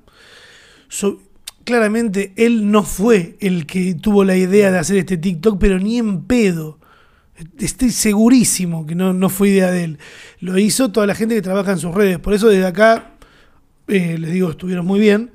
So- 0.89 1.19
claramente 1.63 2.31
él 2.37 2.71
no 2.71 2.83
fue 2.83 3.35
el 3.41 3.65
que 3.65 3.93
tuvo 3.95 4.23
la 4.23 4.37
idea 4.37 4.71
de 4.71 4.79
hacer 4.79 4.97
este 4.97 5.17
TikTok, 5.17 5.59
pero 5.59 5.79
ni 5.79 5.97
en 5.97 6.23
pedo. 6.23 6.79
Estoy 7.59 7.91
segurísimo 7.91 8.85
que 8.87 8.95
no, 8.95 9.13
no 9.13 9.29
fue 9.29 9.49
idea 9.49 9.69
de 9.71 9.83
él. 9.83 9.97
Lo 10.39 10.57
hizo 10.57 10.91
toda 10.91 11.05
la 11.05 11.13
gente 11.13 11.35
que 11.35 11.41
trabaja 11.41 11.71
en 11.73 11.77
sus 11.77 11.93
redes. 11.93 12.17
Por 12.19 12.33
eso 12.33 12.47
desde 12.47 12.65
acá, 12.65 13.11
eh, 13.87 14.17
les 14.17 14.31
digo, 14.31 14.49
estuvieron 14.49 14.85
muy 14.85 14.99
bien. 14.99 15.31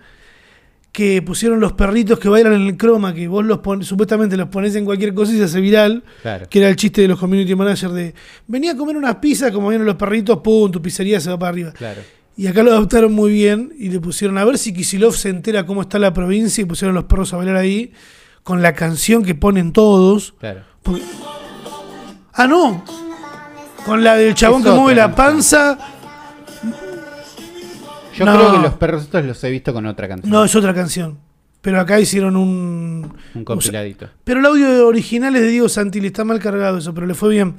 Que 0.93 1.23
pusieron 1.23 1.59
los 1.59 1.73
perritos 1.73 2.19
que 2.19 2.29
bailan 2.29 2.53
en 2.53 2.67
el 2.67 2.77
croma, 2.77 3.15
que 3.15 3.27
vos 3.27 3.43
los 3.45 3.59
pon- 3.61 3.83
supuestamente 3.83 4.37
los 4.37 4.49
pones 4.49 4.75
en 4.77 4.85
cualquier 4.85 5.15
cosa 5.15 5.33
y 5.33 5.39
se 5.39 5.45
hace 5.45 5.59
viral. 5.61 6.05
Claro. 6.21 6.47
Que 6.51 6.59
era 6.59 6.69
el 6.69 6.77
chiste 6.77 7.01
de 7.01 7.09
los 7.09 7.19
community 7.19 7.55
managers 7.55 7.95
de 7.95 8.15
venía 8.47 8.73
a 8.73 8.77
comer 8.77 8.97
unas 8.99 9.17
pizzas, 9.17 9.51
como 9.53 9.71
vienen 9.71 9.87
los 9.87 9.97
perritos, 9.97 10.41
pum, 10.45 10.71
tu 10.71 10.83
pizzería 10.83 11.19
se 11.19 11.31
va 11.31 11.39
para 11.39 11.49
arriba. 11.51 11.73
Claro. 11.73 12.03
Y 12.37 12.47
acá 12.47 12.63
lo 12.63 12.73
adaptaron 12.73 13.13
muy 13.13 13.33
bien 13.33 13.73
y 13.79 13.89
le 13.89 14.01
pusieron 14.01 14.37
a 14.39 14.45
ver 14.45 14.59
si 14.59 14.73
Kisilov 14.75 15.15
se 15.15 15.31
entera 15.31 15.65
cómo 15.65 15.81
está 15.83 15.99
la 15.99 16.13
provincia 16.13 16.61
y 16.61 16.65
pusieron 16.67 16.95
los 16.95 17.05
perros 17.05 17.33
a 17.33 17.39
bailar 17.39 17.57
ahí 17.57 17.93
con 18.43 18.61
la 18.61 18.75
canción 18.75 19.23
que 19.25 19.35
ponen 19.35 19.73
todos. 19.73 20.35
Claro. 20.41 20.61
Porque- 20.83 21.03
Ah, 22.35 22.47
no. 22.47 22.85
Con 23.85 24.03
la 24.05 24.17
del 24.17 24.35
chabón 24.35 24.61
Es 24.61 24.65
que 24.65 24.71
otra 24.71 24.81
mueve 24.83 24.97
la 25.01 25.15
panza. 25.15 25.79
Yo 28.25 28.33
No. 28.33 28.39
creo 28.39 28.53
que 28.53 28.59
los 28.63 28.75
perros 28.75 29.03
estos 29.03 29.25
los 29.25 29.43
he 29.45 29.51
visto 29.51 29.73
con 29.73 29.87
otra 29.87 30.09
canción. 30.09 30.31
No, 30.31 30.45
es 30.45 30.55
otra 30.55 30.75
canción. 30.75 31.19
Pero 31.61 31.81
acá 31.81 32.01
hicieron 32.01 32.37
un. 32.37 33.13
Un 33.35 33.45
compiladito. 33.45 34.09
Pero 34.25 34.41
el 34.41 34.47
audio 34.47 34.87
original 34.89 35.37
es 35.37 35.43
de 35.43 35.49
Diego 35.49 35.69
Santilli, 35.69 36.09
está 36.09 36.25
mal 36.25 36.41
cargado 36.41 36.79
eso, 36.79 36.93
pero 36.93 37.07
le 37.07 37.15
fue 37.15 37.31
bien. 37.31 37.55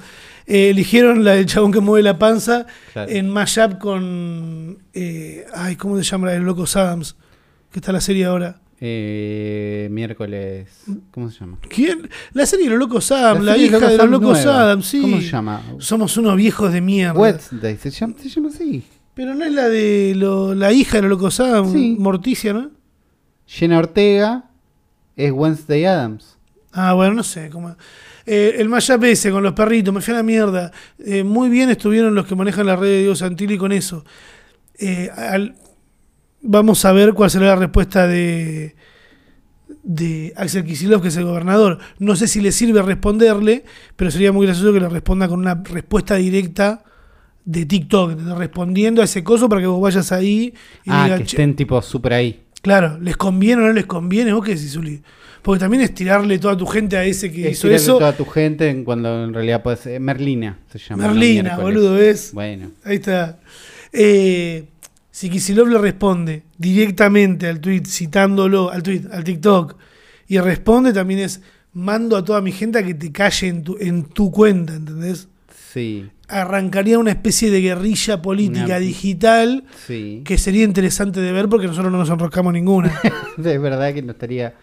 Eh, 0.45 0.72
eligieron 0.72 1.24
la 1.24 1.32
del 1.36 1.45
chabón 1.45 1.72
que 1.72 1.80
mueve 1.80 2.03
la 2.03 2.20
panza 2.20 2.66
Claro. 2.91 3.09
en 3.09 3.30
mashup 3.30 3.78
con. 3.80 4.78
eh, 4.93 5.45
ay, 5.55 5.78
¿cómo 5.78 5.95
se 5.97 6.03
llama 6.03 6.28
la 6.28 6.34
del 6.34 6.43
Locos 6.43 6.76
Adams? 6.76 7.16
Que 7.72 7.80
está 7.80 7.93
la 7.93 8.01
serie 8.01 8.26
ahora. 8.26 8.59
Eh, 8.82 9.88
miércoles. 9.89 10.68
¿Cómo 11.11 11.32
se 11.32 11.39
llama? 11.39 11.57
¿Quién? 11.70 12.09
La 12.34 12.45
serie 12.45 12.66
de 12.66 12.72
los 12.72 12.80
Locos 12.80 13.09
Adams, 13.14 13.41
la, 13.45 13.53
serie 13.53 13.68
hija 13.68 13.80
de 13.80 13.97
los 13.97 14.09
Locos. 14.09 14.45
Adams, 14.45 14.86
sí. 14.86 14.99
¿Cómo 15.01 15.16
se 15.22 15.30
llama? 15.30 15.61
Somos 15.80 16.18
unos 16.18 16.36
viejos 16.36 16.74
de 16.74 16.82
mierda. 16.82 17.18
Wednesday. 17.18 17.78
¿Se 17.78 17.89
llama, 17.89 18.16
se 18.22 18.28
llama 18.28 18.49
así? 18.49 18.84
Pero 19.16 19.36
no 19.36 19.45
es 19.45 19.51
la 19.53 19.70
de 19.70 20.14
lo- 20.16 20.55
la 20.55 20.72
hija 20.72 20.97
de 20.97 21.03
los 21.03 21.11
Locos 21.11 21.39
Adams, 21.39 21.72
Sí. 21.72 21.95
Morticia, 21.99 22.53
¿no? 22.53 22.72
Jenna 23.45 23.78
Ortega 23.80 24.49
es 25.16 25.32
Wednesday 25.32 25.86
Adams. 25.86 26.38
Ah, 26.72 26.93
bueno, 26.93 27.14
no 27.14 27.24
sé. 27.24 27.49
Cómo... 27.51 27.76
Eh, 28.26 28.55
el 28.57 28.70
mashup 28.70 29.03
ese 29.03 29.30
con 29.32 29.43
los 29.43 29.53
perritos, 29.53 29.93
me 29.93 30.01
fui 30.01 30.14
a 30.14 30.18
la 30.18 30.24
mierda. 30.24 30.72
Eh, 30.97 31.24
muy 31.24 31.49
bien 31.49 31.70
estuvieron 31.70 32.16
los 32.16 32.26
que 32.26 32.36
manejan 32.36 32.66
la 32.66 32.76
red 32.76 32.88
de 32.88 32.97
Diego 32.99 33.16
Santilli 33.16 33.57
con 33.57 33.72
eso. 33.72 34.03
Eh, 34.80 35.09
al- 35.16 35.55
Vamos 36.45 36.84
a 36.84 36.91
ver 36.91 37.14
cuál 37.14 37.30
será 37.30 37.45
la 37.47 37.55
respuesta 37.55 38.05
de, 38.05 38.76
de 39.84 40.34
Axel 40.36 40.66
Kicillof, 40.66 41.01
que 41.01 41.07
es 41.07 41.16
el 41.16 41.24
gobernador. 41.24 41.80
No 41.99 42.16
sé 42.18 42.28
si 42.28 42.41
le 42.41 42.51
sirve 42.51 42.82
responderle, 42.82 43.64
pero 43.95 44.11
sería 44.11 44.34
muy 44.34 44.45
gracioso 44.45 44.74
que 44.74 44.82
le 44.82 44.89
responda 44.89 45.30
con 45.30 45.39
una 45.39 45.55
respuesta 45.64 46.16
directa 46.16 46.84
de 47.45 47.65
TikTok, 47.65 48.19
respondiendo 48.37 49.01
a 49.01 49.05
ese 49.05 49.23
coso 49.23 49.49
para 49.49 49.61
que 49.61 49.67
vos 49.67 49.81
vayas 49.81 50.11
ahí 50.11 50.53
y 50.85 50.89
ah, 50.89 51.03
digas, 51.05 51.19
que 51.19 51.25
"Che, 51.25 51.35
estén 51.37 51.55
tipo 51.55 51.81
súper 51.81 52.13
ahí. 52.13 52.39
Claro, 52.61 52.97
¿les 53.01 53.17
conviene 53.17 53.61
o 53.63 53.65
no 53.67 53.73
les 53.73 53.85
conviene? 53.85 54.31
¿Vos 54.33 54.45
qué 54.45 54.55
decís, 54.55 54.71
Zuli? 54.73 55.01
Porque 55.41 55.59
también 55.59 55.83
es 55.83 55.93
tirarle 55.93 56.39
toda 56.39 56.55
tu 56.55 56.65
gente 56.65 56.95
a 56.95 57.03
ese 57.03 57.29
que 57.29 57.47
Es 57.49 57.53
hizo 57.57 57.63
tirarle 57.67 57.75
eso. 57.83 57.97
toda 57.97 58.15
tu 58.15 58.25
gente 58.25 58.69
en- 58.69 58.85
cuando 58.85 59.25
en 59.25 59.33
realidad 59.33 59.61
puede 59.61 59.75
ser. 59.75 59.99
Merlina 59.99 60.59
se 60.71 60.79
llama. 60.79 61.07
Merlina, 61.07 61.57
boludo, 61.57 61.95
¿ves? 61.95 62.31
Bueno. 62.33 62.71
Ahí 62.85 62.95
está. 62.95 63.39
Eh, 63.91 64.63
si 65.11 65.29
Kicillof 65.29 65.67
le 65.67 65.77
responde 65.77 66.43
directamente 66.57 67.47
al 67.47 67.59
tweet, 67.59 67.83
citándolo, 67.85 68.71
al 68.71 68.81
tweet, 68.81 69.01
al 69.11 69.23
TikTok, 69.25 69.75
y 70.29 70.39
responde 70.39 70.93
también 70.93 71.19
es, 71.19 71.41
mando 71.73 72.15
a 72.15 72.23
toda 72.23 72.39
mi 72.41 72.51
gente 72.53 72.79
a 72.79 72.83
que 72.83 72.93
te 72.93 73.11
calle 73.11 73.47
en 73.47 73.63
tu, 73.63 73.77
en 73.79 74.03
tu 74.05 74.31
cuenta, 74.31 74.73
¿entendés? 74.73 75.27
Sí, 75.73 76.05
Arrancaría 76.30 76.97
una 76.99 77.11
especie 77.11 77.51
de 77.51 77.61
guerrilla 77.61 78.21
política 78.21 78.65
Una- 78.65 78.80
digital 78.80 79.65
sí. 79.88 80.21
que 80.26 80.38
sería 80.38 80.63
interesante 80.63 81.19
de 81.19 81.32
ver 81.32 81.49
porque 81.49 81.67
nosotros 81.67 81.91
no 81.91 81.97
nos 81.97 82.09
enroscamos 82.09 82.53
ninguna. 82.53 82.91
Es 83.38 83.61
verdad 83.61 83.93
que 83.93 84.01
no 84.01 84.11
estaría 84.13 84.53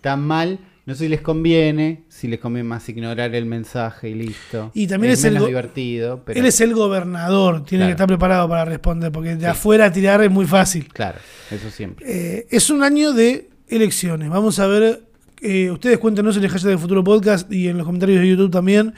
tan 0.00 0.20
mal. 0.26 0.58
No 0.84 0.94
sé 0.96 1.04
si 1.04 1.08
les 1.10 1.20
conviene, 1.20 2.02
si 2.08 2.26
les 2.26 2.40
conviene 2.40 2.68
más 2.68 2.88
ignorar 2.88 3.32
el 3.36 3.46
mensaje 3.46 4.08
y 4.08 4.14
listo. 4.14 4.72
Y 4.74 4.88
también 4.88 5.12
es 5.12 5.22
el 5.22 5.34
menos 5.34 5.46
divertido, 5.46 6.22
pero 6.24 6.40
Él 6.40 6.46
es 6.46 6.60
el 6.60 6.74
gobernador, 6.74 7.64
tiene 7.64 7.82
Claro. 7.84 7.88
que 7.90 7.92
estar 7.92 8.06
preparado 8.08 8.48
para 8.48 8.64
responder, 8.64 9.12
porque 9.12 9.36
de 9.36 9.40
Sí. 9.42 9.46
afuera 9.46 9.92
tirar 9.92 10.22
es 10.24 10.30
muy 10.32 10.44
fácil. 10.44 10.88
claro, 10.92 11.18
eso 11.52 11.70
siempre. 11.70 12.04
Eh, 12.08 12.46
es 12.50 12.68
un 12.68 12.82
año 12.82 13.12
de 13.12 13.48
elecciones. 13.68 14.28
Vamos 14.28 14.58
a 14.58 14.66
ver, 14.66 15.04
eh, 15.40 15.70
ustedes 15.70 15.98
cuéntenos 15.98 16.36
en 16.36 16.42
el 16.42 16.50
hashtag 16.50 16.72
de 16.72 16.78
Futuro 16.78 17.04
Podcast 17.04 17.52
y 17.52 17.68
en 17.68 17.76
los 17.78 17.86
comentarios 17.86 18.20
de 18.20 18.28
YouTube 18.30 18.50
también, 18.50 18.92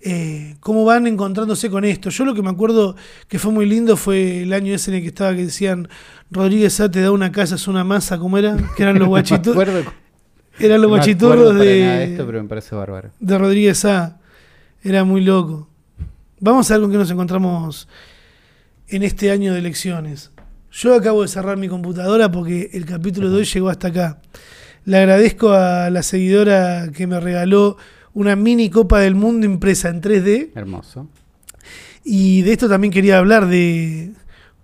eh, 0.00 0.56
cómo 0.60 0.84
van 0.84 1.06
encontrándose 1.06 1.70
con 1.70 1.84
esto. 1.84 2.10
Yo 2.10 2.24
lo 2.24 2.34
que 2.34 2.42
me 2.42 2.50
acuerdo 2.50 2.94
que 3.28 3.38
fue 3.38 3.52
muy 3.52 3.66
lindo 3.66 3.96
fue 3.96 4.42
el 4.42 4.52
año 4.52 4.74
ese 4.74 4.90
en 4.90 4.96
el 4.98 5.02
que 5.02 5.08
estaba 5.08 5.34
que 5.34 5.44
decían, 5.44 5.88
Rodríguez 6.30 6.74
Sá 6.74 6.90
te 6.90 7.00
da 7.00 7.10
una 7.10 7.32
casa, 7.32 7.56
es 7.56 7.66
una 7.68 7.84
masa, 7.84 8.18
¿cómo 8.18 8.38
era? 8.38 8.56
Que 8.76 8.82
eran 8.84 8.94
los 8.98 9.04
No 9.04 9.08
guachitos. 9.08 9.54
acuerdo- 9.56 9.92
eran 10.60 10.80
los 10.80 10.90
no 10.90 10.96
guachiturros 10.96 11.54
de, 11.56 11.80
nada 11.82 11.98
de 11.98 12.04
esto, 12.04 12.26
pero 12.26 12.42
me 12.42 12.48
parece 12.48 12.74
bárbaro. 12.74 13.10
de 13.20 13.38
Rodríguez 13.38 13.78
Sá. 13.78 14.18
Era 14.82 15.04
muy 15.04 15.20
loco. 15.22 15.68
Vamos 16.40 16.70
a 16.70 16.74
ver 16.74 16.82
con 16.82 16.92
qué 16.92 16.98
nos 16.98 17.10
encontramos 17.10 17.88
en 18.88 19.02
este 19.02 19.30
año 19.30 19.52
de 19.52 19.58
elecciones. 19.58 20.30
Yo 20.70 20.94
acabo 20.94 21.22
de 21.22 21.28
cerrar 21.28 21.56
mi 21.56 21.68
computadora 21.68 22.30
porque 22.30 22.70
el 22.72 22.84
capítulo 22.86 23.30
de 23.30 23.38
hoy 23.38 23.44
llegó 23.44 23.68
hasta 23.68 23.88
acá. 23.88 24.20
Le 24.84 24.98
agradezco 24.98 25.50
a 25.50 25.90
la 25.90 26.02
seguidora 26.02 26.90
que 26.94 27.06
me 27.06 27.18
regaló 27.20 27.76
una 28.18 28.34
mini 28.36 28.68
Copa 28.68 28.98
del 29.00 29.14
Mundo 29.14 29.46
impresa 29.46 29.88
en 29.88 30.02
3D. 30.02 30.50
Hermoso. 30.54 31.08
Y 32.04 32.42
de 32.42 32.52
esto 32.52 32.68
también 32.68 32.92
quería 32.92 33.18
hablar 33.18 33.46
de 33.46 34.10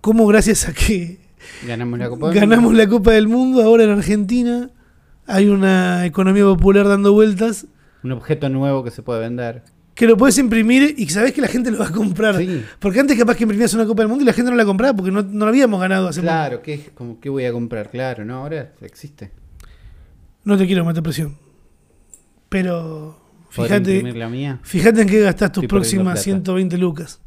cómo 0.01 0.27
gracias 0.27 0.67
a 0.67 0.73
que 0.73 1.19
Ganamos 1.65 1.99
la 1.99 2.09
Copa 2.09 2.29
del 2.29 2.39
ganamos 2.39 2.65
Mundo. 2.65 2.77
la 2.83 2.89
Copa 2.89 3.11
del 3.11 3.27
Mundo, 3.27 3.61
ahora 3.63 3.83
en 3.85 3.91
Argentina 3.91 4.69
hay 5.27 5.47
una 5.47 6.05
economía 6.05 6.43
popular 6.43 6.87
dando 6.87 7.13
vueltas 7.13 7.65
Un 8.03 8.11
objeto 8.11 8.49
nuevo 8.49 8.83
que 8.83 8.91
se 8.91 9.01
puede 9.03 9.19
vender. 9.21 9.63
que 9.93 10.05
lo 10.05 10.17
puedes 10.17 10.37
imprimir 10.37 10.95
y 10.97 11.07
sabes 11.07 11.31
que 11.33 11.39
la 11.41 11.47
gente 11.47 11.71
lo 11.71 11.79
va 11.79 11.87
a 11.87 11.91
comprar. 11.91 12.37
Sí. 12.37 12.63
Porque 12.79 12.99
antes 12.99 13.17
capaz 13.17 13.35
que 13.37 13.43
imprimías 13.43 13.73
una 13.73 13.85
Copa 13.85 14.01
del 14.01 14.09
Mundo 14.09 14.23
y 14.23 14.25
la 14.25 14.33
gente 14.33 14.51
no 14.51 14.57
la 14.57 14.65
compraba 14.65 14.93
porque 14.95 15.11
no, 15.11 15.21
no 15.21 15.45
la 15.45 15.49
habíamos 15.49 15.79
ganado 15.79 16.09
hace 16.09 16.19
Claro, 16.21 16.61
¿qué, 16.61 16.89
como, 16.93 17.19
¿qué 17.21 17.29
voy 17.29 17.45
a 17.45 17.51
comprar? 17.53 17.89
Claro, 17.89 18.25
no, 18.25 18.35
ahora 18.35 18.73
existe. 18.81 19.31
No 20.43 20.57
te 20.57 20.65
quiero 20.67 20.83
meter 20.83 21.01
presión. 21.03 21.37
Pero 22.49 23.15
¿Podré 23.15 23.24
fíjate, 23.55 24.13
la 24.13 24.29
mía? 24.29 24.59
fíjate 24.63 25.01
en 25.01 25.07
qué 25.07 25.21
gastás 25.21 25.51
tus 25.51 25.65
próximas 25.65 26.13
plata. 26.13 26.21
120 26.21 26.77
lucas. 26.77 27.21